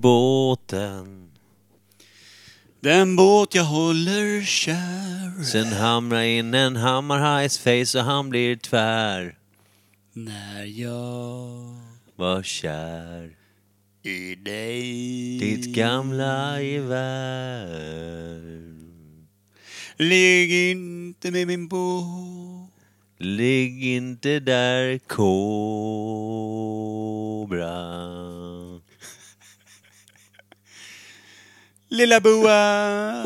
[0.00, 1.30] Båten.
[2.80, 9.38] Den båt jag håller kär Sen hamrar in en hammarhajs face och han blir tvär.
[10.12, 11.76] när jag
[12.16, 13.30] Var kär.
[14.02, 14.82] i dig
[15.38, 18.18] Ditt gamla gevär.
[19.96, 22.70] Ligg inte med min båt
[23.20, 25.58] Ligg inte där kobra.
[31.90, 33.22] Lilla boa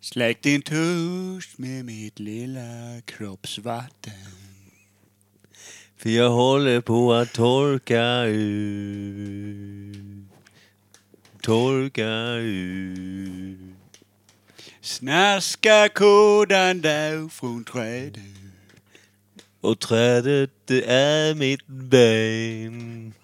[0.00, 4.12] Släck din törst med mitt lilla kroppsvatten
[5.96, 9.96] För jag håller på att torka ut.
[11.42, 13.76] Torka ut.
[14.80, 18.22] Snaska kodan där från trädet
[19.60, 23.14] Och trädet det är mitt ben.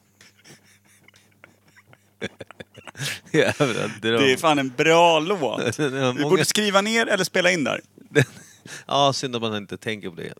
[3.32, 3.66] Jävla
[4.02, 4.22] dröm.
[4.22, 5.76] Det är fan en bra låt.
[5.76, 7.80] Den har Vi många- borde skriva ner eller spela in där.
[8.86, 10.32] Ja, synd att man inte tänker på det.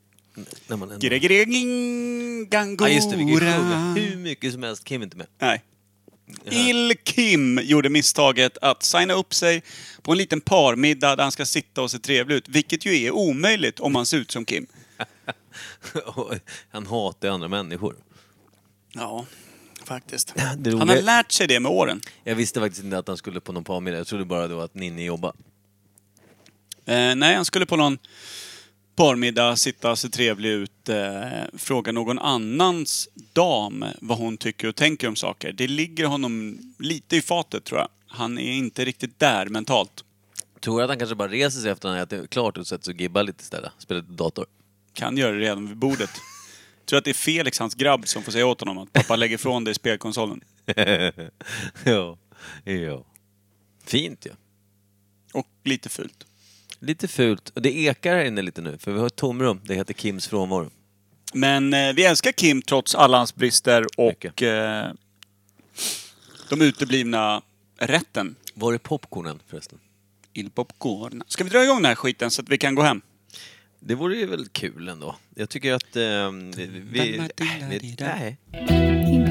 [0.66, 1.00] När man ändå...
[2.48, 2.88] Gangora.
[2.88, 3.16] Ja, just det.
[3.16, 4.84] Vi kan ju sjunga hur mycket som helst.
[4.84, 5.26] Kim är inte med.
[5.38, 5.62] Nej.
[6.50, 9.62] Il Kim gjorde misstaget att signa upp sig
[10.02, 12.48] på en liten parmiddag där han ska sitta och se trevlig ut.
[12.48, 14.66] Vilket ju är omöjligt om man ser ut som Kim.
[16.04, 16.34] Och
[16.70, 17.96] Han hatar andra människor.
[18.92, 19.26] Ja,
[19.86, 20.34] faktiskt.
[20.58, 22.00] Det Han har lärt sig det med åren.
[22.24, 23.98] Jag visste faktiskt inte att han skulle på någon parmiddag.
[23.98, 25.38] Jag trodde bara det var att Ninni jobbade.
[26.84, 27.98] Eh, nej, han skulle på någon
[28.96, 30.96] parmiddag sitta, se trevlig ut, eh,
[31.58, 35.52] fråga någon annans dam vad hon tycker och tänker om saker.
[35.52, 37.88] Det ligger honom lite i fatet tror jag.
[38.08, 40.04] Han är inte riktigt där mentalt.
[40.60, 42.94] Tror att han kanske bara reser sig efter att han ätit klart och sätter sig
[42.94, 43.72] och gibbar lite istället.
[43.78, 44.46] Spelar lite dator.
[44.94, 46.10] Kan göra det redan vid bordet.
[46.86, 49.34] Tror att det är Felix, hans grabb, som får säga åt honom att pappa lägger
[49.34, 50.40] ifrån dig spelkonsolen.
[51.84, 52.18] ja.
[52.64, 53.04] ja.
[53.84, 54.30] Fint ju.
[54.30, 54.36] Ja.
[55.32, 56.26] Och lite fult.
[56.80, 57.48] Lite fult.
[57.48, 59.60] Och det ekar här inne lite nu, för vi har ett tomrum.
[59.64, 60.70] Det heter Kims frånvaro.
[61.32, 64.92] Men eh, vi älskar Kim trots alla hans brister och eh,
[66.48, 67.42] de uteblivna
[67.78, 68.36] rätten.
[68.54, 69.78] Var är popcornen förresten?
[70.32, 71.22] Il popcorn.
[71.28, 73.02] Ska vi dra igång den här skiten så att vi kan gå hem?
[73.86, 75.16] Det vore ju väl kul ändå.
[75.34, 76.66] Jag tycker att eh, vi...
[76.90, 79.25] vi, äh, vi nej.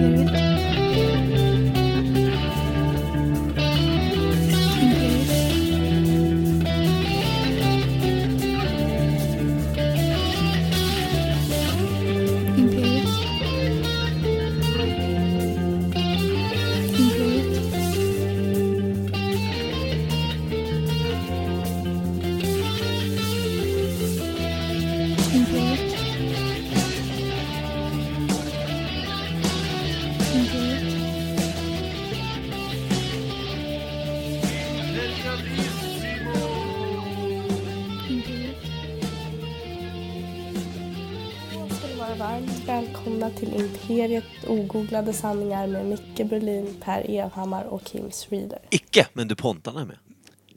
[44.75, 48.59] Ogooglade sanningar med Micke Berlin, Per Evhammar och Kim Reader.
[48.69, 49.97] Icke, men DuPontarna är med.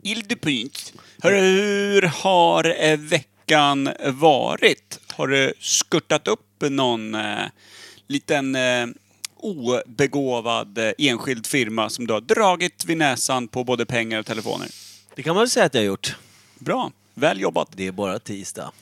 [0.02, 0.22] Il.
[1.22, 5.00] Hörru, hur har eh, veckan varit?
[5.12, 7.46] Har du skuttat upp någon eh,
[8.06, 8.86] liten eh,
[9.36, 14.68] obegåvad eh, enskild firma som du har dragit vid näsan på både pengar och telefoner?
[15.14, 16.16] Det kan man väl säga att jag har gjort.
[16.58, 17.68] Bra, väl jobbat.
[17.72, 18.72] Det är bara tisdag.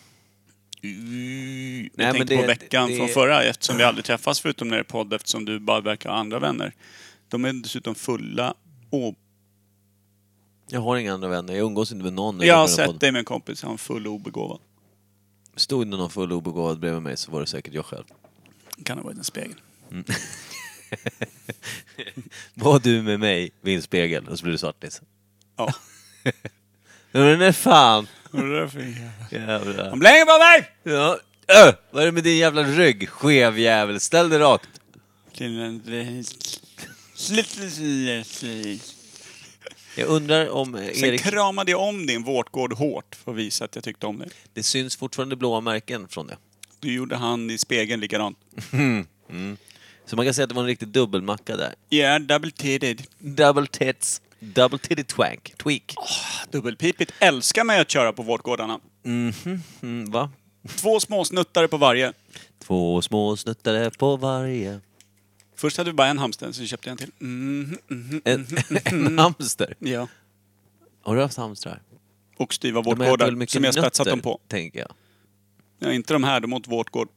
[0.95, 4.69] Mm, jag Nej, tänkte det- på veckan det- från förra eftersom vi aldrig träffas förutom
[4.69, 6.75] när det är podd eftersom du bara verkar ha andra vänner.
[7.29, 8.55] De är dessutom fulla
[8.91, 9.15] och...
[10.69, 11.55] Jag har inga andra vänner.
[11.55, 12.41] Jag umgås inte med någon.
[12.41, 14.61] Jag har sett dig med en kompis, han är full och obegåvad.
[15.57, 18.05] Stod det någon full obegåvad bredvid mig så var det säkert jag själv.
[18.85, 19.55] Kan ha varit en spegel.
[22.55, 25.03] Var du med mig vid en spegel och så blir du svartis?
[25.57, 25.73] Ja.
[27.13, 28.07] Men det fan!
[28.37, 29.91] Vad är det för jävla- Jävlar.
[29.91, 30.71] De blänger på mig!
[30.97, 31.19] Ja.
[31.49, 33.09] Ö, vad är det med din jävla rygg?
[33.09, 34.01] Skev jävel.
[34.01, 34.69] Ställ dig rakt.
[39.97, 41.21] Jag undrar om eh, Sen Erik...
[41.21, 44.29] kramade jag om din vårtgård hårt för att visa att jag tyckte om dig.
[44.53, 46.37] Det syns fortfarande blåa märken från det.
[46.81, 48.39] Du gjorde han i spegeln likadant.
[50.07, 51.75] Så man kan säga att det var en riktig dubbelmacka där.
[51.91, 53.03] Yeah, double titted.
[53.19, 54.21] Double tits.
[54.41, 55.55] Double titty twank.
[55.57, 55.95] Tweak.
[56.51, 58.81] Dubbelpipigt älskar mig att köra på vårtgårdarna.
[59.03, 59.63] Mhm.
[59.83, 60.31] Mm, va?
[60.69, 62.13] Två små snuttare på varje.
[62.59, 64.81] Två små snuttare på varje.
[65.57, 67.13] Först hade vi bara en hamster, så köpte jag en till.
[67.19, 68.23] Mhm, mhm.
[68.25, 68.47] En,
[68.85, 69.75] en hamster.
[69.79, 70.09] Ja.
[71.03, 71.83] Har du haft hamstrar?
[72.37, 74.41] Och styva vårtgårdar som jag spetsat dem på.
[74.49, 74.93] tänker jag.
[75.79, 77.09] Ja, inte de här, de åt vårtgård.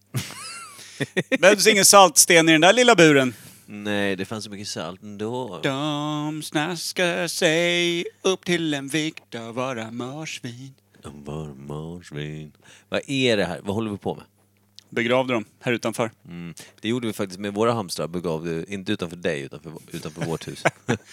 [1.39, 3.33] Behövdes ingen saltsten i den där lilla buren.
[3.71, 5.59] Nej, det fanns så mycket salt ändå.
[5.63, 10.73] De snaskar sig upp till en vikt av våra marsvin.
[11.03, 12.51] De var marsvin.
[12.89, 13.59] Vad är det här?
[13.63, 14.23] Vad håller vi på med?
[14.89, 16.11] Begravde dem här utanför.
[16.25, 16.53] Mm.
[16.81, 20.47] Det gjorde vi faktiskt med våra hamstrar, begav det, inte utanför dig, utanför, utanför vårt
[20.47, 20.63] hus.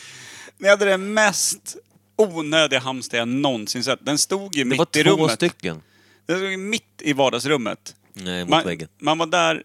[0.58, 1.76] Ni hade den mest
[2.16, 3.98] onödiga hamster jag någonsin sett.
[4.06, 5.32] Den stod ju Det mitt var i två rummet.
[5.32, 5.82] stycken.
[6.26, 7.96] Den stod ju mitt i vardagsrummet.
[8.12, 8.88] Nej, mot Man, väggen.
[8.98, 9.62] man var där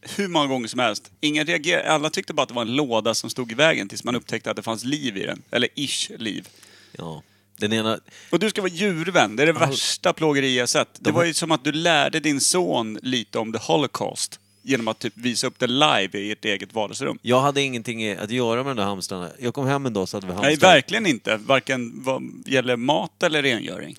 [0.00, 1.10] hur många gånger som helst.
[1.20, 1.92] Ingen reagerade.
[1.92, 4.50] Alla tyckte bara att det var en låda som stod i vägen tills man upptäckte
[4.50, 5.42] att det fanns liv i den.
[5.50, 6.48] Eller ish liv.
[6.92, 7.22] Ja.
[7.56, 7.98] Den ena...
[8.30, 9.36] Och du ska vara djurvän.
[9.36, 10.88] Det är det värsta plågeri jag sett.
[10.94, 14.40] Det De- var ju som att du lärde din son lite om the Holocaust.
[14.62, 17.18] Genom att typ visa upp det live i ert eget vardagsrum.
[17.22, 19.30] Jag hade ingenting att göra med de där hamstrarna.
[19.38, 20.50] Jag kom hem en dag så hade vi hamstrar.
[20.50, 21.36] Nej, verkligen inte.
[21.36, 23.96] Varken vad gäller mat eller rengöring.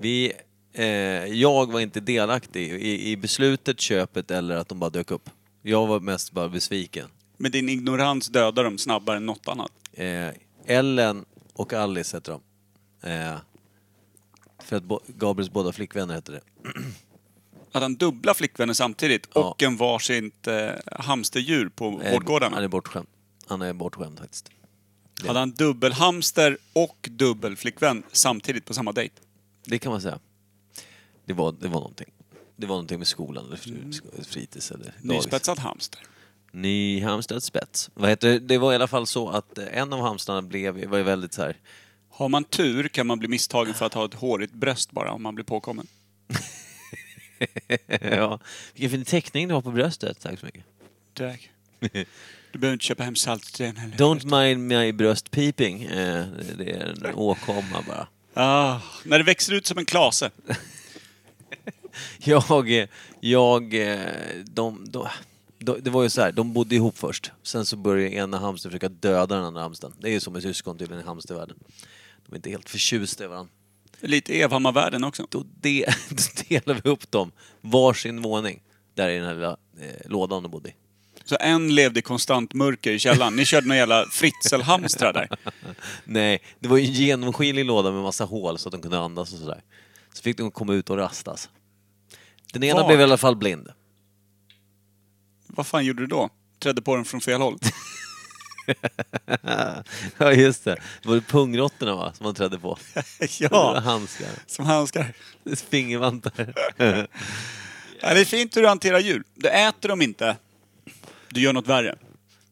[0.00, 0.32] Vi,
[0.74, 0.84] eh,
[1.24, 5.30] jag var inte delaktig i, i beslutet, köpet eller att de bara dök upp.
[5.62, 7.08] Jag var mest bara besviken.
[7.36, 9.72] Men din ignorans dödar dem snabbare än något annat.
[9.92, 10.28] Eh,
[10.66, 12.40] Ellen och Alice heter de.
[13.10, 13.36] Eh,
[14.58, 16.40] för att bo- Gabriels båda flickvänner heter det.
[17.72, 19.40] Att han dubbla flickvänner samtidigt Ja.
[19.50, 22.54] och en varsitt eh, hamsterdjur på Eh, vårdgårdarna.
[22.56, 23.06] Han är bortskämd.
[23.46, 24.50] Han är bortskämd faktiskt.
[25.26, 29.14] Hade han dubbelhamster och dubbelflickvän samtidigt på samma dejt?
[29.64, 30.18] Det kan man säga.
[31.24, 32.10] Det var, det var någonting.
[32.60, 35.02] Det var någonting med skolan eller fr- fritids eller dagis.
[35.02, 36.00] Nyspetsad hamster.
[36.52, 37.90] Ny hamstrad spets.
[37.94, 38.38] Vad heter det?
[38.38, 41.32] det var i alla fall så att eh, en av hamstrarna blev, var ju väldigt
[41.34, 41.56] så här.
[42.10, 45.22] Har man tur kan man bli misstagen för att ha ett hårigt bröst bara om
[45.22, 45.86] man blir påkommen.
[48.00, 48.38] ja,
[48.74, 50.20] vilken fin teckning du har på bröstet.
[50.20, 50.64] Tack så mycket.
[51.14, 51.50] Tack.
[52.52, 53.96] Du behöver inte köpa hem saltsten heller.
[53.96, 55.82] Don't mind my bröstpeeping.
[55.82, 56.26] Eh,
[56.58, 58.08] det är en åkomma bara.
[58.34, 60.30] Ah, när det växer ut som en klase.
[62.18, 62.88] Jag, eh,
[63.20, 63.98] jag, eh,
[64.44, 65.08] de, de,
[65.58, 67.32] de, det var ju så här, de bodde ihop först.
[67.42, 69.92] Sen så började ena hamstern försöka döda den andra hamstern.
[70.00, 71.56] Det är ju som med syskon tydligen i hamstervärlden.
[72.26, 73.52] De är inte helt förtjusta i varandra.
[74.00, 75.26] Lite Evhammar-världen också.
[75.30, 78.62] Då, de, då delade vi upp dem varsin våning.
[78.94, 80.74] Där i den här lilla eh, lådan de bodde i.
[81.24, 83.36] Så en levde i konstant mörker i källaren.
[83.36, 85.28] Ni körde några jävla fritzelhamstrar där.
[86.04, 89.32] Nej, det var ju en genomskinlig låda med massa hål så att de kunde andas
[89.32, 89.62] och sådär.
[90.12, 91.48] Så fick de komma ut och rastas.
[92.52, 92.86] Den ena Var?
[92.88, 93.68] blev i alla fall blind.
[95.46, 96.28] Vad fan gjorde du då?
[96.58, 97.58] Trädde på den från fel håll?
[100.18, 100.76] ja, just det.
[101.02, 102.78] Det var det pungråttorna va, som man trädde på.
[103.40, 104.28] ja, Handskar.
[104.46, 105.12] som handskar.
[105.70, 106.54] Fingervantar.
[108.02, 109.22] Ja, det är fint hur du hanterar djur.
[109.34, 110.36] Du äter dem inte.
[111.28, 111.96] Du gör något värre.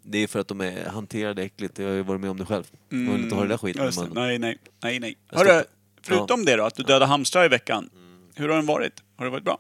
[0.03, 1.79] Det är för att de är hanterade äckligt.
[1.79, 2.65] Jag har ju varit med om det själv.
[2.89, 4.13] Jag vill inte ha det där skiten Ja, i munnen.
[4.15, 5.17] Nej, nej, nej, nej.
[5.31, 5.65] Jag Hörru, stoppar-
[6.03, 7.91] förutom det då, att du dödade hamstrar i veckan.
[8.35, 8.93] Hur har den varit?
[9.17, 9.59] Har det varit bra?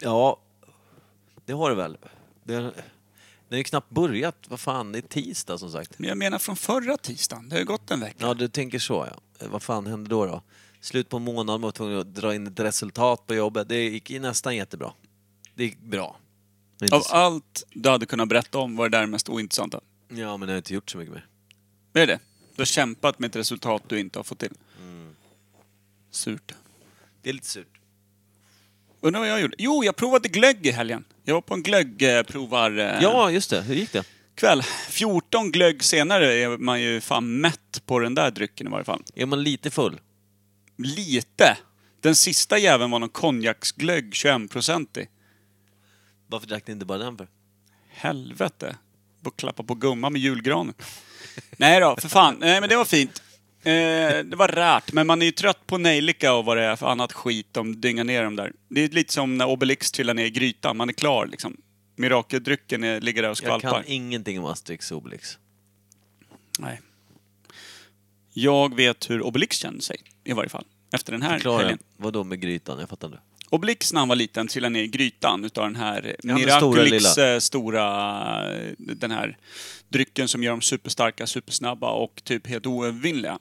[0.00, 0.40] Ja,
[1.46, 1.98] det har det väl.
[2.44, 2.74] Det, det
[3.50, 4.36] har ju knappt börjat.
[4.48, 5.98] Vad fan, det är tisdag som sagt.
[5.98, 7.48] Men jag menar från förra tisdagen.
[7.48, 8.16] Det har ju gått en vecka.
[8.18, 9.44] Ja, du tänker så ja.
[9.44, 10.42] Eh, Vad fan hände då då?
[10.80, 13.68] Slut på en månad, man var tvungen att dra in ett resultat på jobbet.
[13.68, 14.92] Det gick ju nästan jättebra.
[15.54, 16.16] Det gick bra.
[16.78, 19.80] Men inte Av så- allt du hade kunnat berätta om var det där mest ointressanta.
[20.08, 21.26] Ja, men jag har inte gjort så mycket mer.
[21.92, 22.18] Är det det?
[22.56, 24.52] Du har kämpat med ett resultat du inte har fått till.
[24.80, 25.14] Mm.
[26.10, 26.54] Surt.
[27.22, 27.79] Det är lite surt.
[29.00, 29.56] Undrar vad jag gjorde?
[29.58, 31.04] Jo, jag provade glögg i helgen.
[31.24, 32.70] Jag var på en glöggprovar...
[33.02, 33.62] Ja, just det.
[33.62, 34.04] Hur gick det?
[34.40, 34.62] kväll.
[34.88, 39.02] 14 glögg senare är man ju fan mätt på den där drycken i varje fall.
[39.14, 40.00] Är man lite full?
[40.78, 41.56] Lite.
[42.00, 45.08] Den sista jäveln var någon konjaksglögg, 21-procentig.
[46.26, 47.28] Varför drack ni inte bara den för?
[47.88, 48.76] Helvete.
[49.20, 50.74] Bara klappa på gumma med julgranen.
[51.56, 52.36] Nej då, för fan.
[52.40, 53.22] Nej men det var fint.
[53.62, 56.76] Eh, det var rärt, men man är ju trött på nejlika och vad det är
[56.76, 58.52] för annat skit de dyngar ner dem där.
[58.68, 61.56] Det är lite som när Obelix trillar ner i grytan, man är klar liksom.
[61.96, 63.70] Mirakeldrycken är, ligger där och Jag skvalpar.
[63.70, 65.38] kan ingenting om Asterix och Obelix.
[66.58, 66.80] Nej.
[68.32, 70.64] Jag vet hur Obelix kände sig, i varje fall.
[70.92, 71.58] Efter den här Förklara.
[71.58, 71.78] helgen.
[71.96, 72.78] Vad då med grytan?
[72.80, 73.20] Jag fattar inte.
[73.50, 77.34] Obelix när han var liten trillade ner i grytan utav den här stora Miraculix lilla.
[77.34, 77.84] eh, stora,
[78.78, 79.36] den här
[79.88, 83.38] drycken som gör dem superstarka, supersnabba och typ helt oövervinnliga.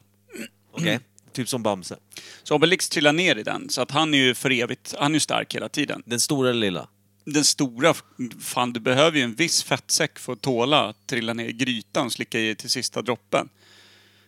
[0.83, 1.00] Okej.
[1.33, 1.95] Typ som Bamse.
[2.43, 5.15] Så Obelix trillar ner i den, så att han är ju för evigt, han är
[5.15, 6.03] ju stark hela tiden.
[6.05, 6.88] Den stora eller lilla?
[7.25, 7.93] Den stora,
[8.39, 12.05] fan du behöver ju en viss fettsäck för att tåla att trilla ner i grytan
[12.05, 13.50] och slicka i till sista droppen.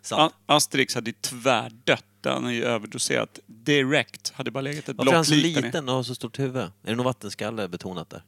[0.02, 0.34] Sant.
[0.34, 2.06] A- Asterix hade ju tvärdött.
[2.24, 4.32] Han har ju överdoserat direkt.
[4.36, 6.62] Hade bara legat ett Varför är han block så liten och har så stort huvud?
[6.64, 8.24] Är det någon vattenskalle betonat där?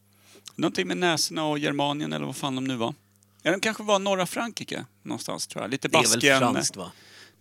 [0.55, 2.93] Någonting med näsorna och Germanien eller vad fan de nu var.
[3.41, 5.71] Ja, de kanske var norra Frankrike någonstans tror jag.
[5.71, 6.91] Lite Det är väl Baskien, franskt va?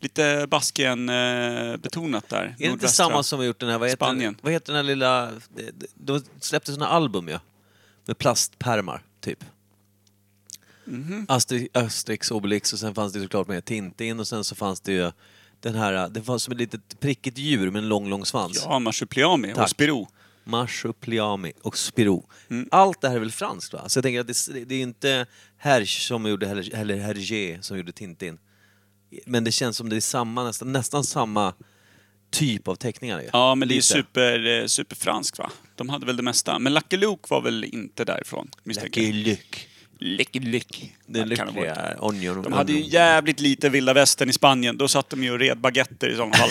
[0.03, 2.43] Lite Baskien eh, betonat där.
[2.45, 4.37] Är det inte samma som har gjort den här, vad heter, Spanien.
[4.43, 5.31] vad heter den här lilla...
[5.55, 7.41] det- De släppte såna album ja.
[8.07, 9.45] med plastpärmar, typ.
[11.29, 14.93] Astri- Asterix, Obelix och sen fanns det såklart med Tintin och sen så fanns det
[14.93, 15.13] ju
[15.61, 18.63] den här, det var som ett litet prickigt djur med en lång, lång svans.
[18.65, 19.69] Ja, Marsupilami och Tack.
[19.71, 20.07] Spirou.
[20.45, 22.23] Marsupilami och Spirou.
[22.71, 23.89] Allt det här är väl franskt va?
[23.89, 27.93] Så jag tänker att det, det är inte Hergé som gjorde, eller Hergé som gjorde
[27.93, 28.39] Tintin.
[29.27, 31.55] Men det känns som det är samma, nästan, nästan samma
[32.31, 33.25] typ av teckningar.
[33.33, 35.51] Ja, men det är ju super, eh, superfranskt va?
[35.77, 36.59] De hade väl det mesta.
[36.59, 39.13] Men Lucky Luke var väl inte därifrån, Lucky.
[39.13, 39.59] Luke.
[39.99, 40.89] Lucky Luke.
[41.07, 41.29] Varit.
[41.29, 42.43] lyckliga onion.
[42.43, 44.77] De hade ju jävligt lite vilda västern i Spanien.
[44.77, 46.51] Då satt de ju och red baguetter i sådana fall.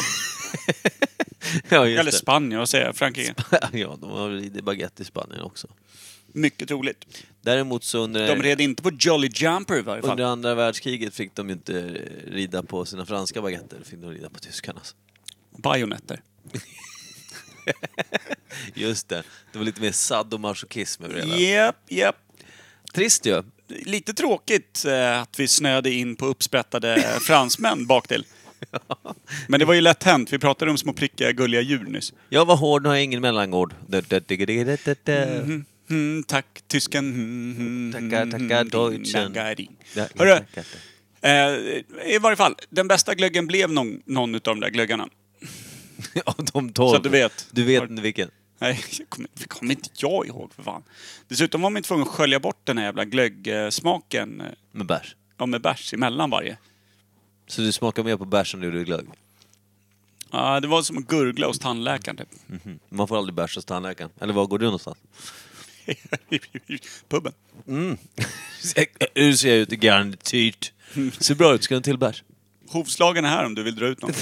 [1.69, 2.11] ja, Eller.
[2.11, 2.95] Spanien, vad säger jag?
[2.95, 3.33] Frankrike.
[3.71, 5.67] ja, de har baguette i Spanien också.
[6.33, 7.05] Mycket troligt.
[7.41, 10.11] Däremot så under, De red inte på Jolly Jumper i varje fall.
[10.11, 11.97] under andra världskriget fick de ju inte
[12.27, 14.95] rida på sina franska baguetter, fick de rida på tyskarnas.
[15.57, 16.21] Bajonetter.
[18.73, 21.37] Just det, det var lite mer sadomasochism över det hela.
[21.37, 22.15] Japp, japp.
[22.93, 23.43] Trist ju.
[23.67, 28.25] Lite tråkigt eh, att vi snöade in på uppsprättade fransmän baktill.
[29.47, 30.33] Men det var ju lätt hänt.
[30.33, 32.13] Vi pratade om små prickiga gulliga djur nyss.
[32.29, 33.73] Jag var hård, nu har ingen mellangård.
[33.87, 34.19] Da, da,
[35.91, 37.05] Mm, mm, tack, tysken.
[37.13, 39.33] Mm, mm, Tackar, mm, tackar, mm, Deutschen.
[39.33, 39.75] Dagarin.
[39.95, 41.29] Da, Hörru, tackar, tackar.
[42.01, 45.09] eh, i varje fall, den bästa glöggen blev någon, någon utav de där glöggarna.
[46.25, 46.89] Ja, de tolv.
[46.89, 47.47] Så att du vet.
[47.51, 48.29] Du vet inte vilken.
[48.59, 50.83] Nej, det kommer, det kommer inte jag ihåg för fan.
[51.27, 55.15] Dessutom var man ju tvungen att skölja bort den här jävla glöggsmaken eh, Med bärs.
[55.37, 56.57] ja, med bärs emellan varje.
[57.47, 59.05] Så du smakar mer på bärs än du gjorde glögg?
[60.31, 62.29] Ja, det var som att gurgla hos tandläkaren typ.
[62.47, 62.79] Mhm.
[62.89, 64.11] Man får aldrig bärs hos tandläkaren.
[64.21, 64.97] Eller var går du någonstans?
[67.07, 67.33] Puben.
[67.67, 67.97] Mm.
[69.15, 70.73] Hur ser jag ut i garnityrt?
[71.19, 72.23] Ser bra ut, ska du ha en till bärs?
[72.69, 74.13] Hovslagen är här om du vill dra ut någon.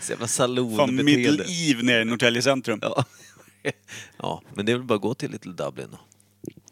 [0.00, 1.02] Så jävla salonbeteende.
[1.02, 2.78] Middle Eve nere i Norrtälje centrum.
[2.82, 3.04] Ja.
[4.16, 6.00] ja, men det är väl bara att gå till Little Dublin då.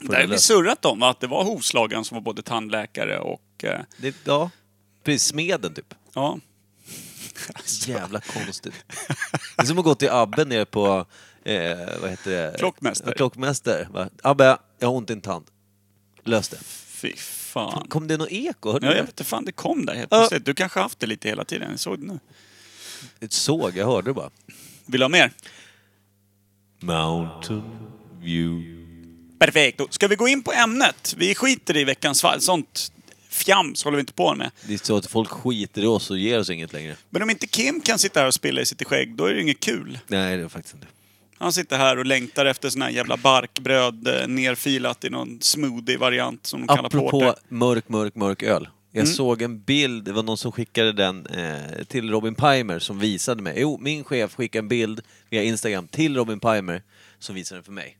[0.00, 3.18] Får Där det har vi surrat om att det var hovslagaren som var både tandläkare
[3.18, 3.64] och...
[3.64, 4.50] Eh, det, Ja,
[5.04, 5.28] precis.
[5.28, 5.94] Smeden typ.
[6.14, 6.38] ja.
[7.86, 8.74] Jävla konstigt.
[9.56, 11.06] Det är som att gå till Abbe nere på,
[11.44, 12.54] eh, vad heter det?
[12.58, 13.14] Klockmästare.
[13.14, 13.88] Klockmästare.
[13.90, 14.08] Va?
[14.22, 15.44] Abbe, jag har ont i en tand.
[16.24, 16.58] Lös det.
[16.64, 17.86] Fy fan.
[17.88, 18.72] Kom det något eko?
[18.72, 19.06] Hörde Ja, du jag det?
[19.06, 20.18] vet inte fan det kom där helt Ja.
[20.18, 20.44] plötsligt.
[20.44, 21.70] Du kanske haft det lite hela tiden.
[21.70, 22.18] Jag såg det nu.
[23.20, 24.30] Ett såg, jag hörde det bara.
[24.86, 25.32] Vill du ha mer?
[26.80, 27.62] Mountain
[28.22, 28.76] view.
[29.38, 29.78] Perfekt.
[29.78, 31.14] Då Ska vi gå in på ämnet?
[31.16, 32.40] Vi skiter i veckans fall.
[32.40, 32.92] Sånt
[33.28, 34.50] fjams håller vi inte på med.
[34.66, 36.96] Det är så att folk skiter i oss och ger oss inget längre.
[37.10, 39.40] Men om inte Kim kan sitta här och spilla i sitt skägg, då är det
[39.42, 39.98] inget kul.
[40.06, 40.86] Nej, det är faktiskt inte.
[41.40, 46.46] Han sitter här och längtar efter sån här jävla barkbröd eh, nerfilat i någon smoothie-variant
[46.46, 47.34] som de kallar Apropå porter.
[47.48, 48.68] mörk, mörk, mörk öl.
[48.92, 49.14] Jag Mm.
[49.14, 53.42] såg en bild, det var någon som skickade den eh, till Robin Pimer som visade
[53.42, 53.54] mig.
[53.60, 56.82] Jo, min chef skickade en bild via Instagram till Robin Pimer
[57.18, 57.96] som visade den för mig.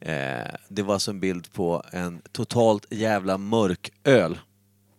[0.00, 4.38] Eh, det var alltså en bild på en totalt jävla mörk öl.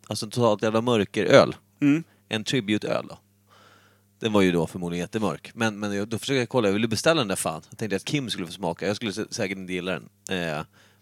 [0.07, 1.55] Alltså en totalt jävla mörkeröl.
[1.81, 2.03] Mm.
[2.29, 3.19] En tribute-öl då.
[4.19, 5.51] Den var ju då förmodligen jättemörk.
[5.53, 7.61] Men, men jag, då försökte jag kolla, jag ville beställa den där fan.
[7.69, 10.09] Jag tänkte att Kim skulle få smaka, jag skulle sä- säkert inte gilla den.
[10.29, 10.55] Eh,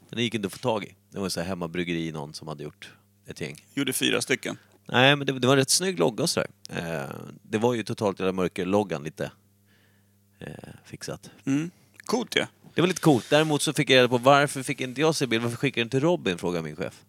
[0.10, 0.96] men det gick inte att få tag i.
[1.12, 2.90] Det var så här hemmabryggeri någon som hade gjort
[3.28, 3.66] ett gäng.
[3.74, 4.58] Gjorde fyra stycken.
[4.88, 6.50] Nej men det, det var en rätt snygg logga och sådär.
[6.70, 9.32] Eh, det var ju totalt jävla mörker-loggan lite
[10.40, 10.48] eh,
[10.86, 11.30] fixat.
[11.46, 11.72] Mm.
[12.06, 12.46] Coolt ju.
[12.74, 13.30] Det var lite coolt.
[13.30, 15.44] Däremot så fick jag reda på varför fick inte jag se bild?
[15.44, 16.38] Varför skickade du den till Robin?
[16.38, 17.02] Frågade min chef.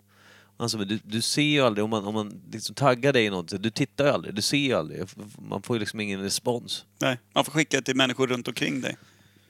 [0.59, 3.51] Men du, du ser ju aldrig, om man, om man liksom taggar dig i något,
[3.51, 5.09] så du tittar ju aldrig, du ser ju aldrig.
[5.39, 6.85] Man får ju liksom ingen respons.
[6.99, 8.97] Nej, man får skicka till människor runt omkring dig.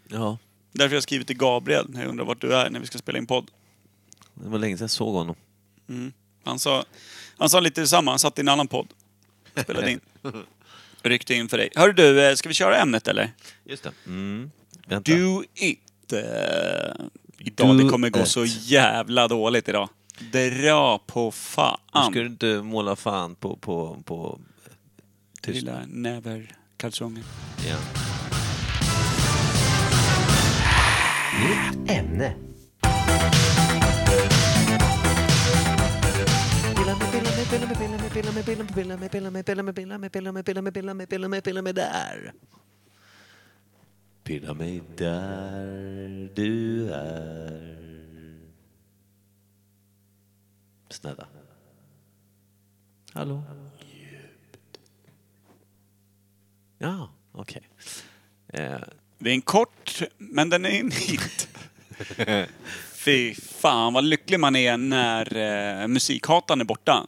[0.09, 0.39] Ja,
[0.77, 2.99] Därför har jag skrivit till Gabriel när jag undrar vart du är när vi ska
[2.99, 3.51] spela in podd.
[4.35, 5.37] det var länge sedan jag såg honom.
[5.89, 6.13] Mm.
[6.45, 6.85] Han, sa,
[7.39, 8.89] han sa lite detsamma, han satt i en annan podd.
[9.63, 10.01] Spelade in.
[11.03, 11.71] Ryckte in för dig.
[11.75, 13.33] Hör du, eh, ska vi köra ämnet eller?
[13.65, 13.93] Just det.
[14.07, 14.51] Mm.
[14.87, 15.13] Vänta.
[15.13, 15.81] Do it.
[16.13, 16.19] Uh,
[17.39, 18.29] idag, Do det kommer gå it.
[18.29, 19.89] så jävla dåligt idag.
[20.19, 21.79] Dra på fan.
[21.93, 24.41] Ska du inte måla fan på, på, på
[25.43, 25.63] tyst?
[25.63, 27.25] Lilla näverkalsonger.
[27.69, 27.77] Ja.
[31.89, 32.35] ämne.
[41.45, 42.33] Pilla mig där.
[44.25, 47.96] Pilla mig där du är.
[50.97, 51.27] Snälla.
[53.13, 53.43] Hallå?
[56.79, 57.69] Ja, okej.
[58.49, 58.81] Eh,
[59.19, 61.49] Det är en kort, men den är en hit.
[62.95, 65.37] Fy fan vad lycklig man är när
[65.83, 67.07] eh, musikhataren är borta.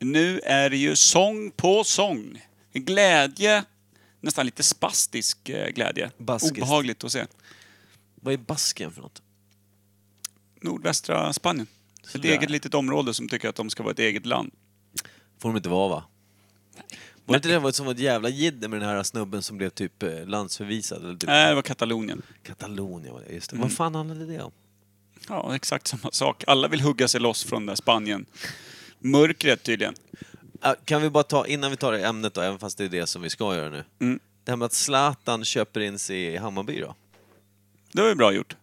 [0.00, 2.44] Nu är det ju sång på sång.
[2.72, 3.64] Glädje,
[4.20, 6.10] nästan lite spastisk eh, glädje.
[6.18, 6.58] Baskiskt.
[6.58, 7.26] Obehagligt att se.
[8.14, 9.22] Vad är Baskien för något?
[10.60, 11.66] Nordvästra Spanien.
[12.14, 14.50] Ett eget litet område som tycker att de ska vara ett eget land.
[15.38, 16.04] Får de inte vara va?
[17.24, 19.70] Var inte det var som var ett jävla jidder med den här snubben som blev
[19.70, 21.04] typ eh, landsförvisad?
[21.04, 22.22] Eller typ Nej, det var Katalonien.
[22.42, 23.56] Katalonien var det, just det.
[23.56, 23.62] Mm.
[23.68, 24.52] Vad fan handlade det om?
[25.28, 26.44] Ja, exakt samma sak.
[26.46, 28.26] Alla vill hugga sig loss från det där Spanien.
[28.98, 29.94] Mörkret tydligen.
[30.60, 32.88] Ah, Kan vi bara ta, innan vi tar det ämnet då, även fast det är
[32.88, 33.84] det som vi ska göra nu.
[34.00, 34.20] Mm.
[34.44, 36.94] Det här med att Zlatan köper in sig i Hammarby då?
[37.92, 38.56] Det var ju bra gjort.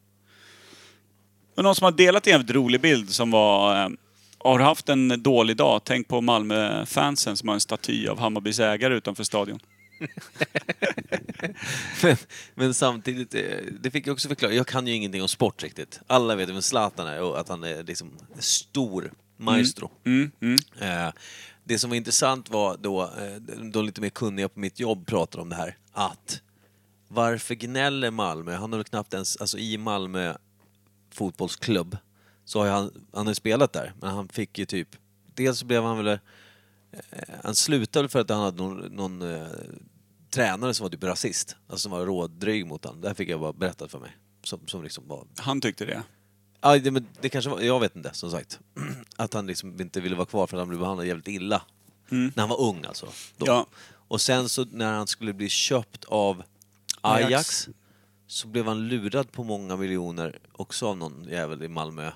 [1.55, 3.83] Och någon som har delat en jävligt rolig bild som var...
[3.83, 3.89] Eh,
[4.38, 5.81] har du haft en dålig dag?
[5.83, 9.59] Tänk på Malmö-fansen som har en staty av Hammarbys ägare utanför stadion.
[12.03, 12.17] Men,
[12.55, 13.41] men samtidigt, eh,
[13.81, 16.00] det fick jag också förklara, jag kan ju ingenting om sport riktigt.
[16.07, 19.91] Alla vet vem Zlatan är och att han är liksom stor maestro.
[20.05, 20.57] Mm, mm.
[20.79, 21.13] Eh,
[21.63, 23.35] Det som var intressant var då, eh,
[23.71, 26.41] de lite mer kunniga på mitt jobb pratade om det här, att
[27.07, 28.55] varför gnäller Malmö?
[28.55, 30.33] Han har väl knappt ens, alltså i Malmö
[31.15, 31.98] fotbollsklubb,
[32.45, 34.89] så har han, han har spelat där, men han fick ju typ,
[35.34, 36.07] dels så blev han väl,
[36.91, 37.00] eh,
[37.43, 39.48] han slutade väl för att han hade någon, någon eh,
[40.29, 43.01] tränare som var typ rasist, alltså som var rådryg mot honom.
[43.01, 44.17] Det här fick jag bara berättat för mig.
[44.43, 46.03] Som, som liksom var Han tyckte det.
[46.62, 48.60] Ja, det, men det kanske var, jag vet inte, som sagt.
[49.15, 51.62] Att han liksom inte ville vara kvar för att han blev behandlad jävligt illa.
[52.12, 52.31] Mm.
[52.36, 53.05] När han var ung alltså.
[53.38, 53.45] Då.
[53.45, 53.67] Ja.
[54.07, 56.43] Och sen så när han skulle bli köpt av
[57.01, 57.69] Ajax, Ajax.
[58.27, 62.12] Så blev han lurad på många miljoner också av någon jävel i Malmö.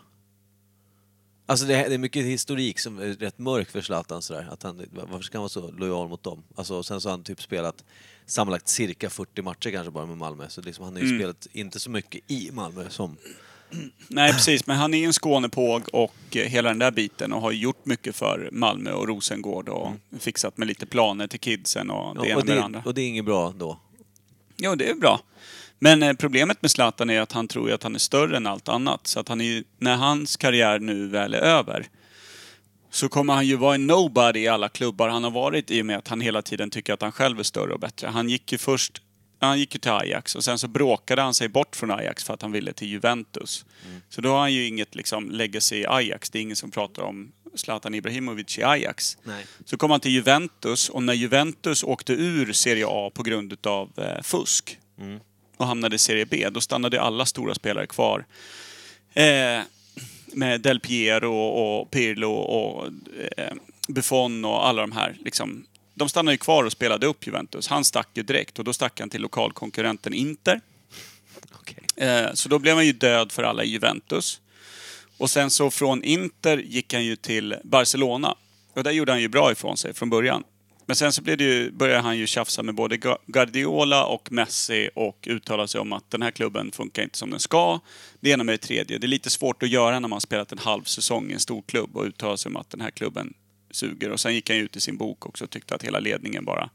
[1.46, 4.48] Alltså det, är- det är mycket historik som är rätt mörk för Zlatan sådär.
[4.52, 6.44] Att han, varför ska han vara så lojal mot dem?
[6.56, 7.84] Alltså, sen så har han typ spelat
[8.26, 10.50] sammanlagt cirka 40 matcher kanske bara med Malmö.
[10.50, 11.20] Så liksom, han har ju Mm.
[11.20, 13.18] spelat inte så mycket i Malmö som...
[14.08, 14.68] Nej, precis.
[14.68, 18.50] Men han är en Skånepåg och hela den där biten och har gjort mycket för
[18.52, 22.46] Malmö och Rosengård och fixat med lite planer till kidsen och det Ja, ena och,
[22.46, 22.82] med det det, andra.
[22.86, 23.80] och det är inget bra då.
[24.58, 25.20] Jo, det är bra.
[25.80, 28.70] Men eh, problemet med Zlatan är att han tror att han är större än allt
[28.70, 29.08] annat.
[29.08, 31.88] Så att han är när hans karriär nu väl är över
[32.92, 35.86] så kommer han ju vara en nobody i alla klubbar han har varit i och
[35.86, 38.08] med att han hela tiden tycker att han själv är större och bättre.
[38.08, 39.02] Han gick ju först
[39.42, 42.34] han gick ju till Ajax och sen så bråkade han sig bort från Ajax för
[42.34, 43.66] att han ville till Juventus.
[44.10, 46.30] Så då har han ju inget liksom legacy i Ajax.
[46.30, 49.18] Det är ingen som pratar om Zlatan Ibrahimovic i Ajax.
[49.24, 49.46] Nej.
[49.66, 53.92] Så kom han till Juventus och när Juventus åkte ur Serie A på grund utav
[53.98, 54.80] eh, fusk
[55.60, 58.26] och hamnade i Serie B, då stannade alla stora spelare kvar.
[59.14, 59.62] Eh,
[60.34, 62.88] med Del Piero och Pirlo och
[63.38, 63.54] eh,
[63.88, 65.18] Buffon och alla de här.
[65.20, 67.68] Liksom, de stannade ju kvar och spelade upp Juventus.
[67.68, 70.62] Han stack ju direkt och då stack han till lokalkonkurrenten Inter.
[71.52, 72.08] Okej.
[72.08, 74.42] Eh, så då blev han ju död för alla i Juventus.
[75.18, 78.36] Och sen så från Inter gick han ju till Barcelona.
[78.74, 80.44] Och där gjorde han ju bra ifrån sig från början.
[80.90, 84.90] Men sen så blev det ju, började han ju tjafsa med både Guardiola och Messi
[84.96, 87.80] och uttala sig om att den här klubben funkar inte som den ska.
[88.20, 88.98] Det ena med det tredje.
[88.98, 91.62] Det är lite svårt att göra när man spelat en halv säsong i en stor
[91.62, 93.34] klubb och uttala sig om att den här klubben
[93.72, 94.10] suger.
[94.10, 96.46] Och sen gick han ju ut i sin bok också och tyckte att hela ledningen
[96.46, 96.70] bara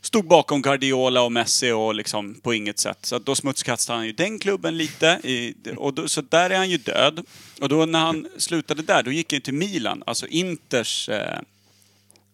[0.00, 2.98] stod bakom Guardiola och Messi och liksom på inget sätt.
[3.02, 5.20] Så då smutskastade han ju den klubben lite.
[5.24, 7.26] I, och då, så där är han ju död.
[7.60, 11.38] Och då när han slutade där, då gick han ju till Milan, alltså Inters eh,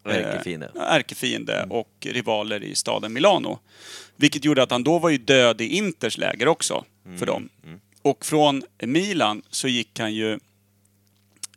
[0.04, 0.70] Ärkefiende.
[0.74, 3.58] eh, ärkefiende och rivaler i staden Milano.
[4.16, 6.84] Vilket gjorde att han då var ju död i Inters läger också,
[7.18, 7.48] för dem.
[8.02, 10.38] Och från Milan så gick han ju...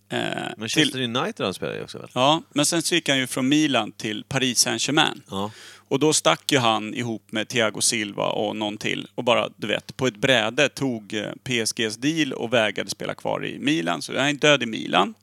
[0.10, 0.20] Eh,
[0.58, 2.10] Manchester United han spelar ju också väl?
[2.14, 5.22] Ja, men sen så gick han ju från Milan till Paris Saint-Germain.
[5.30, 5.52] Ja.
[5.88, 9.68] Och då stack ju han ihop med Thiago Silva och någon till och bara, du
[9.68, 14.02] vet, på ett bräde tog eh, PSGs deal och vägrade spela kvar i Milan.
[14.02, 15.14] Så han är död i Milan.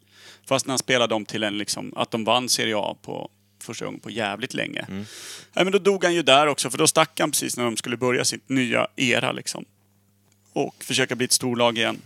[0.51, 3.85] Fast när han spelade dem till en liksom, att de vann Serie A på första
[3.85, 4.85] gången på jävligt länge.
[4.89, 5.05] Nej,
[5.65, 7.97] men då dog han ju där också, för då stack han precis när de skulle
[7.97, 9.65] börja sitt nya era liksom.
[10.53, 11.99] Och försöka bli ett storlag igen.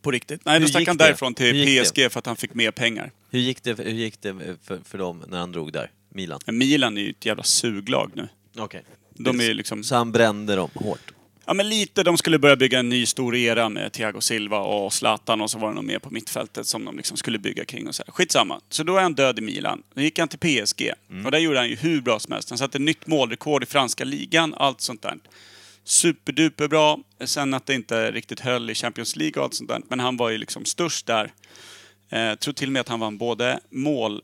[0.00, 0.44] På riktigt.
[0.44, 1.04] Nej, då stack han det?
[1.04, 3.10] därifrån till PSG för att han fick mer pengar.
[3.30, 5.90] Hur gick det, hur gick det för, för dem när han drog där?
[6.08, 6.40] Milan?
[6.46, 8.28] Milan är ju ett jävla suglag nu.
[8.56, 8.82] Okej.
[9.14, 9.84] De är ju liksom...
[9.84, 11.12] Så han brände dem hårt?
[11.46, 12.02] Ja, men lite.
[12.02, 15.58] De skulle börja bygga en ny stor era med Thiago Silva och Zlatan och så
[15.58, 18.12] var det nog mer på mittfältet som de liksom skulle bygga kring och så här.
[18.12, 18.60] Skitsamma.
[18.68, 19.82] Så då är han död i Milan.
[19.94, 20.90] Då gick han till PSG.
[21.24, 22.50] Och där gjorde han ju hur bra som helst.
[22.50, 25.18] Han satte nytt målrekord i franska ligan, allt sånt där.
[25.84, 26.98] Superduper bra.
[27.24, 29.80] Sen att det inte riktigt höll i Champions League och allt sånt där.
[29.88, 31.32] Men han var ju liksom störst där.
[32.10, 34.22] Eh, tror till och med att han vann både mål,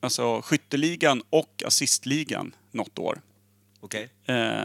[0.00, 3.20] alltså skytteligan och assistligan något år.
[3.80, 4.08] Okej.
[4.26, 4.64] Eh,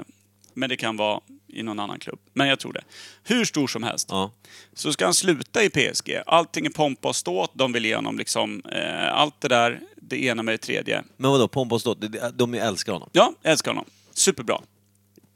[0.53, 2.19] men det kan vara i någon annan klubb.
[2.33, 2.81] Men jag tror det.
[3.23, 4.07] Hur stor som helst.
[4.11, 4.31] Ja.
[4.73, 6.21] Så ska han sluta i PSG.
[6.25, 7.51] Allting är pompa och ståt.
[7.53, 9.79] De vill igenom liksom eh, allt det där.
[9.95, 11.03] Det ena med det tredje.
[11.17, 13.09] Men vadå, pompa och ståt, de- de älskar honom?
[13.13, 13.85] Ja, älskar honom.
[14.13, 14.61] Superbra.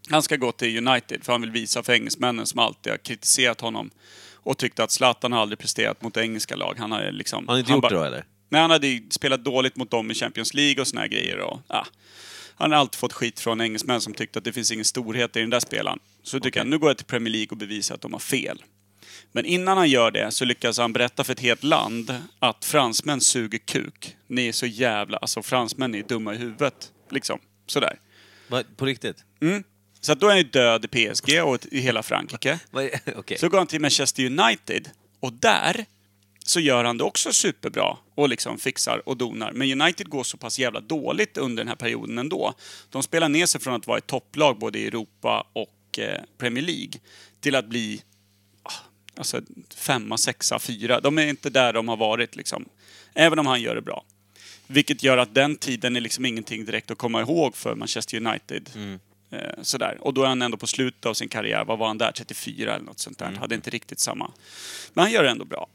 [0.10, 3.62] Han ska gå till United för han vill visa för engelsmännen som alltid har kritiserat
[3.62, 3.90] honom
[4.34, 6.76] och tyckte att Zlatan har aldrig presterat mot engelska lag.
[6.78, 7.48] Han har liksom...
[7.48, 8.26] Har han inte gjort bara- det då eller?
[8.50, 11.38] Nej, han hade ju spelat dåligt mot dem i Champions League och såna här grejer.
[11.40, 11.86] Och, ja.
[12.56, 15.40] Han har alltid fått skit från engelsmän som tyckte att det finns ingen storhet i
[15.40, 16.00] den där spelaren.
[16.24, 18.64] Så tycker jag, nu går jag till Premier League och bevisar att de har fel.
[19.32, 23.22] Men innan han gör det så lyckas han berätta för ett helt land att fransmän
[23.22, 24.16] suger kuk.
[24.28, 25.18] Ni är så jävla...
[25.18, 26.92] Alltså fransmän är dumma i huvudet.
[27.12, 27.40] Liksom.
[27.68, 28.00] Sådär.
[28.48, 29.18] Va, på riktigt?
[30.02, 32.60] Så att då är han ju död i PSG och i hela Frankrike.
[32.74, 33.38] Är- Okej.
[33.38, 34.90] Så går han till Manchester United
[35.20, 35.86] och där
[36.44, 39.52] så gör han det också superbra och liksom fixar och donar.
[39.52, 42.54] Men United går så pass jävla dåligt under den här perioden ändå.
[42.90, 46.64] De spelar ner sig från att vara ett topplag både i Europa och eh, Premier
[46.64, 46.94] League
[47.40, 48.02] till att bli
[48.64, 48.72] ah,
[49.16, 49.42] alltså,
[49.76, 51.00] femma, sexa, fyra.
[51.00, 52.66] De är inte där de har varit liksom.
[53.14, 54.06] Även om han gör det bra.
[54.68, 58.70] Vilket gör att den tiden är liksom ingenting direkt att komma ihåg för Manchester United.
[59.32, 59.98] Eh, sådär.
[60.02, 61.66] Och då är han ändå på slutet av sin karriär.
[61.66, 62.12] Vad var han där?
[62.12, 63.32] 34 eller något sånt där.
[63.32, 64.32] Hade inte riktigt samma.
[64.94, 65.68] Men han gör det ändå bra.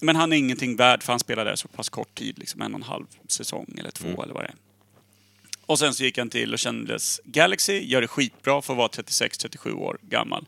[0.00, 2.38] Men han är ingenting värd för han spelar där så pass kort tid.
[2.38, 4.54] Liksom en och en halv säsong eller två eller vad det är.
[5.66, 7.80] Och sen så gick han till Los Angeles Galaxy.
[7.80, 10.46] Gör det skitbra för att vara 36-37 år gammal.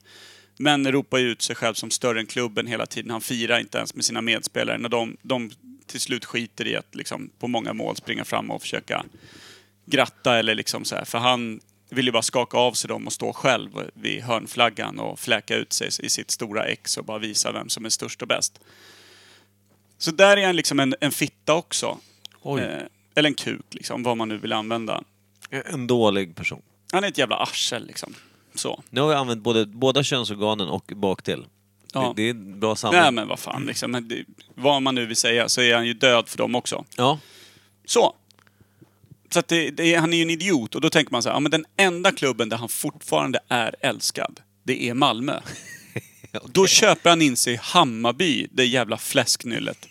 [0.59, 3.11] Men ropar ut sig själv som större än klubben hela tiden.
[3.11, 5.51] Han firar inte ens med sina medspelare när de, de
[5.87, 9.05] till slut skiter i att liksom, på många mål springa fram och försöka
[9.87, 11.05] gratta eller liksom så här.
[11.05, 15.19] För han vill ju bara skaka av sig dem och stå själv vid hörnflaggan och
[15.19, 18.29] fläka ut sig i sitt stora ex och bara visa vem som är störst och
[18.29, 18.61] bäst.
[19.99, 21.99] Så där är han liksom en, en fitta också.
[22.43, 22.63] Oj.
[22.63, 22.83] Eh,
[23.15, 25.03] eller en kuk, liksom, vad man nu vill använda.
[25.51, 26.63] En dålig person.
[26.93, 28.15] Han är ett jävla arsel liksom.
[28.55, 28.83] Så.
[28.91, 31.47] Nu har vi använt både, båda könsorganen och baktill.
[31.93, 32.15] Ja.
[32.17, 33.01] Det, det är en bra samling.
[33.01, 35.87] Nej men vad fan, liksom, men det, vad man nu vill säga så är han
[35.87, 36.85] ju död för dem också.
[36.97, 37.19] Ja.
[37.85, 38.15] Så.
[39.31, 41.37] Så att det, det, han är ju en idiot och då tänker man så här,
[41.37, 45.41] ja men den enda klubben där han fortfarande är älskad, det är Malmö.
[46.45, 49.89] Då köper han in sig i Hammarby, det jävla fläsknyllet.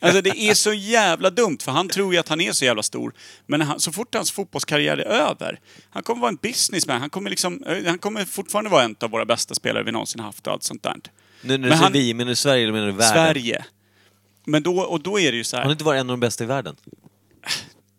[0.00, 2.82] Alltså det är så jävla dumt, för han tror ju att han är så jävla
[2.82, 3.12] stor.
[3.46, 7.30] Men han, så fort hans fotbollskarriär är över, han kommer vara en businessman, han kommer,
[7.30, 10.52] liksom, eh, han kommer fortfarande vara en av våra bästa spelare vi någonsin haft och
[10.52, 10.94] allt sånt där.
[11.42, 13.12] Nu när du Men säger vi, menar du Sverige eller menar du världen?
[13.12, 13.64] Sverige.
[14.44, 15.62] Men då, och då är det ju så här.
[15.62, 16.76] Han har inte varit en av de bästa i världen?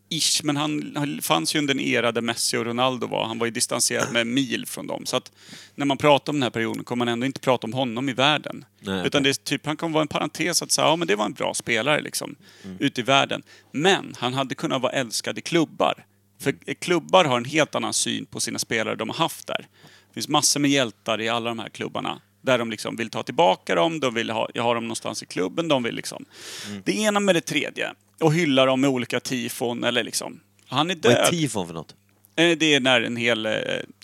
[0.09, 3.25] Ish, men han, han fanns ju under en era där Messi och Ronaldo var.
[3.27, 5.05] Han var ju distanserad med mil från dem.
[5.05, 5.31] Så att
[5.75, 8.13] när man pratar om den här perioden kommer man ändå inte prata om honom i
[8.13, 8.65] världen.
[8.79, 11.15] Nej, Utan det är typ, han kommer vara en parentes att säga, ja men det
[11.15, 12.77] var en bra spelare liksom, Mm.
[12.79, 13.43] ute i världen.
[13.71, 16.05] Men han hade kunnat vara älskad i klubbar.
[16.41, 19.67] För klubbar har en helt annan syn på sina spelare de har haft där.
[20.07, 22.21] Det finns massor med hjältar i alla de här klubbarna.
[22.41, 25.67] Där de liksom vill ta tillbaka dem, de vill ha, ha dem någonstans i klubben,
[25.67, 26.25] de vill liksom...
[26.67, 26.81] Mm.
[26.85, 27.93] Det ena med det tredje.
[28.19, 30.39] Och hylla dem med olika tifon eller liksom...
[30.67, 31.29] Han är Vad är död.
[31.29, 31.95] tifon för något?
[32.35, 33.51] Eh, Det är när, en hel, eh,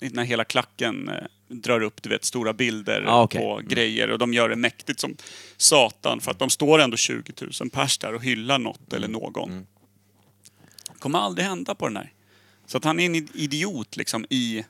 [0.00, 1.14] när hela klacken eh,
[1.48, 3.40] drar upp du vet, stora bilder Ah, okej.
[3.40, 5.16] på grejer och de gör det mäktigt som
[5.56, 9.66] satan för att de står ändå 20 000 pers där och hyllar något eller någon.
[10.98, 12.12] kommer aldrig hända på den här.
[12.66, 14.64] Så att han är en idiot liksom i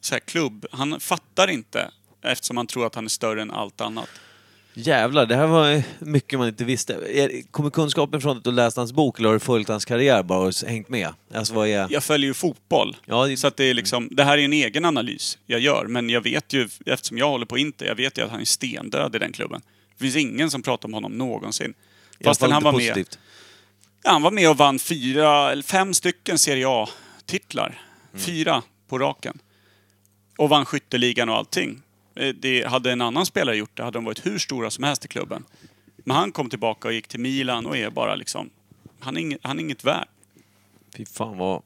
[0.00, 0.66] så här klubb.
[0.72, 1.90] Han fattar inte
[2.22, 4.08] eftersom han tror att han är större än allt annat.
[4.74, 6.96] Jävlar, det här var mycket man inte visste.
[7.50, 10.38] Kommer kunskapen från att du läst hans bok eller har du följt hans karriär bara
[10.38, 11.08] och hängt med?
[11.34, 11.86] Alltså vad är...
[11.90, 12.96] Jag följer ju fotboll.
[13.06, 15.86] Ja, det- Så att det är liksom, det här är en egen analys jag gör.
[15.86, 18.44] Men jag vet ju, eftersom jag håller på Inter, jag vet ju att han är
[18.44, 19.60] stendöd i den klubben.
[19.98, 21.74] Det finns ingen som pratar om honom någonsin.
[22.24, 22.94] Fastän fall han inte var med.
[22.94, 23.18] positivt.
[24.02, 27.82] Ja, han var med och vann fyra, eller fem stycken Serie A-titlar.
[28.12, 28.24] Mm.
[28.26, 29.38] Fyra på raken.
[30.38, 31.82] Och vann skytteligan och allting.
[32.14, 35.04] Eh, Det hade en annan spelare gjort det hade de varit hur stora som helst
[35.04, 35.44] i klubben.
[35.96, 38.50] Men han kom tillbaka och gick till Milan och är bara liksom...
[39.00, 40.08] Han är inget, han är inget värd.
[40.96, 41.62] Fy fan vad...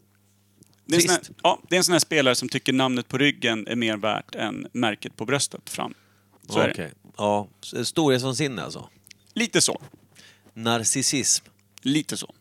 [0.86, 3.08] Det är, en sån här, ja, det är en sån här spelare som tycker namnet
[3.08, 5.94] på ryggen är mer värt än märket på bröstet fram.
[6.48, 6.72] Så är det.
[6.72, 6.92] Okej.
[7.16, 7.48] Ja,
[7.84, 8.88] storhetsvansinne alltså.
[9.34, 9.82] Lite så.
[10.54, 11.44] Narcissism.
[11.82, 12.34] Lite så.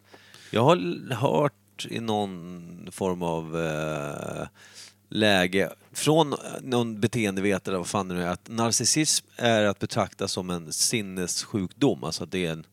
[0.51, 4.47] Jag har hört i någon form av eh,
[5.09, 10.49] läge från någon beteendevetare, vad fan det nu är, att narcissism är att betrakta som
[10.49, 12.03] en sinnessjukdom.
[12.03, 12.65] Alltså att det är en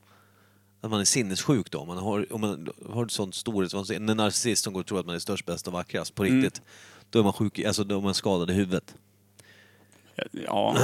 [0.83, 1.78] att man är sinnessjuk då.
[1.78, 5.00] Om man har, om man har ett sånt storhetsvansinne, en narcissist som går och tror
[5.00, 6.42] att man är störst, bäst och vackrast på Mm.
[6.42, 6.62] riktigt.
[7.11, 8.94] Då är man sjuk, alltså då är man skadad i huvudet.
[10.33, 10.76] Ja.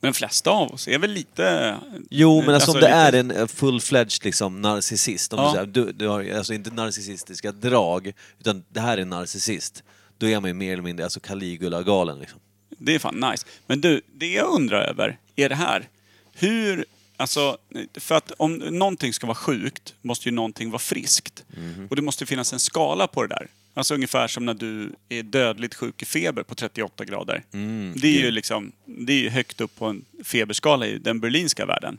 [0.00, 1.76] Men de flesta av oss är väl lite...
[2.10, 5.46] Jo, men alltså, om det är en eh, full-fledged liksom, narcissist, om Ja.
[5.46, 9.82] du, säger, du, du har alltså inte narcissistiska drag, utan det här är en narcissist,
[10.22, 12.18] då är man ju mer eller mindre alltså Caligula-galen.
[12.18, 12.40] Liksom.
[12.68, 13.46] Det är fan nice.
[13.66, 15.88] Men du, det jag undrar över är det här.
[16.32, 16.84] Hur...
[17.16, 17.58] Alltså,
[17.94, 21.44] för att om någonting ska vara sjukt måste ju någonting vara friskt.
[21.56, 21.86] Mhm.
[21.90, 23.48] Och det måste finnas en skala på det där.
[23.74, 27.44] Alltså ungefär som när du är dödligt sjuk i feber på 38 grader.
[27.52, 27.94] Mm.
[27.96, 31.66] Det är ju liksom, det är ju högt upp på en feberskala i den berlinska
[31.66, 31.98] världen.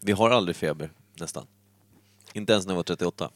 [0.00, 1.46] Vi har aldrig feber, nästan.
[2.32, 3.30] Inte ens när jag var 38.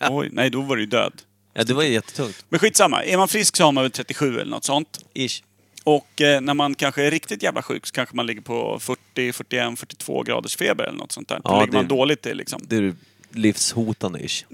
[0.00, 1.22] Oj, nej då var du ju död.
[1.58, 2.44] Ja, det var ju jättetungt.
[2.48, 4.98] Men skitsamma, är man frisk så har man väl 37 eller något sånt.
[5.14, 5.42] Ish.
[5.84, 9.32] Och eh, när man kanske är riktigt jävla sjuk så kanske man ligger på 40,
[9.32, 11.36] 41, 42 graders feber eller något sånt där.
[11.36, 12.60] Då Ja, ligger man det- dåligt till liksom.
[12.68, 12.94] Det är
[13.30, 14.44] livshotande ish.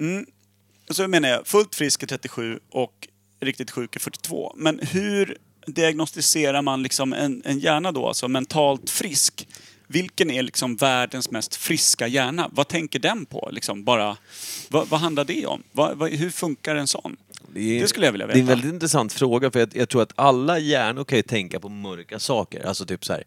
[0.89, 3.09] Och så menar jag, fullt frisk är 37 och
[3.41, 4.53] riktigt sjuk är 42.
[4.57, 9.49] Men hur diagnostiserar man liksom en, en hjärna då, alltså mentalt frisk?
[9.87, 12.51] Vilken är liksom världens mest friska hjärna?
[12.53, 13.49] Vad tänker den på?
[13.53, 14.17] Liksom bara,
[14.69, 15.63] vad, vad handlar det om?
[15.73, 17.17] Vad, vad, hur funkar en sån?
[17.61, 18.57] Är- Det skulle jag vilja Det är en veta.
[18.57, 22.19] väldigt intressant fråga för jag, jag tror att alla hjärnor kan ju tänka på mörka
[22.19, 22.67] saker.
[22.67, 23.25] Alltså typ så här.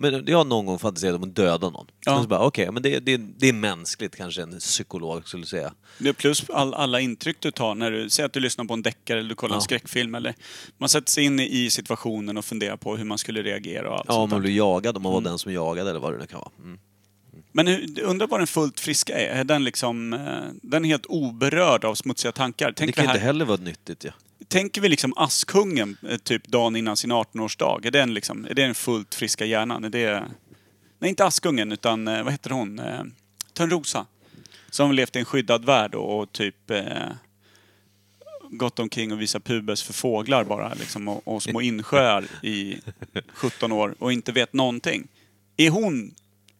[0.00, 1.86] Men jag har någon gång fantiserat om att döda någon.
[2.06, 2.22] Ja.
[2.22, 5.72] Så bara, okej, men det, det, det är mänskligt kanske en psykolog skulle säga.
[5.98, 8.74] Det är plus all, alla intryck du tar när du, säg att du lyssnar på
[8.74, 9.60] en deckare eller du kollar en Ja.
[9.64, 10.34] skräckfilm eller
[10.78, 14.04] man sätter sig in i situationen och funderar på hur man skulle reagera och allt
[14.08, 16.26] Ja, om man blir jagad, om man var den som jagade eller vad det nu
[16.26, 16.50] kan vara.
[16.64, 16.78] Mm.
[17.52, 19.28] Men hur, undrar vad den fullt friska är?
[19.28, 20.20] Är den liksom, eh,
[20.62, 22.66] den är helt oberörd av smutsiga tankar?
[22.66, 24.10] Det Tänk kan det inte här, heller vara nyttigt ja.
[24.48, 27.86] tänker vi liksom Askungen eh, typ dagen innan sin 18-årsdag?
[27.86, 29.84] Är den liksom, är det den fullt friska hjärnan?
[29.84, 30.24] Är det,
[30.98, 32.78] nej inte Askungen utan, eh, vad heter hon?
[32.78, 33.02] Eh,
[33.52, 34.06] Törnrosa.
[34.70, 36.82] Som levt i en skyddad värld och, och typ eh,
[38.50, 42.76] gått omkring och visat pubes för fåglar bara liksom och, och små insjöar i
[43.32, 45.08] 17 år och inte vet någonting.
[45.56, 46.14] Är hon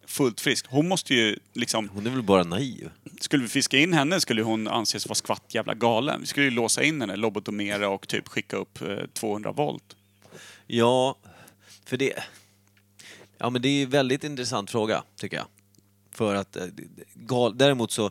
[0.08, 0.66] fullt frisk?
[0.68, 2.90] Hon måste ju liksom Hon är väl bara naiv?
[3.20, 6.20] skulle vi fiska in henne skulle hon anses vara skvatt jävla galen.
[6.20, 9.96] Vi skulle ju låsa in henne, lobotomera och typ skicka upp eh, 200 volt.
[10.66, 11.16] Ja,
[11.84, 12.12] för det...
[13.38, 15.46] Ja men det är en väldigt intressant fråga, tycker jag.
[16.12, 16.64] För att, eh,
[17.14, 18.10] gal, däremot så, eh,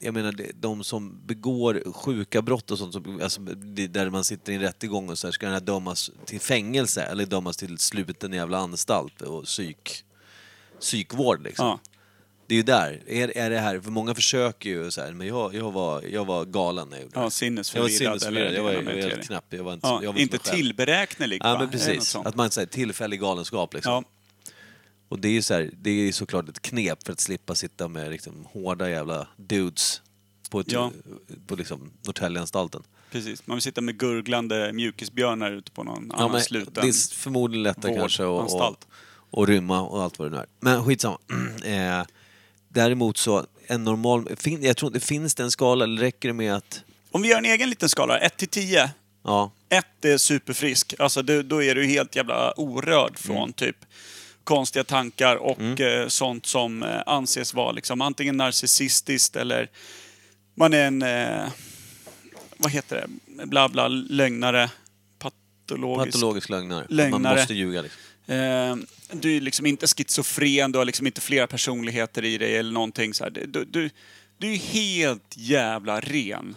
[0.00, 4.24] jag menar det- de som begår sjuka brott och sånt, som, alltså, det- där man
[4.24, 7.56] sitter i en rättegång och så här, ska den här dömas till fängelse eller dömas
[7.56, 10.04] till sluten jävla anstalt och psyk,
[10.80, 11.66] psykvård liksom.
[11.66, 11.80] Ja.
[12.46, 15.26] Det är ju där, är, är det här, för många försöker ju så här, men
[15.26, 17.20] jag, jag, var, jag var galen när jag gjorde Ja, det.
[17.20, 17.90] Jag var sinnesförvirrad.
[17.92, 19.44] sinnesförvirrad, jag var, jag var helt knapp.
[19.48, 20.56] Jag var inte, Ja, jag var inte mig själv.
[20.56, 21.52] tillberäknelig Ja va?
[21.52, 22.26] men Är det något precis, sånt?
[22.26, 23.92] att man säger tillfällig galenskap liksom.
[23.92, 24.04] Ja,
[25.08, 27.54] Och det är ju så här, det är ju såklart ett knep för att slippa
[27.54, 30.02] sitta med liksom hårda jävla dudes
[30.50, 30.92] på, ett, Ja.
[31.46, 32.82] på liksom Norrtäljeanstalten.
[33.10, 33.46] precis.
[33.46, 36.72] Man vill sitta med gurglande mjukisbjörnar ute på någon Ja, annan men sluten...
[36.74, 38.86] det är förmodligen lättare kanske att vårdanstalt.
[39.30, 40.46] Och rymma och allt vad det nu är.
[40.60, 41.18] Men skitsamma.
[41.64, 42.06] eh,
[42.68, 44.28] däremot så, en normal...
[44.36, 46.82] Fin, jag tror inte, finns det en skala eller räcker det med att...
[47.10, 48.90] Om vi gör en egen liten skala, 1 till 10.
[49.24, 53.52] Ja, 1 är superfrisk, alltså du, då är du helt jävla orörd från Mm.
[53.52, 53.76] typ
[54.44, 59.70] konstiga tankar och eh, sånt som eh, anses vara liksom antingen narcissistiskt eller
[60.54, 61.48] man är en, eh,
[62.56, 64.70] vad heter det, bla bla, lögnare,
[65.18, 66.12] patologisk.
[66.12, 66.84] patologisk lögnare.
[66.84, 67.36] Att Man Lögnare.
[67.36, 68.00] måste ljuga liksom.
[68.28, 68.76] Eh,
[69.12, 73.14] du är liksom inte schizofren, du har liksom inte flera personligheter i dig eller någonting
[73.14, 73.30] så här.
[73.30, 73.90] Du, du,
[74.38, 76.56] du är helt jävla ren.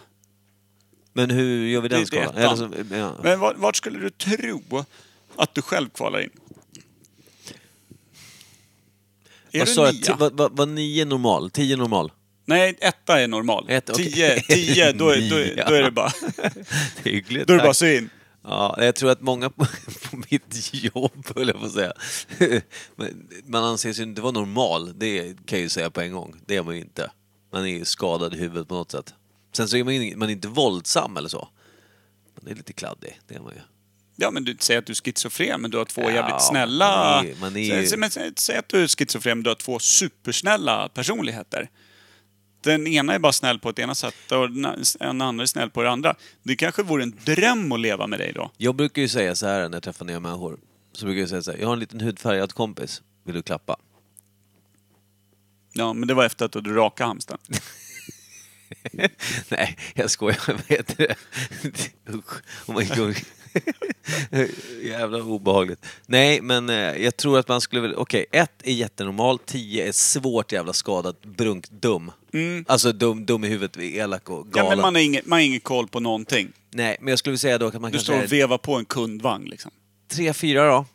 [1.12, 2.34] Men hur gör vi den Det- är skalan?
[2.36, 2.86] Eller ettan.
[2.88, 3.16] så, ja.
[3.22, 4.84] Men vart, vart skulle du tro
[5.36, 6.30] att du själv kvalar in?
[9.52, 10.16] Är Vad du nia?
[10.18, 11.50] Vad vad- vad nio normal?
[11.50, 12.12] Tio normal?
[12.44, 13.66] Nej, etta är normal.
[13.68, 14.12] Ett, okej.
[14.12, 16.12] tio, tio då, är, då, är- då är det bara,
[17.02, 17.46] Det är hyggligt.
[17.48, 18.10] då är det bara så in.
[18.44, 19.66] Ja, jag tror att många på,
[20.10, 21.92] på mitt jobb, höll jag på att säga,
[22.96, 26.40] Men man anses ju inte vara normal, det kan jag ju säga på en gång.
[26.46, 27.10] Det är man ju inte.
[27.52, 29.14] Man är ju skadad i huvudet på något sätt.
[29.52, 31.48] Sen så är man, ju- man är inte våldsam eller så.
[32.42, 33.60] Man är lite kladdig, det är man ju.
[34.16, 36.86] Ja, men du säger att du är schizofren, men du har två Ja, jävligt snälla...
[37.20, 39.50] man är- man är ju- Säg, men säg, säg att du är schizofren, men du
[39.50, 41.70] har två supersnälla personligheter.
[42.62, 45.82] Den ena är bara snäll på ett ena sätt och den andra är snäll på
[45.82, 46.14] det andra.
[46.42, 48.50] Det kanske vore en dröm att leva med dig då.
[48.56, 50.58] Jag brukar ju säga så här när jag träffar nya människor.
[50.92, 53.76] Så brukar jag säga så här, jag har en liten hudfärgad kompis, vill du klappa?
[55.72, 57.38] Ja, men det var efter att du rakade hamstern.
[59.48, 60.40] Nej, jag skojar.
[60.46, 61.16] Vad heter det?
[62.14, 63.16] Usch, oh my god.
[64.82, 65.86] Jävla obehagligt.
[66.06, 67.94] Nej, men eh, jag tror att man skulle väl...
[67.94, 72.12] Okej, ett är jättenormal, tio är svårt jävla skadat, brunk, dum.
[72.66, 74.52] Alltså dum, dum i huvudet, elak och Mm.
[74.54, 74.78] Ja, galen.
[74.78, 76.52] men man har ingen, man har ingen koll på någonting.
[76.70, 78.74] Nej, men jag skulle vilja säga då att man Du kanske står och vevar på
[78.74, 79.70] en kundvagn liksom.
[80.08, 80.86] tre, fyra då.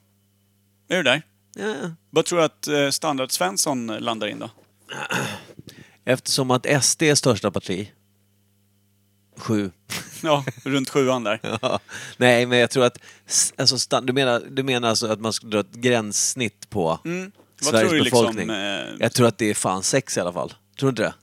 [0.89, 1.21] Är du där?
[1.55, 1.73] Ja.
[2.09, 4.49] Vad tror du att eh, standard Svensson landar in då?
[6.05, 7.91] Eftersom att SD är största parti.
[9.37, 9.71] Sju.
[10.23, 11.39] Ja, runt sjuan där.
[11.61, 11.79] Ja.
[12.17, 12.97] Nej, men jag tror att...
[13.55, 17.31] Alltså, du, menar, du menar alltså att man skulle dra ett gränssnitt på Mm.
[17.61, 18.47] Vad Sveriges tror du befolkning?
[18.47, 18.55] liksom...
[18.55, 20.49] Eh, Jag tror att det är fan sex i alla fall.
[20.79, 21.13] Tror du inte det?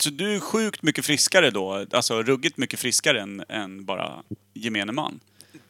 [0.00, 1.86] Så du är sjukt mycket friskare då?
[1.92, 4.22] Alltså ruggigt mycket friskare än, än bara
[4.54, 5.20] gemene man?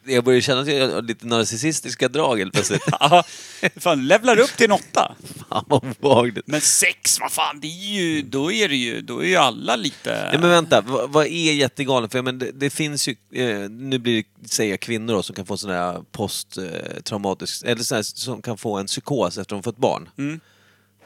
[0.06, 2.82] Jag börjar känna att jag har lite narcissistiska drag helt plötsligt.
[3.00, 3.24] Ja,
[3.76, 5.16] fan, levlar upp till en åtta.
[5.48, 6.46] Fan vad obehagligt.
[6.46, 9.76] Men sex, vad fan, det är ju, då är det ju, då är ju alla
[9.76, 10.30] lite...
[10.32, 12.10] Ja, men vänta, vad, vad är jättegalet?
[12.10, 15.22] För jag men det, det finns ju, eh, nu blir det, säger jag kvinnor då,
[15.22, 19.56] som kan få sån här posttraumatisk, eller sån här, som kan få en psykos efter
[19.56, 20.08] de fått barn.
[20.18, 20.40] Mm.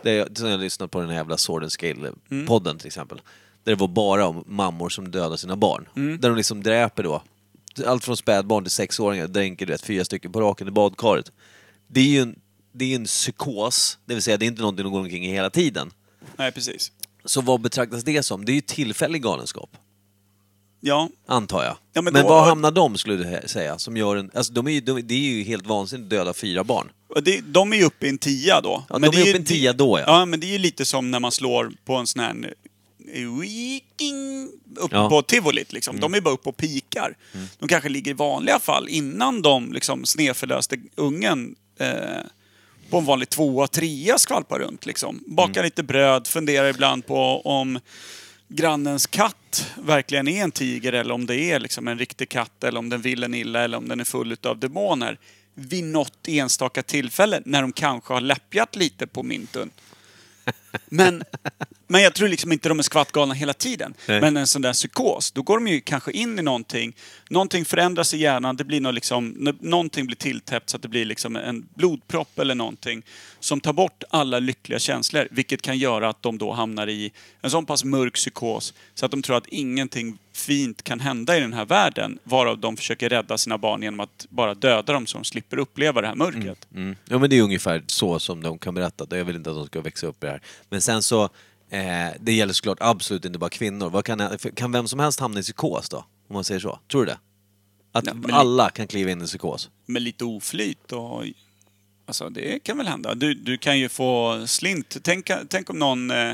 [0.02, 3.20] Det jag har lyssnat på den här jävla Sword and Scale-podden till exempel.
[3.64, 5.88] Där det var bara om mammor som dödar sina barn.
[5.94, 7.22] Där de liksom dräper då,
[7.87, 11.33] allt från spädbarn till sexåringar, dränker du vet, fyra stycken på raken i badkaret.
[11.88, 12.38] Det är ju en,
[12.72, 15.33] det är en psykos, det vill säga det är inte någonting de går omkring i
[15.33, 15.90] hela tiden.
[16.37, 16.92] Nej, precis.
[17.24, 18.44] Så vad betraktas det som?
[18.44, 19.70] Det är ju tillfällig galenskap.
[20.80, 21.76] Ja, Antar jag.
[21.92, 23.78] Ja, men men då- var hamnar de skulle du säga?
[23.78, 26.33] Som gör en, alltså de är ju, de, det är ju helt vansinnigt att döda
[26.35, 26.90] fyra barn.
[27.22, 28.85] det, de är ju uppe i en tia då.
[28.88, 30.04] Ja, Men de det är uppe i en tia då, ja.
[30.06, 32.54] Ja, men det är ju lite som när man slår på en sån här...
[34.76, 34.98] Upp Ja.
[34.98, 35.10] Mm.
[35.10, 36.00] på tivolit liksom.
[36.00, 37.16] De är bara uppe och pikar.
[37.58, 42.22] De kanske ligger i vanliga fall innan de liksom snedförlöste ungen eh,
[42.90, 45.24] på en vanlig tvåa, trea skvalpar runt liksom.
[45.26, 45.64] Bakar Mm.
[45.64, 47.78] lite bröd, funderar ibland på om
[48.48, 52.78] grannens katt verkligen är en tiger eller om det är liksom en riktig katt eller
[52.78, 55.18] om den vill en illa eller om den är full av demoner.
[55.54, 59.70] Vid något enstaka tillfälle när de kanske har läppjat lite på mintun.
[60.88, 61.22] Men,
[61.86, 63.94] men jag tror liksom inte de är skvattgalna hela tiden.
[64.06, 64.20] Nej.
[64.20, 66.96] Men en sån där psykos, då går de ju kanske in i någonting.
[67.30, 71.04] Någonting förändras i hjärnan, det blir något liksom, någonting blir tilltäppt så att det blir
[71.04, 73.02] liksom en blodpropp eller någonting.
[73.40, 77.50] Som tar bort alla lyckliga känslor, vilket kan göra att de då hamnar i en
[77.50, 81.53] sån pass mörk psykos så att de tror att ingenting fint kan hända i den
[81.53, 82.18] här världen.
[82.24, 86.00] Varav de försöker rädda sina barn genom att bara döda dem så de slipper uppleva
[86.00, 86.68] det här mörkret.
[86.74, 86.96] Mm.
[87.09, 89.16] Ja men det är ungefär så som de kan berätta.
[89.16, 90.42] Jag vill inte att de ska växa upp i det här.
[90.68, 91.24] Men sen så,
[91.70, 91.81] eh,
[92.20, 93.90] det gäller såklart absolut inte bara kvinnor.
[93.90, 95.96] Vad kan, kan vem som helst hamna i psykos då?
[96.29, 96.79] Om man säger så.
[96.90, 97.18] Tror du det?
[97.92, 99.70] Att Ja, alla kan kliva in i psykos?
[99.87, 101.24] med lite oflyt och...
[102.07, 103.14] Alltså det kan väl hända.
[103.14, 104.96] Du, du kan ju få slint.
[105.03, 106.33] Tänk, tänk om någon eh,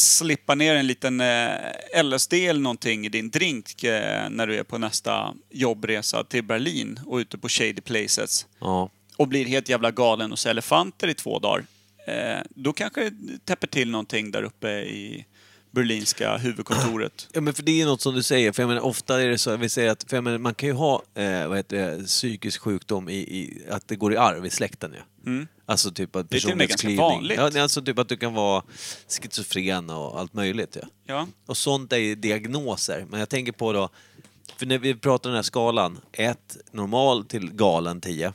[0.00, 4.62] slippar ner en liten eh, LSD eller någonting i din drink eh, när du är
[4.62, 8.46] på nästa jobbresa till Berlin och ute på shady places.
[8.60, 8.90] Ja.
[9.16, 11.64] Och blir helt jävla galen hos elefanter i två dagar.
[12.06, 15.26] Eh, då kanske det täpper till någonting där uppe i
[15.70, 17.28] berlinska huvudkontoret.
[17.32, 19.38] Ja men för det är något som du säger, för jag menar ofta är det
[19.38, 22.04] så, vi säger att, för jag menar, man kan ju ha, eh, vad heter det,
[22.04, 25.30] psykisk sjukdom i, i, att det går i arv i släkten ju.
[25.32, 25.48] Mm.
[25.66, 27.38] Alltså typ att Det är till och med ganska vanligt.
[27.38, 28.62] Ja, alltså typ att du kan vara
[29.08, 30.88] schizofren och allt möjligt ja.
[31.06, 31.28] Ja.
[31.46, 33.06] Och sånt är ju diagnoser.
[33.10, 33.88] Men jag tänker på då,
[34.56, 38.32] för när vi pratar den här skalan, 1 normal till galen 10.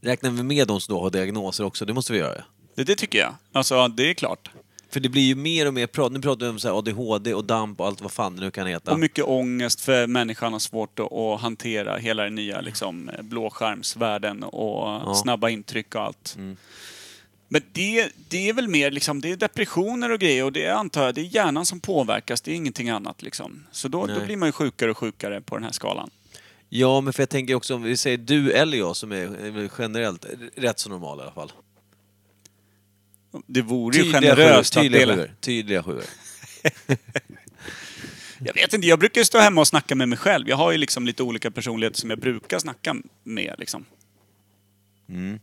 [0.00, 1.84] Räknar vi med de som då har diagnoser också?
[1.84, 2.44] Det måste vi göra.
[2.74, 3.34] Det, det tycker jag.
[3.52, 4.50] Alltså det är klart.
[4.92, 6.12] För det blir ju mer och mer prat.
[6.12, 8.50] Nu pratar vi om så här ADHD och DAMP och allt vad fan det nu
[8.50, 8.92] kan heta.
[8.92, 14.42] Och mycket ångest för människan har svårt att, att hantera hela den nya liksom, blåskärmsvärlden
[14.42, 16.34] och snabba intryck och allt.
[16.38, 16.56] Mm.
[17.48, 20.72] Men det, det är väl mer liksom, det är depressioner och grejer och det är,
[20.72, 23.66] antar jag, det är hjärnan som påverkas, det är ingenting annat liksom.
[23.72, 24.26] Så då, då Nej.
[24.26, 26.10] blir man ju sjukare och sjukare på den här skalan.
[26.68, 30.26] Ja, men för jag tänker också om vi säger du eller jag som är generellt
[30.54, 31.52] rätt så normal i alla fall.
[33.46, 35.14] Det vore ju Tydliga generöst sjuor, att tydliga dela.
[35.14, 35.34] sjuor.
[35.40, 36.04] Tydliga sjuor.
[38.44, 40.48] Jag vet inte, jag brukar ju stå hemma och snacka med mig själv.
[40.48, 43.84] Jag har ju liksom lite olika personligheter som jag brukar snacka med liksom.
[45.08, 45.38] Mm.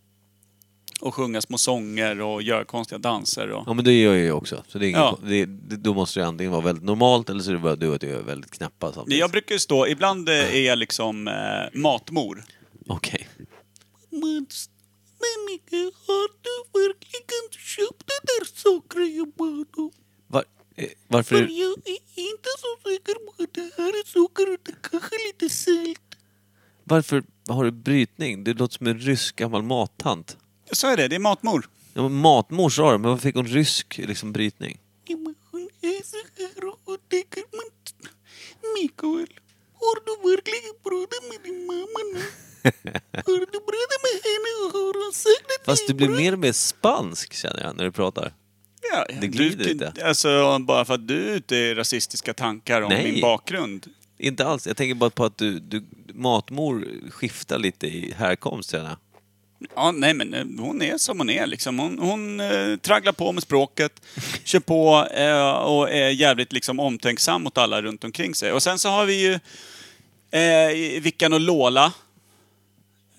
[1.02, 3.64] Och sjunga små sånger och göra konstiga danser och...
[3.68, 4.64] Ja, men det gör jag ju också.
[4.68, 5.20] Så det är ingen, Ja.
[5.24, 7.96] det, det, då måste det antingen vara väldigt normalt eller så är det bara du
[7.96, 9.20] att du är väldigt knäppa samtidigt.
[9.20, 11.34] Jag brukar ju stå, ibland eh, är jag liksom eh,
[11.80, 12.44] matmor.
[12.88, 13.28] Okej.
[14.12, 14.70] Mats,
[15.22, 18.46] men Micke, har du verkligen köpt det där
[19.18, 19.34] jag
[19.78, 19.92] om?
[20.28, 24.54] Var, eh, varför är, jag är inte så säker på att det här är socker
[24.54, 26.16] utan kanske lite salt.
[26.84, 28.44] varför har du brytning?
[28.44, 30.38] Du låter som en rysk gammal mattant.
[30.72, 31.70] Så är det, det är matmor.
[31.94, 34.80] Ja, men matmor sa du, men varför fick hon rysk liksom, brytning?
[35.52, 37.70] Hon är så här och tänker man...
[38.76, 39.40] Mikael,
[39.74, 42.49] har du verkligen pratat med din mamma nu?
[45.66, 48.34] Fast du blir mer och mer spansk känner jag när du pratar.
[48.92, 49.94] Ja, Det glider du, lite.
[50.06, 53.12] Alltså, bara för att du är ute i rasistiska tankar om Nej.
[53.12, 53.88] min bakgrund.
[54.18, 54.68] Inte alls.
[54.68, 58.98] Jag tänker bara på att du, du matmor skiftar lite i härkomst känner jag.
[59.76, 61.80] Ja, nej men eh, hon är som hon är liksom.
[61.80, 64.02] Hon, hon eh, tragglar på med språket,
[64.44, 68.52] kör på eh, och är jävligt liksom omtänksam mot alla runt omkring sig.
[68.52, 69.34] Och sen så har vi ju
[70.40, 71.94] eh, Vickan och Lola.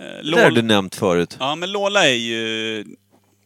[0.00, 1.36] Eh, Det har du nämnt förut.
[1.40, 2.84] Ja, men Lola är ju...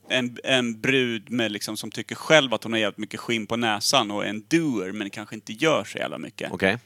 [0.08, 3.56] en, en brud med liksom, som tycker själv att hon har jävligt mycket skinn på
[3.56, 6.52] näsan och är en doer men kanske inte gör så jävla mycket.
[6.52, 6.78] Okej.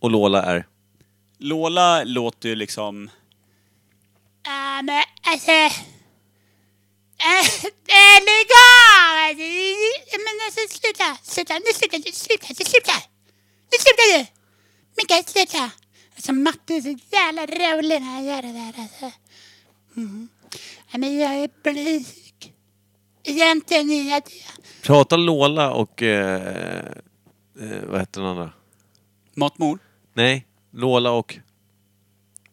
[0.00, 0.66] Och Lola är?
[1.38, 3.10] Lola låter ju liksom...
[4.44, 5.50] Ja, men alltså...
[5.50, 5.68] Äh,
[7.98, 9.36] äh, lägg av!
[10.26, 12.92] Men alltså sluta, sluta, nu slutar du, sluta, nu sluta!
[13.72, 14.26] Nu slutar du!
[14.96, 15.70] Mikael, sluta!
[16.14, 19.12] Alltså Matte är så jävla rolig när han gör det där alltså.
[19.96, 20.28] Mm.
[20.92, 22.06] Men jag är blyg.
[23.24, 24.62] Egentligen är jag det.
[24.86, 26.02] Pratar Lola och...
[26.02, 26.86] Eh,
[27.60, 28.52] eh, vad heter den andra?
[29.34, 29.78] Matmor?
[30.14, 31.38] Nej, Lola och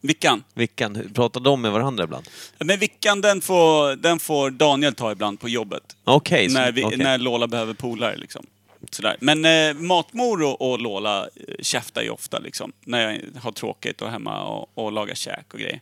[0.02, 0.44] Vickan?
[0.54, 0.96] Vickan.
[0.96, 2.30] hur- Pratar de med varandra ibland?
[2.58, 5.96] Ja, Men Vickan den får, den får Daniel ta ibland på jobbet.
[6.04, 6.50] Okej.
[6.50, 6.98] så- när, vi, okej.
[6.98, 8.46] när Lola behöver polare liksom.
[8.92, 9.18] Sådär.
[9.20, 12.72] Men eh, Matmor och, och Lola eh, käftar ju ofta liksom.
[12.86, 15.82] När jag har tråkigt och hemma och, och lagar käk och grejer.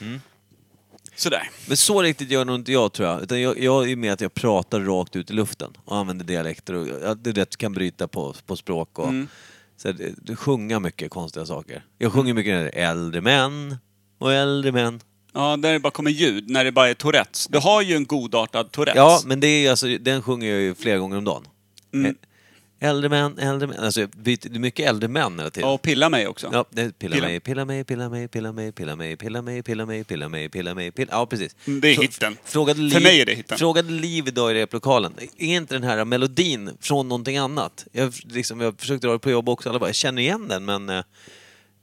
[0.00, 0.20] Mm.
[1.16, 1.50] Sådär.
[1.68, 3.22] Men så riktigt gör nog inte jag tror jag.
[3.22, 6.74] Utan jag, jag är med att jag pratar rakt ut i luften och använder dialekter
[6.74, 9.28] och ja, det är det kan bryta på, på språk och Mm.
[9.76, 11.84] så det, det sjunga mycket konstiga saker.
[11.98, 13.76] Jag sjunger mycket när det är äldre män
[14.18, 15.00] och äldre män.
[15.32, 16.50] Ja, där det bara kommer ljud.
[16.50, 17.46] När det bara är Tourettes.
[17.46, 18.96] Du har ju en godartad Tourettes.
[18.96, 21.44] Ja, men det är alltså, den sjunger jag ju flera gånger om dagen.
[21.94, 22.16] Mm.
[22.80, 23.78] Äldre män, äldre män.
[23.80, 25.68] Alltså det är mycket äldre män hela tiden.
[25.68, 26.50] Ja, och pilla mig också.
[26.52, 27.26] Ja, det, pilla, Pilla.
[27.26, 30.48] mig, pilla mig, pilla mig, pilla mig, pilla mig, pilla mig, pilla mig, pilla mig,
[30.48, 31.56] pilla mig, pilla Ja, precis.
[31.66, 32.36] Mm, det är Så- hitten.
[32.44, 33.58] Frågade Liv, För mig är det hitten.
[33.58, 37.86] Frågade Liv idag i replokalen, är inte den här melodin från någonting annat?
[37.92, 40.64] Jag, liksom, jag försökte dra det på jobb också, alla bara, jag känner igen den
[40.64, 41.02] men eh,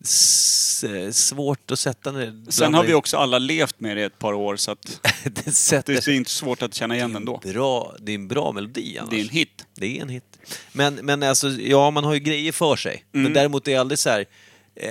[0.04, 2.52] svårt att sätta den.
[2.52, 5.52] Sen har vi också alla levt med det i ett par år så att det
[5.52, 7.42] sätter det är inte svårt att känna igen den då.
[7.44, 9.10] bra, det är en bra melodi annars.
[9.10, 9.66] Det är en hit.
[9.76, 10.40] Det är en hit.
[10.72, 13.06] Men, men alltså, ja man har ju grejer för sig.
[13.14, 13.24] Mm.
[13.24, 14.26] Men däremot är det aldrig så här.
[14.76, 14.90] Eh,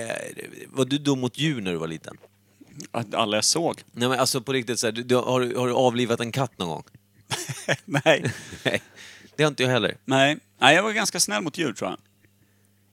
[0.67, 2.17] var du dum mot djur när du var liten?
[2.91, 3.81] Att alla jag såg.
[3.91, 6.57] Nej men alltså på riktigt så här, du, du, har, har du avlivat en katt
[6.57, 6.83] någon gång?
[7.85, 8.31] Nej.
[8.63, 8.81] Nej.
[9.35, 9.97] Det har inte jag heller.
[10.05, 10.37] Nej.
[10.59, 11.99] Nej, jag var ganska snäll mot djur tror jag.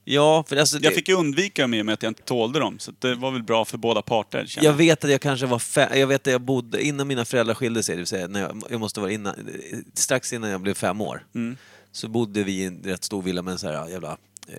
[0.03, 0.75] Ja, för alltså...
[0.77, 2.79] Jag det- fick ju undvika dem i och med att jag inte tålde dem.
[2.79, 4.45] Så det var väl bra för båda parter.
[4.45, 7.25] känner Jag vet att jag kanske var fe- Jag vet att jag bodde innan mina
[7.25, 9.35] föräldrar skilde sig, det vill säga när jag, jag måste vara innan,
[9.93, 11.25] strax innan jag blev fem år.
[11.35, 11.57] Mm.
[11.91, 14.17] Så bodde vi i en rätt stor villa med en sån här jävla...
[14.47, 14.55] Eh,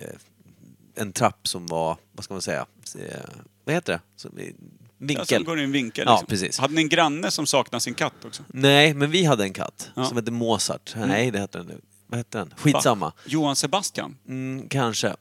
[0.95, 2.65] en trapp som var, vad ska man säga?
[2.99, 3.19] Eh,
[3.65, 3.99] vad heter det?
[4.15, 5.25] Som, eh, Ja, vinkel.
[5.27, 6.03] som går i en vinkel.
[6.07, 6.27] Ja, Liksom.
[6.27, 6.57] precis.
[6.59, 8.43] Hade ni en granne som saknade sin katt också?
[8.47, 10.05] Nej, men vi hade en katt Ja.
[10.05, 10.93] som hette Mozart.
[10.97, 11.81] Nej, det hette den.
[12.07, 12.53] Vad hette den?
[12.57, 13.05] Skitsamma.
[13.05, 13.13] Va?
[13.25, 14.17] Johan Sebastian?
[14.27, 15.15] Mm, kanske.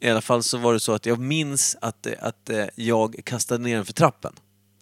[0.00, 3.64] I alla fall så var det så att jag minns att, att eh, jag kastade
[3.64, 4.32] ner den för trappen.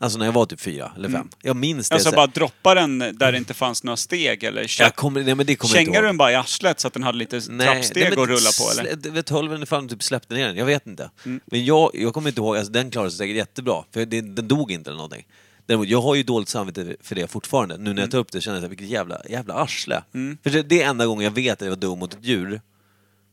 [0.01, 1.29] Alltså när jag var typ fyra eller fem.
[1.43, 1.95] Jag minns det.
[1.95, 5.35] Alltså så- bara droppa den där det inte fanns några steg eller jag kommer, nej
[5.35, 8.03] men det kommer Kängar du den bara i arslet så att den hade lite trappsteg
[8.03, 8.93] nej, men att rulla på eller?
[8.97, 11.11] slä- Vet tolven ifall de typ släppte ner den, jag vet inte.
[11.25, 11.41] Mm.
[11.47, 13.85] Men jag, jag kommer inte ihåg, alltså den klarade sig säkert jättebra.
[13.93, 15.27] För det, den dog inte eller någonting.
[15.67, 17.77] Däremot, jag har ju dåligt samvete för det fortfarande.
[17.77, 18.01] Nu när Mm.
[18.03, 20.03] jag tar upp det känner jag här, vilket jävla, jävla arsle.
[20.43, 22.61] För det, det är enda gången jag vet att jag var dum mot ett djur.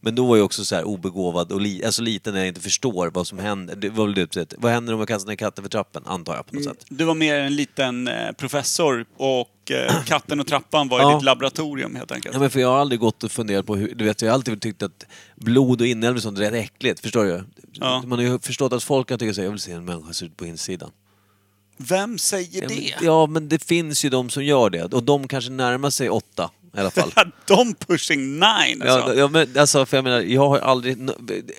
[0.05, 2.61] Men då var jag också så här obegåvad och li, alltså liten när jag inte
[2.61, 3.75] förstår vad som händer.
[3.75, 6.03] Det var väl typ vad händer om jag kastar ner katten för trappen?
[6.05, 6.85] Antar jag på något sätt.
[6.89, 11.15] Du var mer en liten eh, professor och eh, katten och trappan var i Ja.
[11.15, 12.33] ditt laboratorium helt enkelt.
[12.35, 14.33] Ja, men för jag har aldrig gått och funderat på hur, du vet jag har
[14.33, 17.43] alltid tyckt att blod och inälvor och sånt är rätt äckligt, förstår du?
[17.71, 18.03] Ja.
[18.05, 20.13] Man har ju förstått att folk kan tycka så här, jag vill se en människa
[20.13, 20.91] se ut på insidan.
[21.77, 22.93] Vem säger Ja, men, det?
[23.05, 26.51] ja men det finns ju de som gör det och de kanske närmar sig åtta
[26.75, 27.11] i alla fall.
[27.47, 28.85] De pushing nine alltså.
[28.87, 31.11] Ja, ja, men alltså, för jag menar, jag har aldrig n-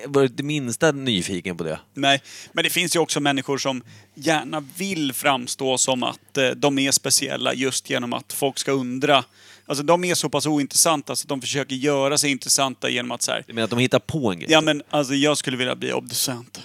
[0.07, 1.79] varit det minsta nyfiken på det.
[1.95, 3.83] Nej, men det finns ju också människor som
[4.15, 9.25] gärna vill framstå som att eh, de är speciella just genom att folk ska undra.
[9.69, 13.23] Alltså de är så pass ointressanta så att de försöker göra sig intressanta genom att
[13.23, 14.49] så här, Jag menar att de hittar på en grej.
[14.53, 16.61] Ja men alltså jag skulle vilja bli obducent.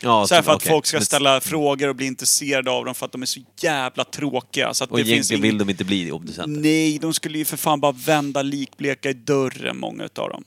[0.00, 0.70] Ja, Så här för att okej.
[0.72, 4.04] folk ska ställa frågor och bli intresserade av dem för att de är så jävla
[4.04, 4.74] tråkiga.
[4.74, 6.60] Så att Och det finns egentligen ing- vill de inte bli obducenter.
[6.60, 10.44] Nej, de skulle ju för fan bara vända likbleka i dörren, många utav dem.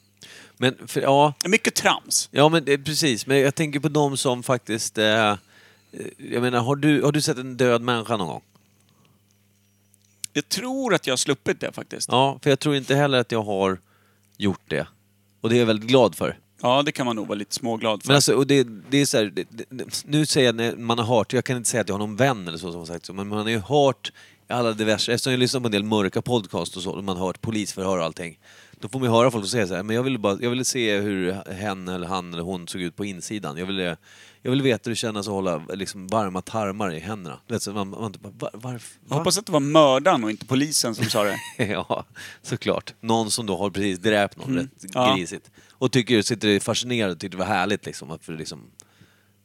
[0.57, 2.29] Men för, ja, Mycket trams.
[2.31, 4.97] Ja men det, precis, men jag tänker på de som faktiskt...
[4.97, 5.35] Eh, eh,
[6.17, 8.41] jag menar, har du, har du sett en död människa någon gång?
[10.33, 12.09] Jag tror att jag har sluppit det faktiskt.
[12.11, 13.79] Ja, för jag tror inte heller att jag har
[14.37, 14.87] gjort det.
[15.41, 16.37] Och det är jag väldigt glad för.
[16.61, 18.09] Ja, det kan man nog vara lite småglad för.
[18.09, 20.99] Men alltså, och det, det är så här, det, det, nu säger jag när man
[20.99, 22.85] har hört, jag kan inte säga att jag har någon vän eller så som har
[22.85, 24.11] sagt så, men man har ju hört
[24.47, 27.25] alla diverse, eftersom jag lyssnar på en del mörka podcast och så, och man har
[27.25, 28.37] hört polisförhör och allting.
[28.79, 30.65] Då får man ju höra folk säger så här, men jag ville bara, jag ville
[30.65, 33.57] se hur hen eller han eller hon såg ut på insidan.
[33.57, 33.97] Jag ville,
[34.41, 37.39] jag ville veta hur det kändes att hålla liksom, varma tarmar i händerna.
[37.47, 38.81] Du vet, så man, man typ bara, var?
[39.09, 41.37] Jag hoppas att det var mördaren och inte polisen som sa det.
[41.65, 42.05] ja,
[42.41, 42.93] såklart.
[43.01, 45.15] Någon som då har precis dräpt någon rätt Ja.
[45.15, 45.51] grisigt.
[45.71, 48.11] Och tycker, sitter fascinerad och tycker det var härligt liksom.
[48.11, 48.61] Att för liksom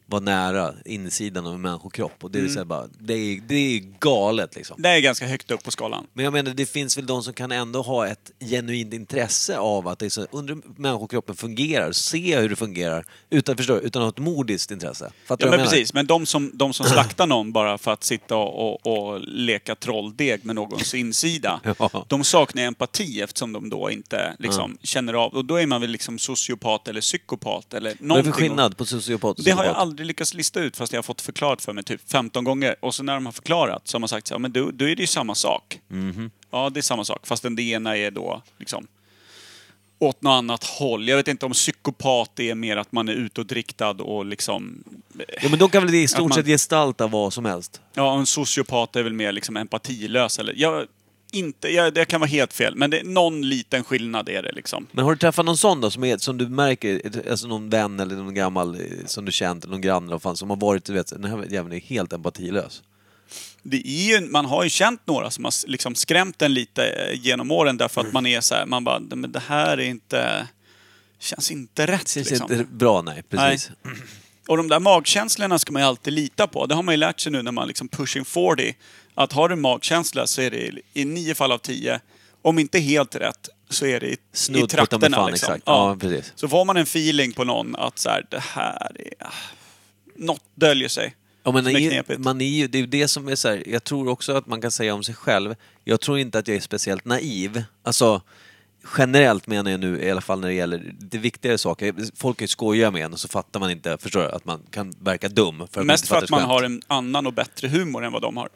[0.06, 2.24] vara nära insidan av en människokropp.
[2.24, 2.52] Och det är, Mm.
[2.52, 4.76] så här bara, det är, det är galet liksom.
[4.82, 6.06] Det är ganska högt upp på skalan.
[6.12, 9.88] Men jag menar, det finns väl de som kan ändå ha ett genuint intresse av
[9.88, 14.02] att det är så, undra hur människokroppen fungerar, se hur det fungerar, utan, förstår, utan
[14.02, 15.12] att ha ett modiskt intresse.
[15.26, 15.94] Fattar Ja, du men vad jag precis.
[15.94, 19.74] Men de som, de som slaktar någon bara för att sitta och, och, och leka
[19.74, 22.04] trolldeg med någons insida, Ja.
[22.08, 25.34] de saknar empati eftersom de då inte liksom, känner av...
[25.34, 28.32] Och då är man väl liksom sociopat eller psykopat eller Vad är det någonting.
[28.32, 29.93] för skillnad på sociopat och Det har jag psykopat?
[29.94, 32.76] Aldrig lyckats lista ut fast jag har fått förklarat för mig typ 15 gånger.
[32.80, 34.84] Och så när de har förklarat så har man sagt så här, men då, då
[34.88, 35.80] är det ju samma sak.
[35.88, 36.30] Mhm.
[36.50, 37.26] Ja, det är samma sak.
[37.26, 38.86] Fast den ena är då liksom
[39.98, 41.08] åt något annat håll.
[41.08, 44.84] Jag vet inte om psykopat är mer att man är utåtriktad och liksom...
[45.42, 47.80] Ja men då kan väl det i Att stort man- sett gestalta vad som helst?
[47.94, 50.54] Ja, en sociopat är väl mer liksom empatilös eller...
[50.56, 50.86] Jag,
[51.34, 54.86] inte, jag, det kan vara helt fel, men det, någon liten skillnad är det liksom.
[54.92, 58.00] Men har du träffat någon sån då, som, är, som du märker, alltså någon vän
[58.00, 60.84] eller någon gammal eh, som du känt, eller någon granne eller fan, som har varit,
[60.84, 62.82] du vet, den här jäveln är helt empatilös.
[63.62, 67.20] Det är ju, man har ju känt några som har liksom skrämt en lite eh,
[67.20, 70.48] genom åren därför att man är så här, man bara, men det här är inte...
[71.18, 72.52] Känns inte rätt Det känns liksom.
[72.52, 73.22] inte bra, nej.
[73.30, 73.70] Precis.
[74.48, 76.66] Och de där magkänslorna ska man ju alltid lita på.
[76.66, 78.74] Det har man ju lärt sig nu när man liksom pushing 40.
[79.14, 82.00] Att har du magkänsla så är det i nio fall av tio,
[82.42, 85.16] om inte helt rätt, så är det i, Snudd i trakterna.
[85.16, 85.60] fan, liksom.
[85.64, 86.32] Ja, precis.
[86.36, 89.26] Så får man en feeling på någon att så här, det här är...
[89.26, 89.32] ah,
[90.16, 91.14] Något döljer sig.
[91.42, 93.84] Ja, men är man är ju, det är ju det som är så här, jag
[93.84, 95.54] tror också att man kan säga om sig själv,
[95.84, 97.62] jag tror inte att jag är speciellt naiv.
[97.82, 98.22] Alltså,
[98.98, 101.94] generellt menar jag nu, i alla fall när det gäller det viktigare saker.
[102.16, 104.92] Folk är skojiga med en och så fattar man inte, förstår du, att man kan
[105.00, 105.66] verka dum.
[105.70, 106.50] För att Mest för att man skämt.
[106.52, 108.48] har en annan och bättre humor än vad de har.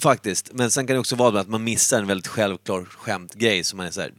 [0.00, 0.50] Faktiskt.
[0.52, 3.86] Men sen kan det också vara att man missar en väldigt självklar skämtgrej som man
[3.86, 4.12] är så här,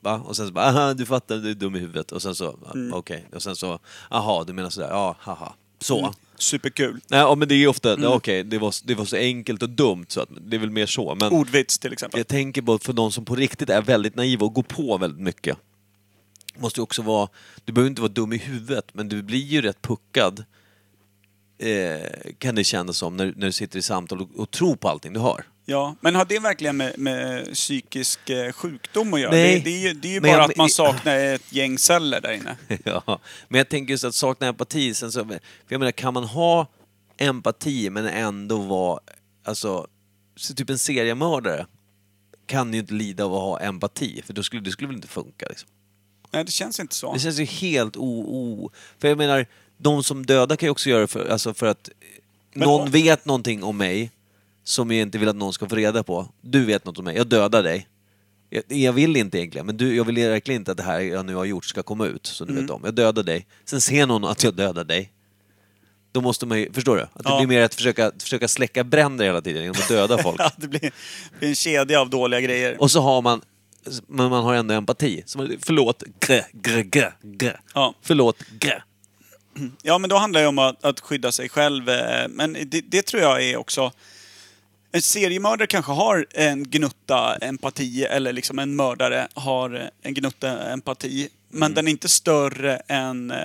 [0.00, 0.22] va?
[0.24, 2.12] Och sen så bara, aha, du fattar, du är dum i huvudet.
[2.12, 2.94] Och sen så, Mm.
[2.94, 3.26] okej.
[3.34, 3.78] Och sen så,
[4.10, 5.52] aha, du menar sådär, ja, haha.
[5.80, 5.98] Så.
[5.98, 6.10] Mm.
[6.38, 7.00] Superkul.
[7.08, 8.12] Nej, ja, men det är ofta, Mm.
[8.12, 10.86] okej, det, var, det var så enkelt och dumt så att det är väl mer
[10.86, 11.14] så.
[11.14, 12.20] Men Ordvits till exempel.
[12.20, 15.20] jag tänker på för de som på riktigt är väldigt naiva och går på väldigt
[15.20, 15.56] mycket.
[16.58, 17.28] Måste också vara,
[17.64, 20.44] du behöver inte vara dum i huvudet, men du blir ju rätt puckad.
[21.58, 24.88] Eh, kan det kännas som när, när du sitter i samtal och, och tror på
[24.88, 25.44] allting du hör.
[25.68, 29.30] Ja, men har det verkligen med, med psykisk eh, sjukdom att göra?
[29.30, 29.54] Nej.
[29.60, 32.20] Det, det är ju, det är ju bara jag- att man saknar ett gäng celler
[32.20, 32.56] där inne.
[32.84, 36.24] ja, men jag tänker just att sakna empati, sen så, för jag menar kan man
[36.24, 36.66] ha
[37.16, 39.00] empati men ändå vara,
[39.44, 39.86] alltså,
[40.36, 41.66] så typ en seriemördare
[42.46, 45.08] kan ju inte lida av att ha empati, för då skulle, det skulle väl inte
[45.08, 45.68] funka liksom.
[46.30, 47.12] Nej, det känns inte så.
[47.12, 48.24] Det känns ju helt o...
[48.28, 49.46] o för jag menar,
[49.78, 51.88] de som dödar kan ju också göra det för, alltså för att
[52.54, 54.10] Men någon om- vet någonting om mig
[54.68, 56.28] som jag inte vill att någon ska få reda på.
[56.40, 57.88] Du vet något om mig, jag dödar dig.
[58.50, 61.26] Jag, jag vill inte egentligen, men du, jag vill verkligen inte att det här jag
[61.26, 62.62] nu har gjort ska komma ut, så du Mm.
[62.64, 62.80] vet om.
[62.84, 65.12] Jag dödar dig, sen ser någon att jag dödar dig.
[66.12, 67.02] Då måste man ju, förstår du?
[67.02, 67.36] Att det Ja.
[67.38, 70.40] blir mer att försöka, försöka släcka bränder hela tiden genom att döda folk.
[70.40, 70.92] Ja, det blir,
[71.38, 72.80] blir en kedja av dåliga grejer.
[72.80, 73.40] Och så har man,
[74.08, 75.22] men man har ändå empati.
[75.26, 77.60] Så man, förlåt, grä, grä, grä, grä.
[77.74, 77.94] Ja.
[78.02, 78.82] Förlåt, grä.
[79.82, 81.88] Ja, men då handlar det om att, att skydda sig själv.
[81.88, 83.92] eh, Men det, det tror jag är också...
[84.96, 91.28] En seriemördare kanske har en gnutta empati, eller liksom en mördare har en gnutta empati.
[91.50, 91.74] Men Mm.
[91.74, 93.36] den är inte större än, eh,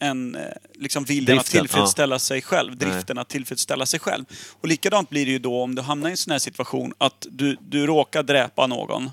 [0.00, 0.42] än eh,
[0.74, 2.76] liksom viljan att Driften, tillfredsställa sig själv.
[2.76, 4.24] Driften att tillfredsställa sig själv.
[4.60, 7.26] Och likadant blir det ju då om du hamnar i en sån här situation att
[7.30, 9.04] du, du råkar dräpa någon.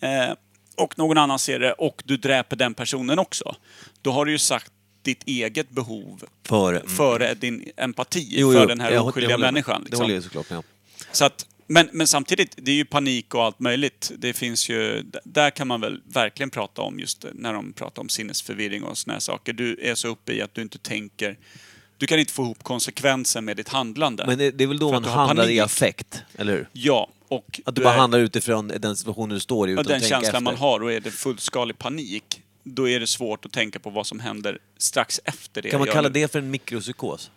[0.00, 0.34] Eh,
[0.76, 3.56] och någon annan ser det och du dräper den personen också.
[4.02, 6.82] Då har du ju sagt ditt eget behov Före.
[6.88, 9.52] före din empati Jo, för jo, den här jag oskyldiga håller med.
[9.54, 9.80] människan.
[9.80, 10.02] Det Liksom.
[10.02, 10.64] håller jag såklart med om.
[11.16, 14.12] Så att, men, men samtidigt, det är ju panik och allt möjligt.
[14.18, 18.08] Det finns ju, där kan man väl verkligen prata om just när de pratar om
[18.08, 19.52] sinnesförvirring och såna här saker.
[19.52, 21.38] Du är så uppe i att du inte tänker,
[21.98, 24.26] du kan inte få ihop konsekvensen med ditt handlande.
[24.26, 26.68] Men det, det är väl då man handlar i affekt, eller hur?
[26.72, 29.88] Ja, och Att du bara är- handlar utifrån den situationen du står i utan och
[29.88, 30.40] den att tänka känslan efter.
[30.40, 34.06] man har och är det fullskalig panik, då är det svårt att tänka på vad
[34.06, 37.30] som händer strax efter det Kan man kalla det för en mikropsykos?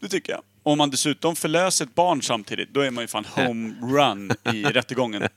[0.00, 0.42] Det tycker jag.
[0.66, 4.62] Om man dessutom förlöser ett barn samtidigt, då är man ju fan home run i
[4.72, 5.28] rättegången.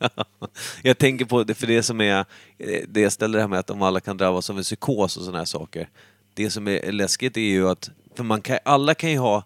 [0.84, 2.25] Jag tänker på det, för det som är,
[2.57, 5.17] eh, det jag ställer det här med att om alla kan drabbas av en psykos
[5.17, 5.89] och sådana här saker.
[6.34, 9.43] Det som är läskigt är ju att, för man kan, alla kan ju ha,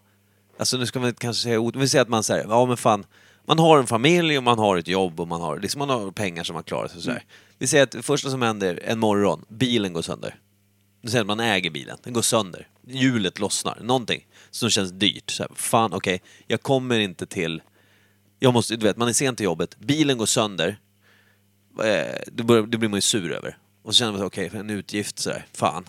[0.60, 3.06] alltså nu ska man kanske säga, vi säger att man säger, ja men fan,
[3.46, 6.12] man har en familj och man har ett jobb och man har, liksom man har
[6.12, 7.24] pengar som man klarar sig sådär.
[7.58, 10.36] Vi säger att det första som händer en morgon, bilen går sönder.
[11.04, 12.68] Nu säger att man äger bilen, den går sönder.
[12.88, 15.32] Hjulet lossnar, någonting som känns dyrt.
[15.32, 17.62] Så här, fan okej, jag kommer inte till...
[18.40, 20.78] Jag måste, du vet, man är sent till jobbet, bilen går sönder.
[21.80, 23.58] Eh, det, börjar, det blir man ju sur över.
[23.84, 25.86] Och så känner man okej, för en utgift sådär, fan.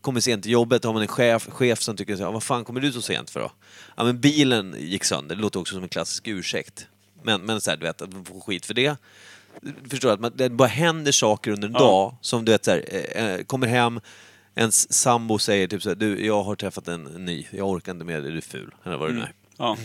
[0.00, 2.64] kommer sent till jobbet, har man en chef, chef som tycker så här, vad fan
[2.64, 3.52] kommer du så sent för då?
[3.96, 6.86] Ja men bilen gick sönder, det låter också som en klassisk ursäkt.
[7.22, 8.96] Men, men så här, du vet, att man får skit för det.
[9.90, 10.12] Förstår du?
[10.14, 11.78] Att man, det bara händer saker under en Ja.
[11.78, 12.84] dag som du vet så här,
[13.14, 14.00] eh, eh, kommer hem,
[14.54, 18.04] ens sambo säger typ så här, du jag har träffat en ny, jag orkar inte
[18.04, 18.74] med dig, du är ful.
[18.84, 19.32] Eller vad det nu är.
[19.56, 19.76] Ja.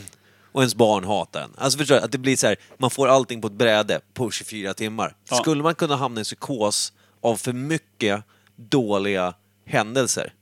[0.52, 1.52] Och ens barn hatar en.
[1.58, 2.02] Alltså förstår du?
[2.02, 5.16] Att det blir så här, man får allting på ett bräde på 24 timmar.
[5.30, 5.36] Ja.
[5.36, 8.24] Skulle man kunna hamna i en psykos av för mycket
[8.56, 9.34] dåliga
[9.66, 10.34] händelser?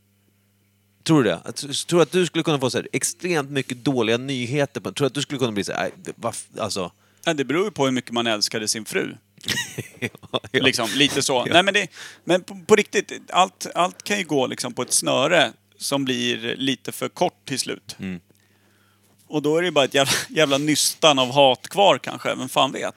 [1.04, 1.36] Tror du det?
[1.36, 1.56] Att-
[1.88, 4.82] Tror du att du skulle kunna få så här, extremt mycket dåliga nyheter?
[4.82, 6.92] På, tror du att du skulle kunna bli så här, nej, det- vad f- alltså...
[7.26, 9.16] Ja, det beror ju på hur mycket man älskade sin fru.
[10.00, 10.40] ja.
[10.52, 11.46] Liksom, lite så.
[11.46, 11.88] Nej, men det,
[12.24, 16.56] men på, på riktigt, allt, allt kan ju gå liksom på ett snöre som blir
[16.56, 17.96] lite för kort till slut.
[18.00, 18.20] Mm.
[19.28, 22.50] Och då är det ju bara ett jävla, jävla nystan av hat kvar kanske, vem
[22.50, 22.96] fan vet.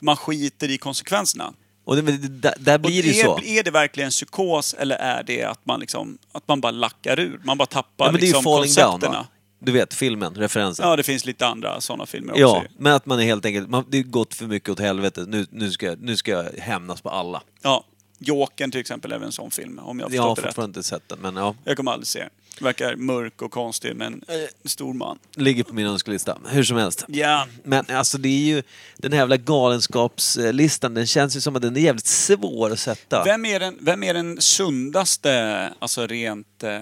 [0.00, 1.52] Man skiter i konsekvenserna.
[1.84, 3.40] Och det, där, där Och blir det ju så.
[3.44, 7.40] är det verkligen psykos eller är det att man, liksom, att man bara lackar ur?
[7.44, 9.18] Man bara tappar Ja, men det är ju liksom falling down koncepterna.
[9.18, 9.26] va?
[9.64, 10.88] Du vet, filmen, referensen.
[10.88, 12.40] Ja, det finns lite andra sådana filmer också.
[12.40, 12.68] Ja, ju.
[12.78, 15.24] men att man är helt enkelt, man, det har gått för mycket åt helvete.
[15.28, 17.42] Nu, nu, ska, nu ska jag hämnas på alla.
[17.62, 17.84] ja.
[18.18, 20.48] Jokern till exempel är väl en sån film, om jag har Jag har förstått det
[20.48, 20.54] rätt.
[20.54, 21.54] fortfarande inte sett den, men ja.
[21.64, 22.28] Jag kommer aldrig se den.
[22.60, 24.24] Verkar mörk och konstig, men
[24.62, 25.18] en stor man.
[25.36, 27.04] Ligger på min önskelista, hur som helst.
[27.08, 27.46] Ja.
[27.64, 28.62] Men alltså det är ju,
[28.96, 33.24] den här jävla galenskapslistan, den känns ju som att den är jävligt svår att sätta.
[33.24, 36.62] Vem är den, vem är den sundaste, alltså rent...
[36.62, 36.80] Eh,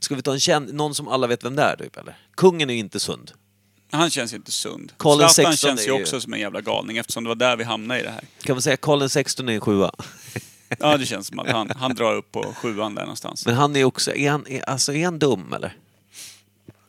[0.00, 2.16] Ska vi ta en känd, någon som alla vet vem det är typ eller?
[2.36, 3.32] Kungen är ju inte sund.
[3.90, 4.92] han känns ju inte sund.
[4.96, 7.56] Karl Zlatan känns ju är ju- också som en jävla galning eftersom det var där
[7.56, 8.24] vi hamnade i det här.
[8.42, 9.92] Kan man säga Karl XVI är en sjua?
[10.80, 13.46] Ja, det känns som att han, han drar upp på sjuan där någonstans.
[13.46, 15.76] Men han är också, är han, är, alltså är han dum eller?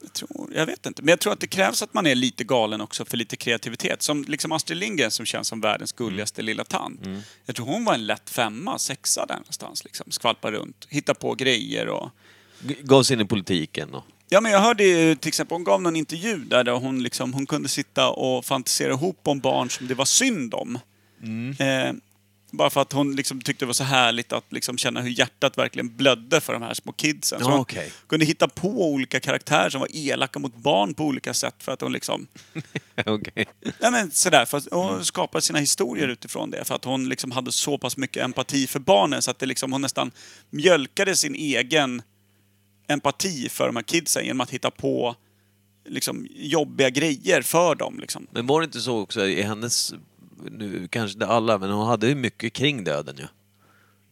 [0.01, 1.01] Jag, tror, jag vet inte.
[1.01, 4.01] Men jag tror att det krävs att man är lite galen också för lite kreativitet.
[4.01, 7.05] Som liksom Astrid Lindgren som känns som världens gulligaste lilla tant.
[7.05, 7.21] Mm.
[7.45, 9.83] Jag tror hon var en lätt femma, sexa där någonstans.
[9.83, 10.11] Liksom.
[10.11, 12.09] Skvalpa runt, hitta på grejer och...
[12.61, 14.03] Gav sig in i politiken och...
[14.31, 17.33] Ja, men jag hörde ju till exempel, hon gav någon intervju där, där hon, liksom,
[17.33, 20.79] hon kunde sitta och fantisera ihop om barn som det var synd om.
[21.23, 21.55] Mm.
[21.59, 21.93] Eh,
[22.51, 25.57] bara för att hon liksom tyckte det var så härligt att liksom känna hur hjärtat
[25.57, 27.39] verkligen blödde för de här små kidsen.
[27.39, 27.91] Så hon okej.
[28.07, 31.81] kunde hitta på olika karaktärer som var elaka mot barn på olika sätt för att
[31.81, 32.27] hon liksom...
[33.05, 33.45] Okej.
[33.79, 36.65] Nej men sådär, för att hon skapade sina historier utifrån det.
[36.65, 39.71] För att hon liksom hade så pass mycket empati för barnen så att det liksom,
[39.71, 40.11] hon nästan
[40.49, 42.01] mjölkade sin egen
[42.89, 45.15] empati för de här kidsen genom att hitta på
[45.85, 47.99] liksom, jobbiga grejer för dem.
[47.99, 48.27] Liksom.
[48.31, 49.93] Men var det inte så också i hennes,
[50.51, 53.25] nu kanske inte alla, men hon hade ju mycket kring döden ju.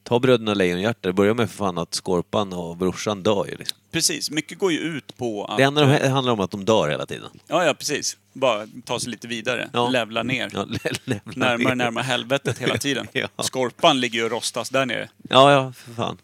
[0.04, 3.78] Ta Bröderna Lejonhjärta, det börjar med för fan att Skorpan och brorsan dör ju liksom.
[3.92, 5.58] Precis, mycket går ju ut på att...
[5.58, 7.30] Det enda handlar om att de dör hela tiden.
[7.48, 8.18] Ja, ja, precis.
[8.34, 9.70] Bara ta sig lite vidare.
[9.74, 9.90] Ja.
[9.90, 10.50] Levla ner.
[10.54, 11.76] Ja, lä- lämna Närmare ner.
[11.76, 13.08] närmare helvetet hela tiden.
[13.14, 13.28] Ja.
[13.44, 15.10] Skorpan ligger ju och rostas där nere.
[15.30, 16.18] Ja, ja, för fan.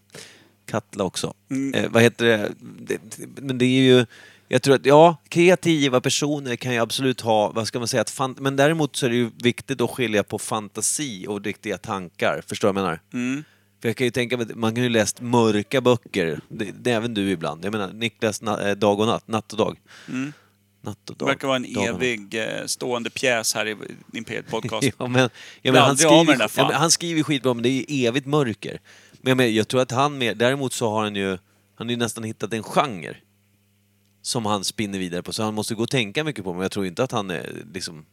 [0.65, 1.33] Katla också.
[1.51, 1.73] Mm.
[1.73, 2.51] Eh, vad heter det?
[2.59, 2.99] det?
[3.41, 4.05] Men det är ju...
[4.47, 8.39] Jag tror att, ja, kreativa personer kan ju absolut ha, vad ska man säga, att
[8.39, 12.41] men däremot så är det ju viktigt att skilja på fantasi och riktiga tankar.
[12.47, 13.01] Förstår du vad jag menar?
[13.13, 13.43] Mm.
[13.81, 16.95] För jag kan ju tänka mig, man kan ju läst mörka böcker, det, det är
[16.95, 17.65] även du ibland.
[17.65, 19.79] Jag menar, Niklas na, eh, Dag och natt, Natt och dag.
[20.09, 20.33] Mm.
[20.81, 21.27] Natt och Det dag.
[21.27, 23.75] verkar vara en Dag evig eh, stående pjäs här i
[24.13, 24.87] Imperiet Podcast.
[24.97, 25.29] Ja, men,
[25.61, 28.79] ja, men han, skriver, ja, men han skriver skitbra, men det är ju evigt mörker.
[29.25, 31.29] Men jag, menar, jag tror att han med, däremot så har han ju,
[31.75, 33.15] han har ju nästan hittat en genre
[34.21, 36.71] som han spinner vidare på, så han måste gå och tänka mycket på, men jag
[36.71, 38.05] tror inte att han är liksom...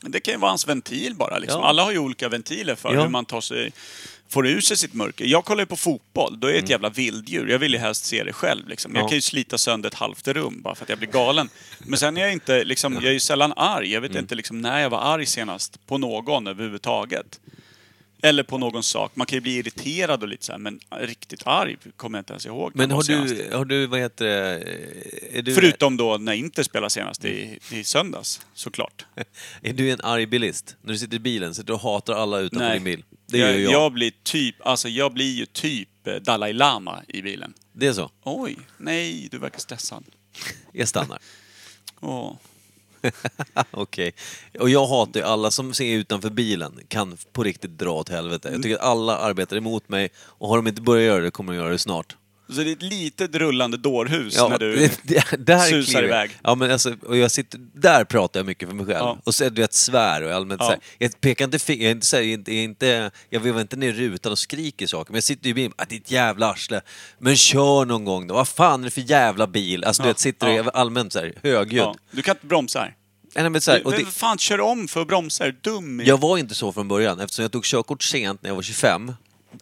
[0.00, 1.38] Det kan ju vara hans ventil bara.
[1.38, 1.60] Liksom.
[1.60, 1.66] Ja.
[1.66, 3.02] Alla har ju olika ventiler för Ja.
[3.02, 3.72] hur man tar sig,
[4.28, 5.24] får ur sig sitt mörker.
[5.24, 7.48] Jag kollar ju på fotboll, då är jag ett jävla vilddjur.
[7.48, 8.68] Jag vill ju helst se det själv.
[8.68, 8.92] Liksom.
[8.92, 9.04] Jag Mm.
[9.04, 9.08] Ja.
[9.08, 11.48] kan ju slita sönder ett halvt rum bara för att jag blir galen.
[11.78, 13.92] Men sen är jag inte, liksom, jag är ju sällan arg.
[13.92, 14.20] Jag vet Mm.
[14.24, 17.40] inte liksom, när jag var arg senast på någon överhuvudtaget.
[18.24, 19.12] Eller på någon sak.
[19.14, 22.32] Man kan ju bli irriterad och lite så här, men riktigt arg kommer jag inte
[22.32, 22.72] ens ihåg.
[22.74, 26.62] Men jag har du, har du, vad heter det, är du, Förutom då när Inter
[26.62, 29.06] spelade senast i, i söndags, såklart.
[29.62, 30.76] är du en arg bilist?
[30.82, 32.74] När du sitter i bilen, sitter du och hatar alla utanför Nej.
[32.74, 33.04] din bil?
[33.26, 33.72] Det jag, gör ju jag.
[33.72, 37.54] jag blir typ, alltså jag blir ju typ eh, Dalai Lama i bilen.
[37.72, 38.10] Det är så?
[38.22, 40.04] Oj, nej, du verkar stressad.
[40.72, 41.18] Jag stannar.
[42.00, 42.36] Åh.
[43.70, 44.12] Okej.
[44.60, 48.48] Och jag hatar ju alla som ser utanför bilen kan på riktigt dra åt helvete.
[48.52, 51.52] Jag tycker att alla arbetar emot mig och har de inte börjat göra det kommer
[51.52, 52.16] de göra det snart.
[52.48, 54.88] Så det är ett litet rullande dårhus när du...
[54.88, 56.04] susar clear.
[56.04, 56.30] iväg.
[56.42, 58.98] Ja, men alltså, och jag sitter, där pratar jag mycket för mig själv.
[58.98, 59.18] Ja.
[59.24, 60.66] Och så du vet, svär och allmänt Ja.
[60.66, 62.60] så här, Jag pekar inte finger, jag är inte, så här, jag är inte, jag
[62.60, 65.12] är inte, jag vevar inte ner rutan och skriker saker.
[65.12, 66.80] Men jag sitter i bilen, att ditt jävla arsle.
[67.18, 69.84] Men kör någon gång då, vad fan är det för jävla bil?
[69.84, 70.60] Alltså du vet, sitter Ja.
[70.60, 71.96] och är allmänt så här, högljudd.
[72.10, 72.94] Du kan inte bromsa här.
[73.36, 75.44] Nej, men så här, och det, fan kör om för att bromsa?
[75.44, 76.02] Är du dum?
[76.04, 79.12] Jag var inte så från början eftersom jag tog körkort sent när jag var 25.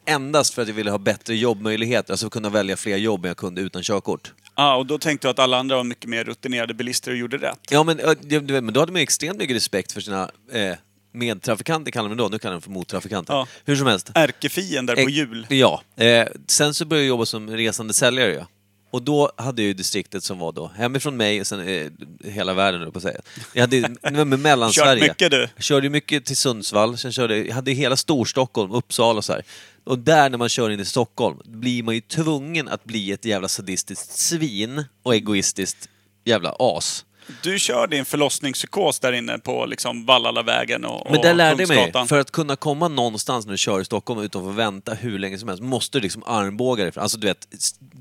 [0.04, 3.36] Endast för att jag ville ha bättre jobbmöjligheter, alltså kunna välja fler jobb än jag
[3.36, 4.32] kunde utan körkort.
[4.56, 7.36] Ja, och då tänkte du att alla andra var mycket mer rutinerade bilister och gjorde
[7.36, 7.58] rätt.
[7.70, 8.00] Ja, men,
[8.48, 10.76] men då hade man extremt mycket respekt för sina eh,
[11.12, 13.34] medtrafikanter, kallar man då, nu kallar de för mottrafikanter.
[13.34, 13.46] Ja.
[13.64, 14.10] Hur som helst.
[14.14, 15.46] Ärkefiender på Eh, jul.
[15.50, 15.82] Ja.
[15.96, 18.34] Eh, sen så började jag jobba som resande säljare.
[18.34, 18.46] Ja.
[18.90, 21.90] Och då hade jag ju distriktet som var då hemifrån mig och sen eh,
[22.24, 23.20] hela världen, på att säga.
[23.52, 25.00] Jag hade med Mellansverige.
[25.00, 25.48] Kört mycket, du.
[25.54, 29.32] Jag körde ju mycket till Sundsvall, sen körde jag hade hela Storstockholm, Uppsala och så
[29.32, 29.42] här.
[29.84, 33.24] Och där när man kör in i Stockholm blir man ju tvungen att bli ett
[33.24, 35.88] jävla sadistiskt svin och egoistiskt
[36.24, 37.04] jävla as.
[37.42, 41.68] Du körde en förlossningspsykos där inne på liksom Vallalavägen och, Men och där lärde jag
[41.94, 44.94] mig, för att kunna komma någonstans när du kör i Stockholm utan att få vänta
[44.94, 47.02] hur länge som helst, måste du liksom armbåga dig fram.
[47.02, 47.48] Alltså du vet,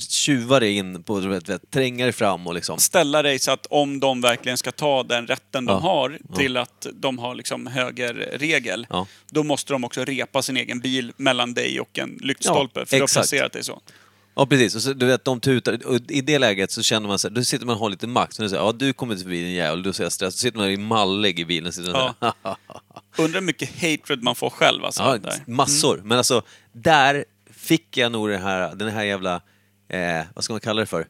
[0.10, 2.78] tjuva dig in på, du vet, tränga dig fram och liksom...
[2.80, 5.80] ställa dig så att om de verkligen ska ta den rätten de Ja.
[5.80, 9.08] har till att de har liksom högerregel, Ja.
[9.30, 12.96] då måste de också repa sin egen bil mellan dig och en lyktstolpe, Ja, för
[12.96, 13.30] du har exakt.
[13.30, 13.82] placerat dig så.
[14.36, 17.20] Ja precis, och så, du vet de tutar, och i det läget så känner man
[17.20, 19.24] sig, då sitter man och har lite makt, så du säger ja du kommer inte
[19.24, 22.14] förbi din jävel, då ser jag stress, så sitter man i mallig i bilen, sitter
[22.20, 22.58] Ja.
[23.18, 25.04] Undrar hur mycket hatred man får själv alltså.
[25.04, 25.44] ja, där.
[25.48, 26.02] massor.
[26.04, 29.36] Men alltså, där fick jag nog den här, den här jävla,
[29.90, 31.08] eh, vad ska man kalla det för?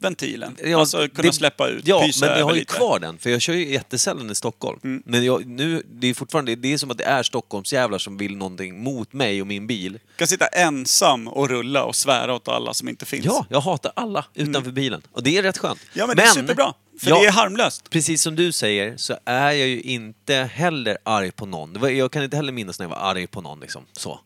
[0.00, 0.56] Ventilen.
[0.64, 2.74] Ja, alltså kunna det- släppa ut, Ja, pysa men jag har ju lite.
[2.74, 4.80] kvar den, för jag kör ju jättesällan i Stockholm.
[4.84, 5.02] Mm.
[5.06, 8.36] Men jag, nu, det är fortfarande, det är som att det är Stockholmsjävlar som vill
[8.36, 9.98] någonting mot mig och min bil.
[10.16, 13.24] kan sitta ensam och rulla och svära åt alla som inte finns.
[13.24, 15.02] Ja, jag hatar alla utanför bilen.
[15.12, 15.80] Och det är rätt skönt.
[15.82, 15.90] Mm.
[15.92, 16.74] Ja, men, det är superbra.
[17.00, 17.18] För Ja.
[17.20, 17.90] det är harmlöst.
[17.90, 21.96] Precis som du säger så är jag ju inte heller arg på någon.
[21.96, 23.82] Jag kan inte heller minnas när jag var arg på någon liksom.
[23.92, 24.20] Så.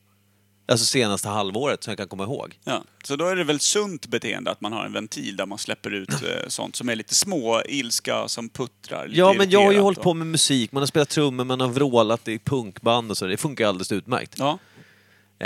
[0.66, 2.58] Alltså senaste halvåret som jag kan komma ihåg.
[2.64, 2.84] Ja.
[3.04, 5.90] Så då är det väl sunt beteende att man har en ventil där man släpper
[5.94, 9.06] ut eh, sånt som är lite små, ilska, som puttrar.
[9.08, 11.08] lite Ja, men jag har ju irriterat hållit och- på med musik, man har spelat
[11.08, 13.26] trummor, man har vrålat i punkband och så.
[13.26, 14.34] Det funkar alldeles utmärkt.
[14.38, 14.58] Ja.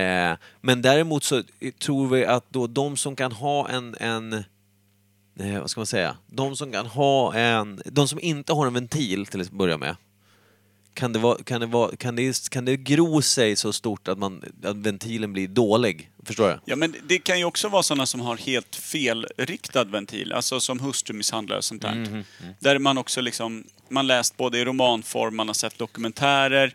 [0.00, 1.42] Eh, men däremot så
[1.78, 4.32] tror vi att då de som kan ha en, en
[5.40, 6.16] eh, vad ska man säga?
[6.26, 9.96] De som kan ha en, de som inte har en ventil till att börja med.
[10.96, 14.18] Kan det, vara, kan, det vara, kan, det, kan det gro sig så stort att,
[14.18, 16.10] man, att ventilen blir dålig?
[16.24, 16.60] Förstår du?
[16.64, 20.80] Ja, men det kan ju också vara sådana som har helt felriktad ventil, alltså som
[20.80, 21.94] hustrumisshandlare och sånt där.
[21.94, 22.24] Mhm,
[22.60, 26.74] Där man också liksom, man läst både i romanform, man har sett dokumentärer,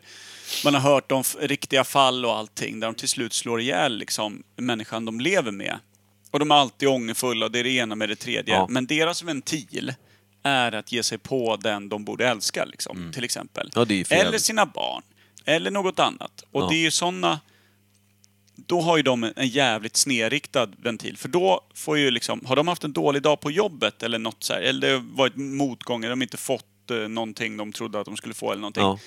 [0.65, 4.43] man har hört om riktiga fall och allting, där de till slut slår ihjäl liksom
[4.57, 5.79] människan de lever med.
[6.31, 8.53] Och de är alltid ångerfulla och det är det ena med det tredje.
[8.53, 8.67] Ja.
[8.69, 9.93] Men deras ventil
[10.43, 13.63] är att ge sig på den de borde älska, liksom, till exempel.
[13.63, 13.71] Mm.
[13.75, 14.41] Ja, det är ju för eller jävligt.
[14.41, 15.03] sina barn.
[15.45, 16.43] Eller något annat.
[16.51, 16.67] Och Ja.
[16.69, 17.39] det är ju sådana
[18.55, 21.17] då har ju de en- en jävligt snedriktad ventil.
[21.17, 24.43] För då får ju liksom, har de haft en dålig dag på jobbet eller något
[24.43, 27.99] så här, eller det har varit motgångar, de har inte fått eh, någonting de trodde
[27.99, 28.83] att de skulle få eller någonting.
[28.83, 28.99] Ja,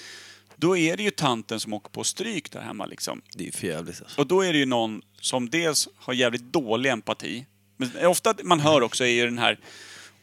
[0.57, 3.23] Då är det ju tanten som åker på stryk där hemma liksom.
[3.35, 4.21] det är ju för jävligt alltså.
[4.21, 7.47] Och då är det ju någon som dels har jävligt dålig empati.
[7.77, 9.59] Men ofta man hör också är ju den här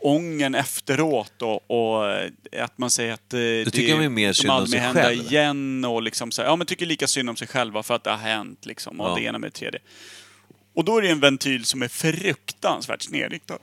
[0.01, 2.31] ången efteråt och, och eh,
[2.63, 5.01] att man säger att eh, det tycker man ju mer synd om aldrig sig hända
[5.01, 5.21] själv.
[5.21, 8.03] igen och liksom så här, ja men tycker lika synd om sig själva för att
[8.03, 9.15] det har hänt liksom och Ja.
[9.15, 9.79] det ena med det tredje.
[10.73, 13.57] Och då är det en ventil som är fruktansvärt snedriktad.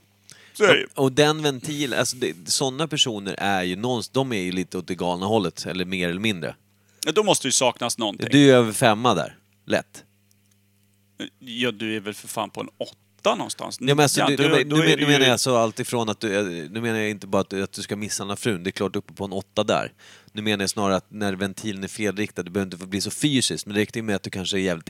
[0.58, 0.86] Det.
[0.94, 4.86] Och den ventilen, alltså det, sådana personer är ju någonstans, de är ju lite åt
[4.86, 6.54] det galna hållet, eller mer eller mindre.
[7.06, 8.28] Ja, Då måste det ju saknas någonting.
[8.30, 9.36] Du är över femma där,
[9.66, 10.04] lätt.
[11.38, 12.94] Ja, du är väl för fan på en åtta
[13.34, 13.78] någonstans?
[13.80, 16.34] Ja, men alltså, du, då- nu, då nu, menar jag alltså allt ifrån att du,
[16.64, 18.72] eh, nu menar jag inte bara att, du- att du ska misshandla frun, det är
[18.72, 19.92] klart uppe på en åtta där.
[20.32, 23.10] Nu menar jag snarare att när ventilen är felriktad, du behöver inte få bli så
[23.10, 24.88] fysiskt, men det räcker med att du kanske är jävligt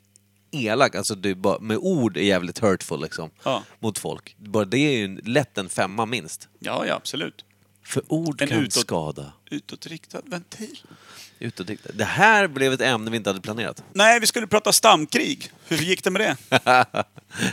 [0.50, 3.62] elak, alltså du bara, med ord är jävligt hurtful liksom, Ja.
[3.78, 4.36] mot folk.
[4.38, 6.48] Bara det är ju lätt en femma minst.
[6.58, 7.44] Ja, ja, absolut.
[7.84, 9.32] För ord En kan utåt- skada.
[9.50, 10.78] Utåtriktad ventil.
[11.38, 11.92] Utåtriktat.
[11.98, 13.82] Det här blev ett ämne vi inte hade planerat.
[13.92, 15.50] Nej, vi skulle prata stamkrig.
[15.68, 16.36] Hur gick det med det?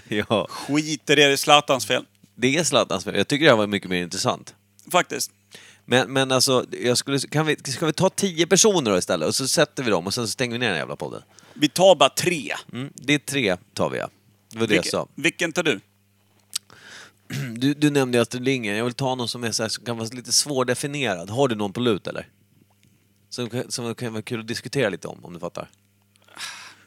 [0.29, 2.05] ja, Skit i det, det är Zlatans fel.
[2.35, 3.15] det är Zlatans fel.
[3.15, 4.55] Jag tycker det här var mycket mer intressant.
[4.91, 5.31] Faktiskt.
[5.85, 9.27] Men, men alltså, jag skulle, kan vi, ska vi ta tio personer då istället?
[9.27, 11.21] Och så sätter vi dem och sen så stänger vi ner den jävla podden.
[11.53, 12.53] Vi tar bara tre.
[12.73, 14.09] Mm, det är tre tar vi ja.
[14.51, 15.07] Det var det jag Vilken, sa.
[15.15, 15.79] vilken tar du?
[17.57, 18.77] Du, du nämnde Astrid Lindgren.
[18.77, 21.29] Jag vill ta någon som, är så här, som kan vara lite svårdefinierad.
[21.29, 22.27] Har du någon på lut eller?
[23.35, 25.69] Som, kan- som kan vara kul att diskutera lite om, om du fattar.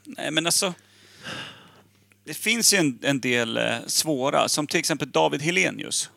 [0.05, 0.75] Nej, men alltså...
[2.25, 6.11] Det finns ju en, en del eh, svåra, som till exempel David Helenius.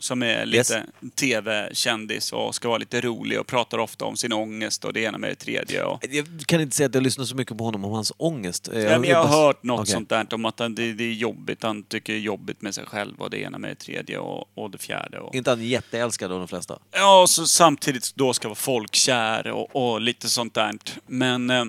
[0.00, 4.84] Som är lite TV-kändis och ska vara lite rolig och pratar ofta om sin ångest
[4.84, 5.84] och det ena med det tredje.
[5.84, 6.04] Och...
[6.10, 8.68] Jag kan inte säga att jag lyssnar så mycket på honom om hans ångest.
[8.72, 9.92] Ja, men jag har hört något Okej.
[9.92, 11.62] sånt där om att han, det, det är jobbigt.
[11.62, 14.48] Han tycker det är jobbigt med sig själv och det ena med det tredje och,
[14.54, 15.18] och det fjärde.
[15.18, 15.34] Och...
[15.34, 16.78] Inte han jätteälskad av de flesta?
[16.92, 20.74] Ja, och så samtidigt då ska vara folkkär och, och lite sånt där.
[21.06, 21.64] Men eh,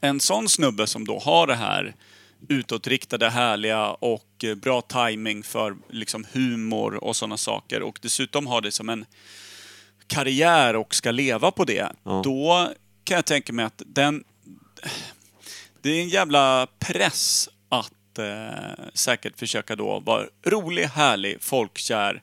[0.00, 1.94] en sån snubbe som då har det här
[2.48, 8.60] utåtriktade, härliga och eh, bra timing för liksom humor och sådana saker och dessutom har
[8.60, 9.04] det som en
[10.06, 11.92] karriär och ska leva på det.
[12.02, 12.20] Ja.
[12.24, 12.68] Då
[13.04, 14.24] kan jag tänka mig att den...
[15.82, 22.22] Det är en jävla press att eh, säkert försöka då vara rolig, härlig, folkkär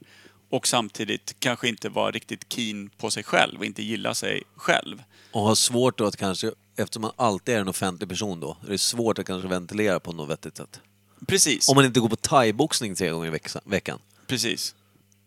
[0.50, 5.04] och samtidigt kanske inte vara riktigt keen på sig själv och inte gilla sig själv.
[5.32, 8.72] Och har svårt då att kanske, eftersom man alltid är en offentlig person då, är
[8.72, 10.80] det svårt att kanske ventilera på något vettigt sätt.
[11.28, 11.70] Precis.
[11.70, 14.00] Om man inte går på thaiboxning tre gånger i veck- veckan.
[14.28, 14.76] Precis.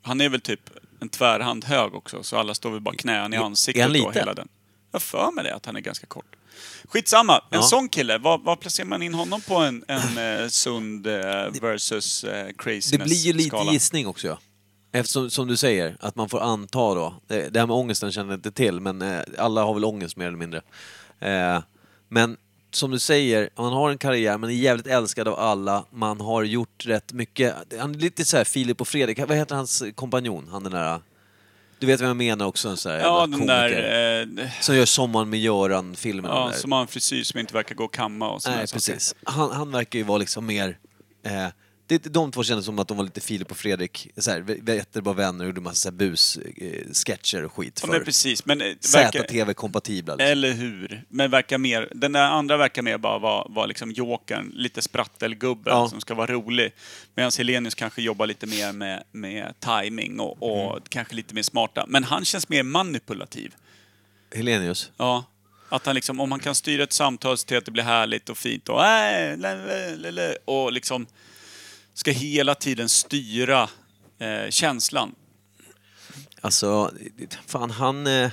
[0.03, 0.61] Han är väl typ
[1.01, 3.93] en tvärhand hög också, så alla står väl bara knän i Är- är ansiktet han
[3.93, 4.13] då liten?
[4.15, 4.49] hela den.
[4.93, 6.37] Jag för mig det, att han är ganska kort.
[6.89, 7.63] Skitsamma, en Ja.
[7.63, 12.25] sån kille, vad, vad placerar man in honom på en, en eh, sund eh, versus
[12.25, 12.47] eh,
[12.91, 14.39] Det blir ju lite gissning också ja.
[14.93, 17.15] Eftersom, som du säger, att man får anta då.
[17.27, 20.17] Det, det här med ångesten känner jag inte till, men eh, alla har väl ångest
[20.17, 20.63] mer eller mindre.
[21.21, 21.63] Eh,
[22.09, 22.37] men
[22.71, 26.43] som du säger, man har en karriär, man är jävligt älskad av alla, man har
[26.43, 27.55] gjort rätt mycket.
[27.79, 30.49] Han är lite så här Filip och Fredrik, vad heter hans kompanjon?
[30.51, 31.01] Han den där...
[31.79, 34.21] Du vet vad jag menar också, en sån här Ja, den där...
[34.41, 36.31] Eh, Som gör Sommaren med Göran-filmen.
[36.31, 36.59] ja, där.
[36.59, 39.15] som har en frisyr som inte verkar gå att kamma och Nej, precis.
[39.25, 40.79] Han, han verkar ju vara liksom mer...
[41.23, 41.47] Eh,
[41.99, 45.13] det, de två kändes som att de var lite Filip och Fredrik, så här, jättebra
[45.13, 49.23] vänner och gjorde massa bus-sketcher och skit Ja, men för precis, men eh, verkar...
[49.23, 50.15] ZTV-kompatibla.
[50.15, 50.33] Liksom.
[50.33, 51.05] Eller hur?
[51.09, 55.71] Men verkar mer, den där andra verkar mer bara vara, vara liksom jokern, lite sprattelgubbe
[55.71, 55.89] Ja.
[55.89, 56.73] som ska vara rolig.
[57.15, 60.83] Medan Helenius kanske jobbar lite mer med, med timing och, och Mm.
[60.89, 61.85] kanske lite mer smarta.
[61.89, 63.55] Men han känns mer manipulativ.
[64.35, 64.91] Helenius.
[64.97, 65.25] Ja.
[65.69, 68.39] Att han liksom, om han kan styra ett samtal till att det blir härligt och
[68.39, 71.07] fint och äh, och liksom
[71.95, 73.63] ska hela tiden styra
[74.19, 75.15] eh, känslan.
[76.41, 76.91] Alltså,
[77.47, 78.07] fan han...
[78.07, 78.31] Eh,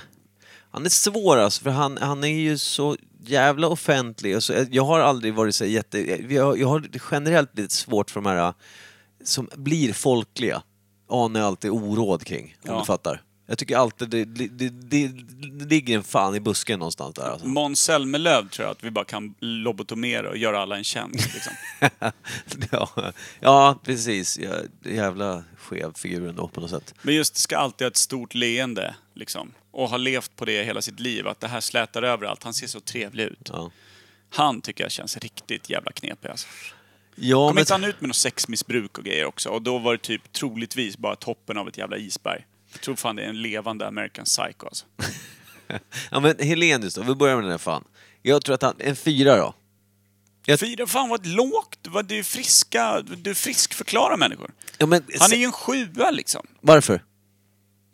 [0.72, 4.36] han är svår alltså, för han, han är ju så jävla offentlig.
[4.36, 5.98] Och så, jag har aldrig varit så jätte...
[6.34, 8.54] Jag, jag har generellt lite svårt för de här eh,
[9.24, 10.62] som blir folkliga.
[11.08, 12.78] Anar jag alltid oråd kring, om Ja.
[12.78, 13.22] du fattar.
[13.50, 15.08] Jag tycker alltid det, det, det, det,
[15.58, 17.46] det ligger en fan i busken någonstans där alltså.
[17.46, 21.34] Måns Zelmerlöw tror jag att vi bara kan lobotomera och göra alla en tjänst.
[21.34, 21.52] Liksom.
[22.70, 24.38] ja, ja, precis.
[24.38, 24.54] Ja,
[24.90, 26.94] jävla skev figur ändå på något sätt.
[27.02, 29.52] Men just ska alltid ha ett stort leende, liksom.
[29.70, 32.42] Och ha levt på det hela sitt liv, att det här slätar över allt.
[32.42, 33.50] Han ser så trevlig ut.
[33.52, 33.70] Ja,
[34.30, 36.48] Han tycker jag känns riktigt jävla knepig alltså.
[37.14, 37.62] ja Kom men...
[37.62, 39.48] inte han ut med något sexmissbruk och grejer också?
[39.48, 42.44] Och då var det typ troligtvis bara toppen av ett jävla isberg.
[42.72, 44.84] Jag tror fan det är en levande American Psycho alltså.
[46.10, 47.84] Ja, men Helenius då, vi börjar med den här fan.
[48.22, 48.74] Jag tror att han...
[48.78, 49.54] En fyra då?
[50.46, 51.78] Jag- Fyra, fan vad lågt!
[51.88, 54.50] Vad Du är friska, du friskförklarar människor.
[54.78, 56.46] Ja, men, Han är ju en sjua liksom.
[56.60, 57.04] Varför?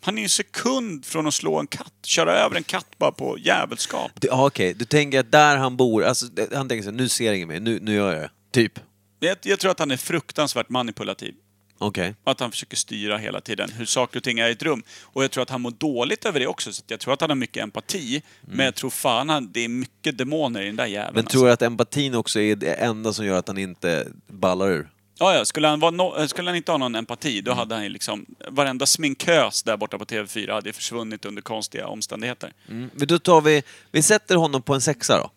[0.05, 1.93] Han är ju en sekund från att slå en katt.
[2.05, 4.11] Köra över en katt bara på jävelskap.
[4.15, 6.97] Du, ja, okej, du tänker att där han bor, alltså, det- han tänker så här,
[6.97, 8.31] nu ser ingen mer, nu, nu gör jag det.
[8.53, 8.81] Typ.
[9.21, 11.35] Jag, jag tror att han är fruktansvärt manipulativ.
[11.79, 12.15] Okej.
[12.25, 14.83] Att han försöker styra hela tiden hur saker och ting är i ett rum.
[15.03, 16.73] Och jag tror att han mår dåligt över det också.
[16.73, 18.23] Så att jag tror att han har mycket empati.
[18.41, 21.15] Men jag tror fan han, det är mycket demoner i den där jäveln.
[21.15, 21.39] Men alltså.
[21.39, 24.89] tror du att empatin också är det enda som gör att han inte ballar ur?
[25.19, 25.45] Ja, ja.
[25.45, 27.91] Skulle, han vara no, eh, skulle han inte ha någon empati, då hade han ju
[27.91, 28.27] liksom...
[28.49, 32.53] Varenda sminkös där borta på TV4 hade ju försvunnit under konstiga omständigheter.
[32.69, 32.91] Mm.
[32.95, 33.63] Men då tar vi,
[33.93, 35.31] vi sätter honom på en sexa då.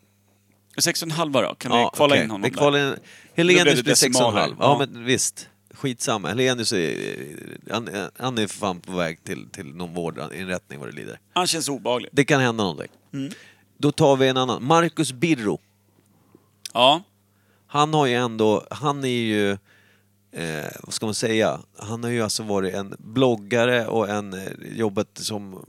[0.81, 1.55] Sex och en halva då?
[1.55, 2.23] Kan vi kvala okej.
[2.23, 2.95] in honom vi kvalar in,
[3.35, 4.55] Helenius blir sex och en halv.
[4.59, 4.87] Ja, Ja.
[4.87, 5.49] men visst.
[5.79, 6.27] Skitsamma.
[6.27, 7.17] Helenius är,
[7.71, 11.19] han, han är för fan på väg till, till någon vårdinrättning vad det lider.
[11.33, 12.09] Han känns obehaglig.
[12.13, 12.91] Det kan hända någonting.
[13.13, 13.31] Mm.
[13.77, 14.63] Då tar vi en annan.
[14.63, 15.59] Marcus Birro.
[16.73, 17.03] Ja.
[17.67, 19.51] Han har ju ändå, han är ju,
[20.31, 21.59] eh, vad ska man säga?
[21.77, 25.65] Han har ju alltså varit en bloggare och en, eh, jobbat som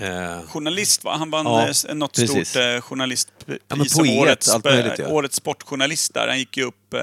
[0.00, 1.16] eh, Journalist va?
[1.16, 2.50] Han vann Ja, eh, något precis.
[2.50, 5.08] stort eh, journalistpris Ja, som årets, möjligt, ja.
[5.08, 6.28] årets sportjournalist där.
[6.28, 7.00] Han gick ju upp eh,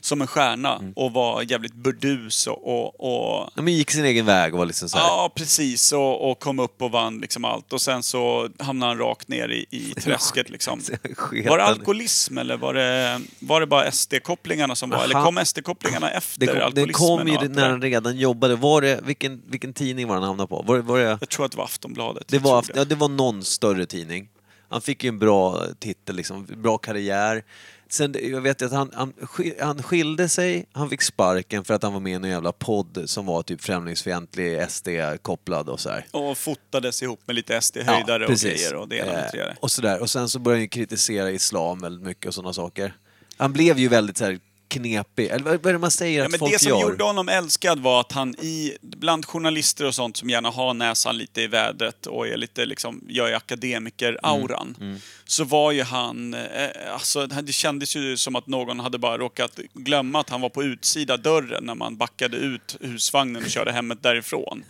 [0.00, 0.92] som en stjärna Mm.
[0.96, 2.68] och var jävligt burdus och...
[2.68, 5.04] och, och ja, men gick sin egen väg och var liksom så här.
[5.04, 5.92] Ja, precis.
[5.92, 7.72] Och, och kom upp och vann liksom allt.
[7.72, 10.80] Och sen så hamnade han rakt ner i, i träsket liksom.
[11.48, 15.04] Var det alkoholism eller var det, var det bara SD-kopplingarna som var?
[15.04, 16.94] Eller kom SD-kopplingarna efter det kom, det alkoholismen?
[17.18, 18.56] kom ju det när han redan jobbade.
[18.56, 20.62] Var det, vilken, vilken tidning var han hamnade på?
[20.66, 22.28] Var det, var det, Jag tror att det var Aftonbladet.
[22.28, 24.28] det, var, tror ja, det var någon större tidning.
[24.68, 27.42] Han fick ju en bra titel, liksom, bra karriär.
[27.90, 29.12] Sen, jag vet att han, han,
[29.60, 33.02] han skilde sig, han fick sparken för att han var med i en jävla podd
[33.04, 36.06] som var typ främlingsfientlig, SD-kopplad och så här.
[36.10, 38.52] Och fotades ihop med lite SD-höjdare och precis.
[38.52, 40.00] grejer och det ena med det Eh, och sådär.
[40.00, 42.94] Och sen så började han ju kritisera islam väldigt mycket och sådana saker.
[43.36, 44.38] Han blev ju väldigt så här
[44.70, 45.26] knepig.
[45.26, 46.80] Eller vad är det man säger Ja, att men folk det som gör?
[46.80, 51.18] gjorde honom älskad var att han i, bland journalister och sånt som gärna har näsan
[51.18, 54.76] lite i vädret och är lite liksom, gör akademiker-auran.
[54.80, 59.18] Mm, Så var ju han, eh, alltså det kändes ju som att någon hade bara
[59.18, 63.72] råkat glömma att han var på utsida dörren när man backade ut husvagnen och körde
[63.72, 64.64] hemmet därifrån.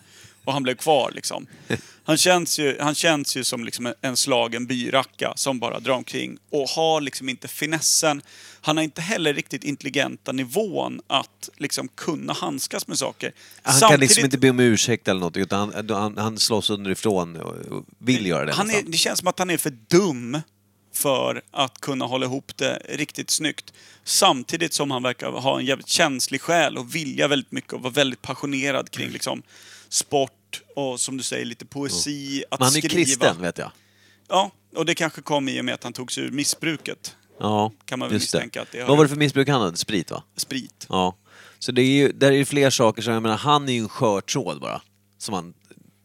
[0.44, 1.46] Och han blev kvar liksom.
[2.04, 5.94] Han känns ju, han känns ju som liksom en, en slagen byracka som bara drar
[5.94, 8.22] omkring och har liksom inte finessen.
[8.60, 13.32] Han har inte heller riktigt intelligenta nivån att liksom kunna handskas med saker.
[13.62, 17.36] Han kan liksom inte be om ursäkt eller något, utan han, han, han slåss underifrån
[17.36, 20.38] och vill göra det han är, det känns som att han är för dum
[20.92, 23.72] för att kunna hålla ihop det riktigt snyggt.
[24.04, 27.92] Samtidigt som han verkar ha en jävligt känslig själ och vilja väldigt mycket och vara
[27.92, 29.42] väldigt passionerad kring liksom
[29.90, 32.94] sport och som du säger lite poesi, att Men han är skriva.
[32.94, 33.70] kristen, vet jag.
[34.28, 37.16] Ja, och det kanske kom i och med att han tog sig ur missbruket.
[37.40, 38.38] Ja, Kan man väl just det.
[38.38, 39.76] misstänka att det har- Vad var det för missbruk han hade?
[39.76, 40.22] Sprit, va?
[40.36, 40.86] Sprit.
[40.88, 41.16] Ja.
[41.58, 43.78] Så det är ju, där är ju fler saker som, jag menar, han är ju
[43.78, 44.82] en skör tråd bara.
[45.18, 45.54] Som han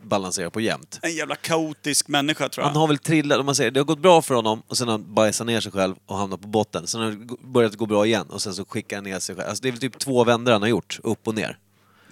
[0.04, 1.00] balanserar på jämt.
[1.02, 2.70] En jävla kaotisk människa tror jag.
[2.70, 4.88] Han har väl trillat, om man säger, det har gått bra för honom och sen
[4.88, 6.88] har han bajsat ner sig själv och hamnat på botten.
[6.88, 9.50] Sen har det börjat gå bra igen och sen så skickar han ner sig själv.
[9.50, 11.58] Alltså det är väl typ två vändor han har gjort, upp och ner.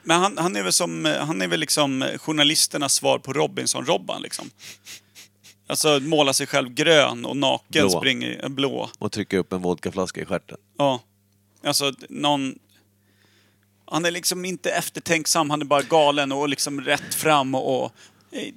[0.03, 4.49] Men han, han är väl som, han är väl liksom journalisternas svar på Robinson-Robban liksom.
[5.67, 7.99] Alltså måla sig själv grön och naken Blå.
[7.99, 8.89] springer, blå.
[8.99, 10.57] Och trycker upp en vodkaflaska i stjärten.
[10.77, 11.01] Ja.
[11.63, 12.59] Alltså någon...
[13.85, 17.83] Han är liksom inte eftertänksam, han är bara galen och liksom rätt fram och...
[17.83, 17.91] och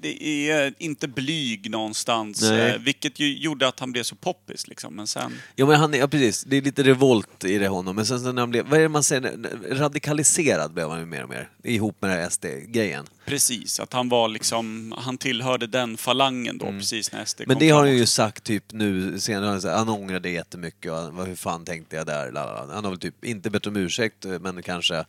[0.00, 2.42] det är inte blyg någonstans.
[2.42, 2.70] Nej.
[2.70, 4.94] eh, Vilket ju gjorde att han blev så poppis liksom.
[4.94, 5.32] Men sen...
[5.54, 7.96] Ja men han är, ja precis, det är lite revolt i det honom.
[7.96, 9.38] Men sen när han blev, vad är det man säger,
[9.70, 11.50] radikaliserad blev han ju mer och mer.
[11.64, 13.06] Ihop med den här SD-grejen.
[13.24, 14.94] Precis, att han var liksom...
[14.98, 17.48] Han tillhörde den falangen då precis när SD Mm.
[17.48, 21.26] Men kom det har han ju sagt typ nu senare, han, ångrade jättemycket och han,
[21.26, 22.32] hur fan tänkte jag där?
[22.32, 22.74] lalala.
[22.74, 25.04] Han har väl typ inte bett om ursäkt men kanske,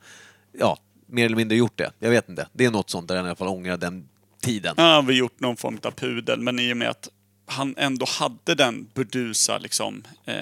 [0.51, 1.91] ja, mer eller mindre gjort det.
[1.99, 2.47] Jag vet inte.
[2.53, 4.07] Det är något sånt där han i alla fall ångrar den
[4.47, 4.73] tiden.
[4.77, 7.09] Han har väl gjort någon form av pudel, men i och med att
[7.45, 10.35] han ändå hade den burdusa liksom, eh,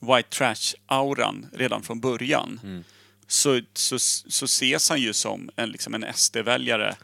[0.00, 2.60] white trash-auran redan från början.
[2.62, 2.84] Mm.
[3.26, 6.94] Så, så, så ses han ju som en, liksom en SD-väljare.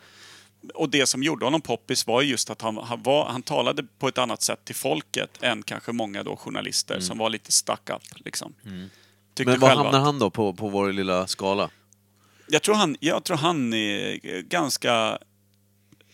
[0.75, 4.09] Och det som gjorde honom poppis var just att han, han, var, han talade på
[4.09, 8.03] ett annat sätt till folket än kanske många då journalister som var lite stuck up.
[8.25, 8.55] Liksom.
[8.67, 8.91] Mm.
[9.39, 11.71] Men var hamnar att- han då på, på vår lilla skala?
[12.51, 15.19] jag tror, han, jag tror han är ganska...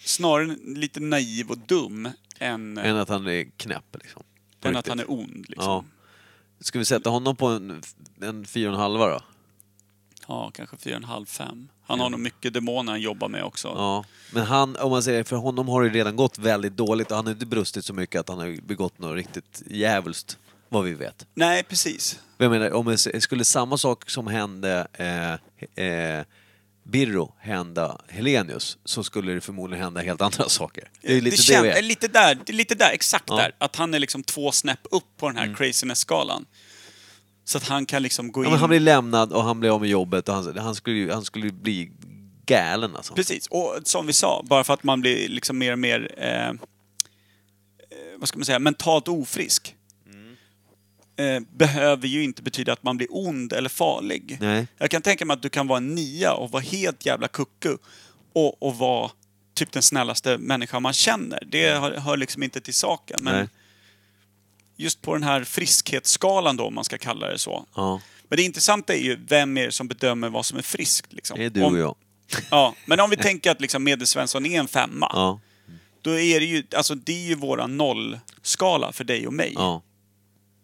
[0.07, 4.23] Snarare lite naiv och dum än, Än att han är knäpp liksom.
[4.61, 5.09] På än att riktigt.
[5.09, 5.47] han är ond.
[5.49, 5.65] Liksom.
[5.65, 5.85] Ja.
[6.61, 7.83] Ska vi sätta honom på en,
[8.21, 9.21] en fyra och en halva då?
[10.29, 11.69] Ja, kanske fyra och en halv, fem.
[11.83, 13.69] Han har nog mycket demoner han jobbar med också.
[13.69, 14.05] Ja.
[14.33, 17.27] Men han, om man säger, för honom har det redan gått väldigt dåligt och han
[17.27, 20.39] har inte brustit så mycket att han har begått något riktigt djävulskt,
[20.69, 21.27] vad vi vet.
[21.35, 22.21] Nej, precis.
[22.39, 26.25] Jag menar, om det skulle samma sak som hände eh, eh,
[26.91, 30.91] Birro hända Helenius så skulle det förmodligen hända helt andra saker.
[31.03, 33.35] Det är lite det, kän- vi är lite där, det är lite där, exakt Ja.
[33.35, 33.45] Mm.
[33.45, 33.67] där.
[33.67, 36.47] Att han är liksom två snäpp upp på den här craziness-skalan.
[37.45, 38.51] Så att han kan liksom gå Ja, in...
[38.51, 41.11] men han blir lämnad och han blir av med jobbet och han, han, skulle, ju-
[41.13, 41.91] han skulle bli
[42.47, 43.15] galen alltså.
[43.15, 46.49] Precis, och som vi sa, bara för att man blir liksom mer och mer, eh,
[46.49, 46.55] eh,
[48.19, 49.76] vad ska man säga, mentalt ofrisk.
[51.19, 54.37] Eh, behöver ju inte betyda att man blir ond eller farlig.
[54.41, 54.67] Nej.
[54.79, 57.77] Jag kan tänka mig att du kan vara en nia och vara helt jävla kucku
[58.33, 59.11] och, och vara
[59.55, 61.43] typ den snällaste människan man känner.
[61.47, 63.19] Det hör, hör liksom inte till saken.
[63.23, 63.49] Men Nej.
[64.77, 67.67] just på den här friskhetsskalan då, om man ska kalla det så.
[67.75, 71.13] Ja, Men det intressanta är ju, vem är det som bedömer vad som är friskt?
[71.13, 71.39] Liksom?
[71.39, 71.97] det är du och jag.
[72.51, 75.11] Ja, men om vi tänker att liksom Medelsvensson är en femma.
[75.13, 75.41] Ja,
[76.03, 79.53] Då är det ju, alltså det är ju våra nollskala för dig och mig.
[79.55, 79.83] ja.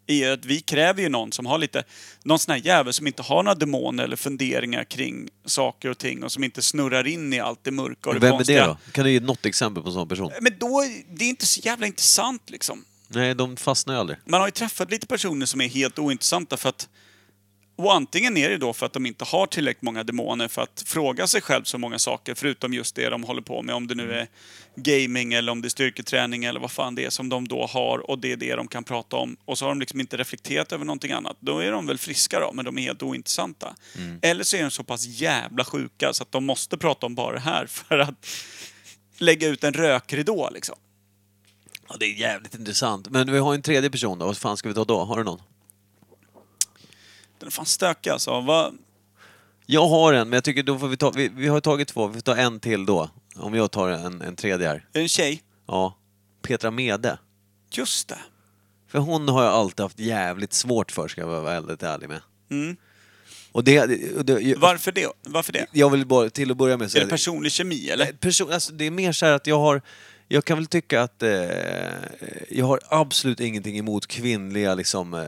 [0.06, 1.84] I att vi kräver ju någon som har lite,
[2.24, 6.24] någon sån här jävel som inte har några demoner eller funderingar kring saker och ting
[6.24, 8.60] och som inte snurrar in i allt det mörka och det Vem är konstiga.
[8.60, 8.76] det då?
[8.92, 10.32] Kan du ge något exempel på en sån person?
[10.40, 12.84] Men då, det är inte så jävla intressant liksom.
[13.08, 14.18] Nej, de fastnar ju aldrig.
[14.26, 16.88] Man har ju träffat lite personer som är helt ointressanta för att
[17.76, 20.82] och antingen är det då för att de inte har tillräckligt många demoner för att
[20.86, 23.74] fråga sig själv så många saker förutom just det de håller på med.
[23.74, 24.28] Om det nu är
[24.76, 28.10] gaming eller om det är styrketräning eller vad fan det är som de då har
[28.10, 29.36] och det är det de kan prata om.
[29.44, 31.36] Och så har de liksom inte reflekterat över någonting annat.
[31.40, 33.74] Då är de väl friska då, men de är helt ointressanta.
[34.22, 37.32] Eller så är de så pass jävla sjuka så att de måste prata om bara
[37.32, 38.26] det här för att
[39.18, 40.76] lägga ut en rökridå liksom.
[41.88, 43.08] Ja, det är jävligt intressant.
[43.10, 44.26] Men vi har en tredje person då.
[44.26, 45.04] Vad fan ska vi ta då?
[45.04, 45.40] Har du någon?
[47.42, 48.40] Den är fan stökig alltså.
[48.40, 48.74] Vad,
[49.66, 51.10] Jag har en, men jag tycker då får vi ta...
[51.10, 53.10] Vi, vi har tagit två, vi får ta en till då.
[53.36, 54.74] Om jag tar en, en tredje här.
[54.74, 55.42] är det en tjej?
[55.66, 55.96] Ja.
[56.42, 57.18] Petra Mede.
[57.72, 58.18] Just det.
[58.88, 62.20] För hon har jag alltid haft jävligt svårt för, ska jag vara väldigt ärlig med.
[62.50, 62.76] Mm.
[63.52, 63.80] Och det,
[64.16, 65.06] och det, Varför det?
[65.22, 65.66] Varför det?
[65.72, 68.12] Jag vill bara till att börja med Är säga det personlig kemi eller?
[68.12, 69.82] Person, alltså, det är mer så här att jag har...
[70.28, 71.30] Jag kan väl tycka att eh,
[72.48, 75.24] jag har absolut ingenting emot kvinnliga, liksom, eh,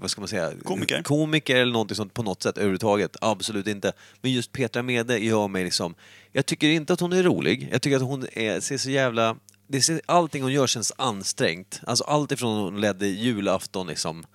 [0.00, 0.52] vad ska man säga?
[0.64, 1.02] Komiker.
[1.02, 3.16] Komiker eller någonting sånt på något sätt överhuvudtaget.
[3.20, 3.92] Absolut inte.
[4.20, 5.94] Men just Petra Mede gör mig liksom...
[6.32, 7.68] Jag tycker inte att hon är rolig.
[7.72, 9.36] Jag tycker att hon är, ser så jävla...
[9.66, 11.80] Det ser, allting hon gör känns ansträngt.
[11.86, 14.26] Alltså allt ifrån hon ledde julafton liksom,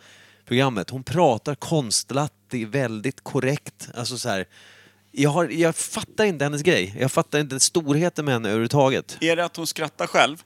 [0.45, 0.89] programmet.
[0.89, 3.89] Hon pratar konstlat, det är väldigt korrekt.
[3.93, 4.47] Alltså så här,
[5.12, 6.95] jag, har, jag fattar inte hennes grej.
[6.99, 9.18] Jag fattar inte storheten med henne överhuvudtaget.
[9.22, 10.43] Är det att hon skrattar själv?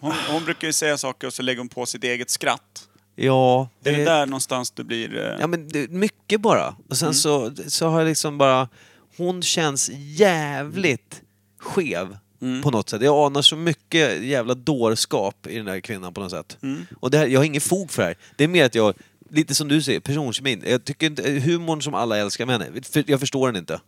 [0.00, 2.88] Hon, hon brukar ju säga saker och så lägger hon på sitt eget skratt.
[3.16, 5.16] Ja, Är det där någonstans du blir...
[5.18, 6.76] eh, Ja men det, mycket bara.
[6.88, 8.68] Och sen så, så har jag liksom bara...
[9.16, 11.22] Hon känns jävligt
[11.58, 12.16] skev
[12.62, 13.02] på något sätt.
[13.02, 16.56] Jag anar så mycket jävla dårskap i den där kvinnan på något sätt.
[17.00, 18.16] Och det här, jag har ingen fog för det här.
[18.36, 18.94] Det är mer att jag,
[19.32, 20.62] lite som du säger, personkemin.
[20.66, 23.80] Jag tycker inte, humorn som alla älskar med henne, för jag förstår den inte.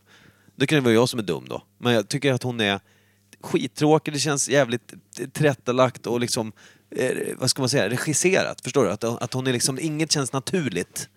[0.57, 1.63] Då kan det vara jag som är dum då.
[1.79, 2.81] Men jag tycker att hon är
[3.41, 4.95] skittråkig, det känns jävligt
[5.33, 6.53] tillrättalagt och liksom,
[6.91, 8.61] eh, vad ska man säga, regisserat.
[8.61, 8.91] Förstår du?
[8.91, 11.09] Att, att hon är liksom, inget känns naturligt.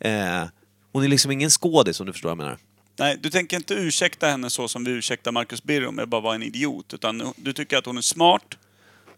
[0.00, 0.44] Eh,
[0.92, 2.58] hon är liksom ingen skådis om du förstår vad jag menar.
[2.98, 6.20] Nej, du tänker inte ursäkta henne så som vi ursäktar Marcus Birro med att bara
[6.20, 6.94] vara en idiot.
[6.94, 8.58] Utan du tycker att hon är smart.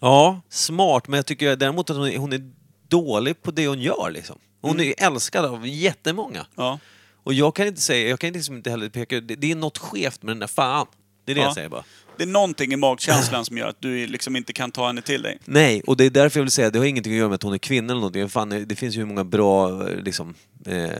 [0.00, 2.50] Ja, smart, men jag tycker däremot att hon är, hon är
[2.98, 4.38] dålig på det hon gör liksom.
[4.60, 6.46] Hon är älskad av jättemånga.
[6.54, 6.78] Ja.
[7.24, 9.78] Och jag kan inte säga, jag kan liksom inte heller peka det, det är något
[9.78, 10.86] skevt med den där fan.
[11.24, 11.46] Det är det Ja.
[11.46, 11.84] jag säger bara.
[12.16, 15.22] Det är någonting i magkänslan som gör att du liksom inte kan ta henne till
[15.22, 15.38] dig.
[15.44, 17.42] Nej, och det är därför jag vill säga, det har ingenting att göra med att
[17.42, 18.28] hon är kvinna eller någonting.
[18.28, 20.34] Fan, det finns ju hur många bra liksom,
[20.66, 20.90] eh,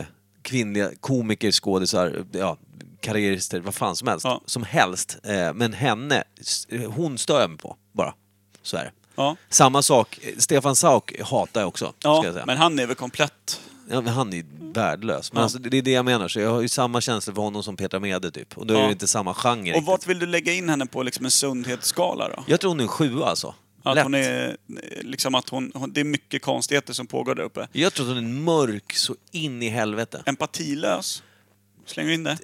[0.41, 2.57] kvinnliga komiker, skådisar, ja,
[3.01, 4.25] karriärister, vad fan som helst.
[4.25, 4.41] Ja.
[4.45, 5.17] Som helst.
[5.23, 8.13] Eh, men henne, s- hon stör jag mig på, bara.
[8.61, 8.91] Så är det.
[9.15, 12.45] Ja, Samma sak, Stefan Sauk hatar jag också, ska jag ja säga.
[12.45, 13.61] men han är väl komplett...
[13.89, 15.33] Ja, men han är ju värdelös.
[15.33, 15.43] Men Ja.
[15.43, 17.75] alltså, det är det jag menar, så jag har ju samma känsla för honom som
[17.77, 18.57] Petra Mede typ.
[18.57, 18.85] Och då är Ja.
[18.85, 22.29] det inte samma genre Och vart vill du lägga in henne på liksom en sundhetsskala
[22.29, 22.43] då?
[22.47, 23.55] Jag tror hon är en sjua alltså.
[23.83, 24.03] Att Lätt.
[24.03, 24.57] hon är,
[25.01, 27.67] liksom att hon, hon, det är mycket konstigheter som pågår där uppe.
[27.71, 30.23] Jag tror att hon är mörk så in i helvete.
[30.25, 31.23] Empatilös.
[31.85, 32.37] Slänger in det.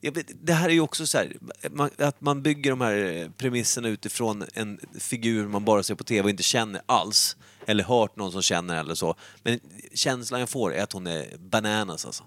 [0.00, 1.36] Vet, det här är ju också så här,
[1.70, 6.04] man, att man bygger de här eh, premisserna utifrån en figur man bara ser på
[6.04, 7.36] TV och inte känner alls.
[7.66, 9.14] Eller hört någon som känner eller så.
[9.42, 9.60] Men
[9.94, 12.24] känslan jag får är att hon är bananas alltså.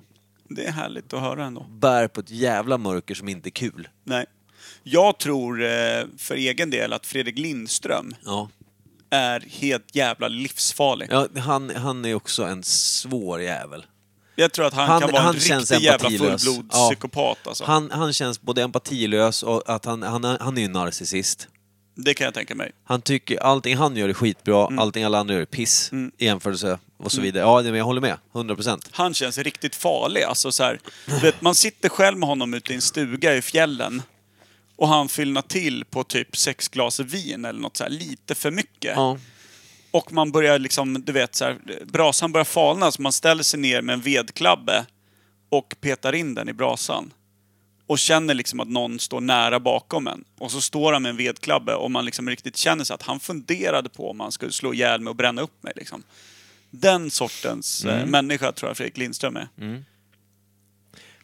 [0.50, 1.64] Det är härligt att höra ändå.
[1.70, 3.88] Bär på ett jävla mörker som inte är kul.
[4.04, 4.26] Nej.
[4.84, 8.50] Jag tror eh, för egen del att Fredrik Lindström Ja.
[9.10, 11.08] är helt jävla livsfarlig.
[11.12, 13.86] Ja, han, han är också en svår jävel.
[14.40, 17.64] Jag tror att han, Han- kan vara han en känns riktig jävla fullblodspsykopat alltså.
[17.66, 21.48] Han, han känns både empatilös och att han, han, han är ju narcissist.
[21.96, 22.72] Det kan jag tänka mig.
[22.84, 24.80] Han tycker allting han gör är skitbra, Mm.
[24.80, 27.44] allting alla andra gör är piss i jämförelse och så vidare.
[27.44, 28.18] Ja, men jag håller med.
[28.36, 28.90] 100 procent.
[28.92, 30.24] Han känns riktigt farlig.
[30.24, 30.80] Alltså så här,
[31.22, 34.02] vet, man sitter själv med honom ute i en stuga i fjällen
[34.76, 38.52] och han fyllnar till på typ sex glas vin eller något så här, lite för
[38.52, 38.94] mycket.
[38.96, 39.18] Ja.
[39.98, 43.60] Och man börjar liksom, du vet så här, brasan börjar falna så man ställer sig
[43.60, 44.86] ner med en vedklabbe
[45.50, 47.14] och petar in den i brasan.
[47.88, 50.24] Och känner liksom att någon står nära bakom en.
[50.38, 53.20] Och så står han med en vedklabbe och man liksom riktigt känner sig att han
[53.20, 55.74] funderade på om han skulle slå ihjäl mig och bränna upp mig.
[55.76, 56.04] Liksom.
[56.70, 59.48] Den sortens eh, människa tror jag Fredrik Lindström är.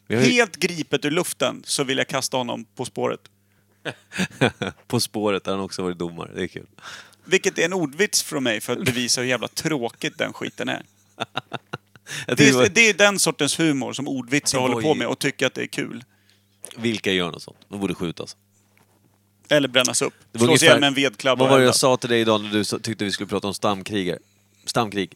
[0.08, 3.22] Vi har Helt gripet ur luften så vill jag kasta honom på spåret.
[4.88, 6.68] på spåret har han också varit domare, det är kul.
[7.26, 10.84] Vilket är en ordvits från mig för att bevisa hur jävla tråkigt den skiten är.
[12.28, 15.54] Det är, det är den sortens humor som ordvitsar håller på med och tycker att
[15.54, 16.04] det är kul.
[16.78, 17.58] vilka gör något sånt?
[17.70, 18.38] De borde skjutas.
[19.50, 20.14] Eller brännas upp.
[20.32, 22.22] Det var Slås ungefär- ihjäl med en vedklabba Vad var det jag sa till dig
[22.22, 24.20] idag när du tyckte vi skulle prata om stamkrigar?
[24.66, 25.14] Stamkrig.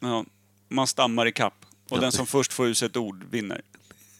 [0.00, 0.24] Ja,
[0.68, 1.66] man stammar i kapp.
[1.90, 3.62] Och den som först får ur sig ett ord vinner.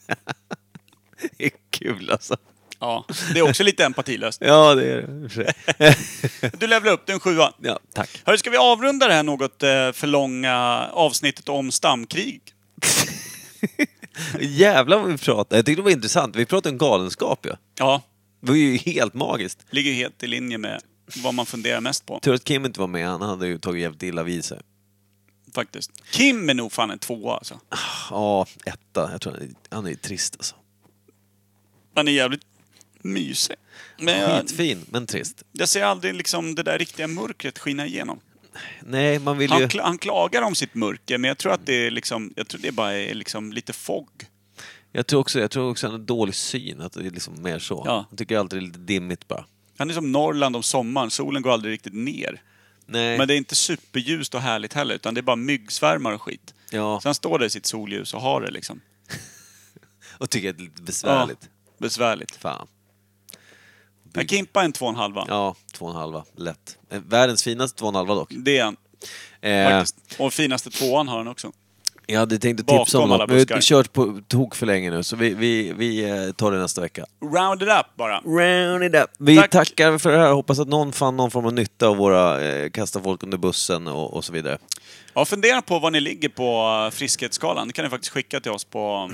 [1.37, 2.37] Det är kul alltså.
[2.79, 4.41] Ja, det är också lite empatilöst.
[4.41, 5.29] Ja, det är det.
[5.29, 6.51] för sig.
[6.59, 7.53] Du levlar upp, du är en sjua.
[7.61, 8.21] Ja, tack.
[8.25, 12.41] Hörru, ska vi avrunda det här något eh, för långa avsnittet om stamkrig?
[14.39, 15.55] Jävlar vad vi pratade.
[15.57, 16.35] Jag tyckte det var intressant.
[16.35, 17.51] Vi pratade om galenskap ju.
[17.79, 18.01] Ja,
[18.41, 19.65] Det var ju helt magiskt.
[19.69, 20.81] ligger helt i linje med
[21.23, 22.19] vad man funderar mest på.
[22.19, 24.59] Tur att Kim inte var med, han hade ju tagit jävligt illa vid sig.
[25.55, 25.91] Faktiskt.
[26.11, 27.59] Kim är nog fan en tvåa alltså.
[28.09, 29.11] Ja, etta.
[29.11, 30.55] Jag tror han är, han är ju trist alltså.
[31.95, 32.41] Han är jävligt
[33.05, 33.55] mysig.
[33.97, 35.43] Men jag, Skitfin, men trist.
[35.51, 38.19] jag ser aldrig liksom det där riktiga mörkret skina igenom.
[38.81, 39.67] Nej, man vill Han, ju...
[39.67, 42.61] kla- han klagar om sitt mörker, men jag tror att det är liksom, jag tror
[42.61, 44.09] det bara är liksom lite fogg.
[44.91, 47.59] Jag tror också, jag tror också han har dålig syn, att det är liksom mer
[47.59, 47.83] så.
[47.85, 48.05] Ja.
[48.09, 49.45] Jag tycker alltid det är lite dimmigt bara.
[49.77, 52.41] Han är som Norrland om sommaren, solen går aldrig riktigt ner.
[52.85, 53.17] Nej.
[53.17, 56.53] Men det är inte superljust och härligt heller, utan det är bara myggsvärmar och skit.
[56.71, 56.99] Ja.
[57.01, 58.81] Så han står där i sitt solljus och har det liksom.
[60.17, 61.49] och tycker att det är lite besvärligt.
[61.77, 62.35] Besvärligt.
[62.35, 62.67] Fan.
[64.15, 65.25] Jag Kimpa en två och en halva.
[65.27, 66.23] Ja, två och en halva.
[66.35, 66.77] Lätt.
[66.89, 68.29] Eh, Världens finaste två och en halva dock.
[68.31, 68.75] Det är han
[69.41, 69.83] Eh.
[70.19, 71.51] Och finaste tvåan har han också.
[72.07, 74.91] jag hade tänkt att tipsa om något, men vi har kört på tok för länge
[74.91, 77.05] nu, så vi, vi, vi eh, tar det nästa vecka.
[77.21, 78.19] Round it up bara.
[78.19, 79.09] Round it up.
[79.17, 79.51] Vi Tack.
[79.51, 80.31] tackar för det här.
[80.31, 83.87] Hoppas att någon fann någon form av nytta av våra eh, kasta folk under bussen
[83.87, 84.57] och, och så vidare.
[85.13, 87.67] Ja, fundera på var ni ligger på eh, friskhetsskalan.
[87.67, 89.11] Det kan ni faktiskt skicka till oss på...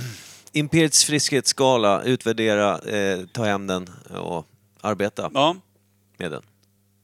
[0.53, 4.47] Imperiets friskhetsskala, utvärdera, eh, ta hem den och
[4.81, 5.55] arbeta Ja,
[6.17, 6.41] med den.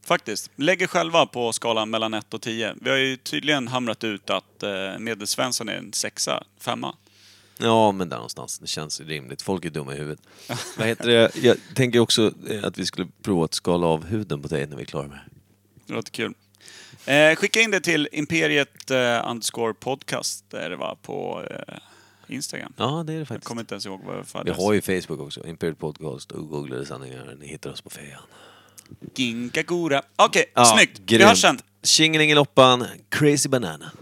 [0.06, 0.50] faktiskt.
[0.56, 2.74] Lägg er själva på skalan mellan 1 och 10.
[2.80, 6.94] Vi har ju tydligen hamrat ut att eh, Medelsvensson är en sexa, femma.
[7.58, 8.58] Ja, men där någonstans.
[8.58, 9.42] Det känns ju rimligt.
[9.42, 10.20] Folk är dumma i huvudet.
[10.78, 11.36] Vad heter det?
[11.42, 14.76] Jag tänker också eh, att vi skulle prova att skala av huden på dig när
[14.76, 15.30] vi är klara med det.
[15.86, 16.34] Det låter kul.
[17.06, 21.74] Eh, skicka in det till Imperiet eh, underscore podcast, där det var på eh,
[22.30, 22.72] Instagram.
[22.76, 23.48] Ja, det är det Jag faktiskt.
[23.48, 26.86] kommer inte ens ihåg vad för Vi har ju Facebook också, Imperiet Podcast och googlade
[26.86, 27.36] sanningar.
[27.40, 28.20] Ni hittar oss på fejan.
[29.14, 30.02] Ginkagura.
[30.16, 30.98] Okej, Ja, snyggt.
[30.98, 31.28] Vi grymt.
[31.28, 31.58] hörs sen.
[31.82, 33.92] Tjingelingeloppan, Crazy Banana.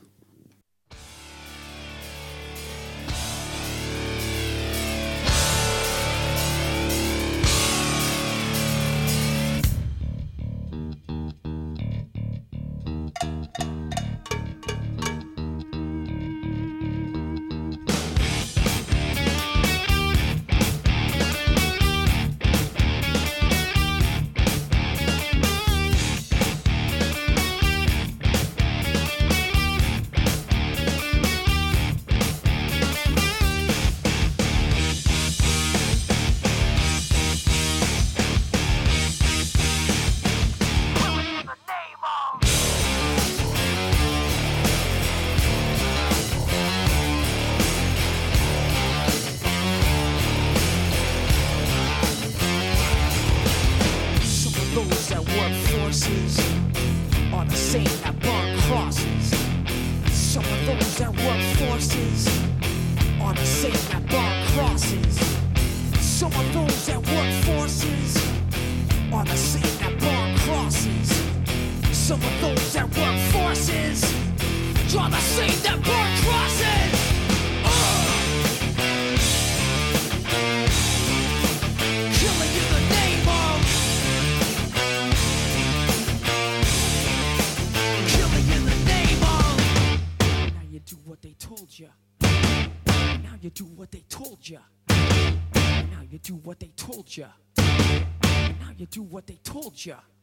[99.77, 100.03] врача–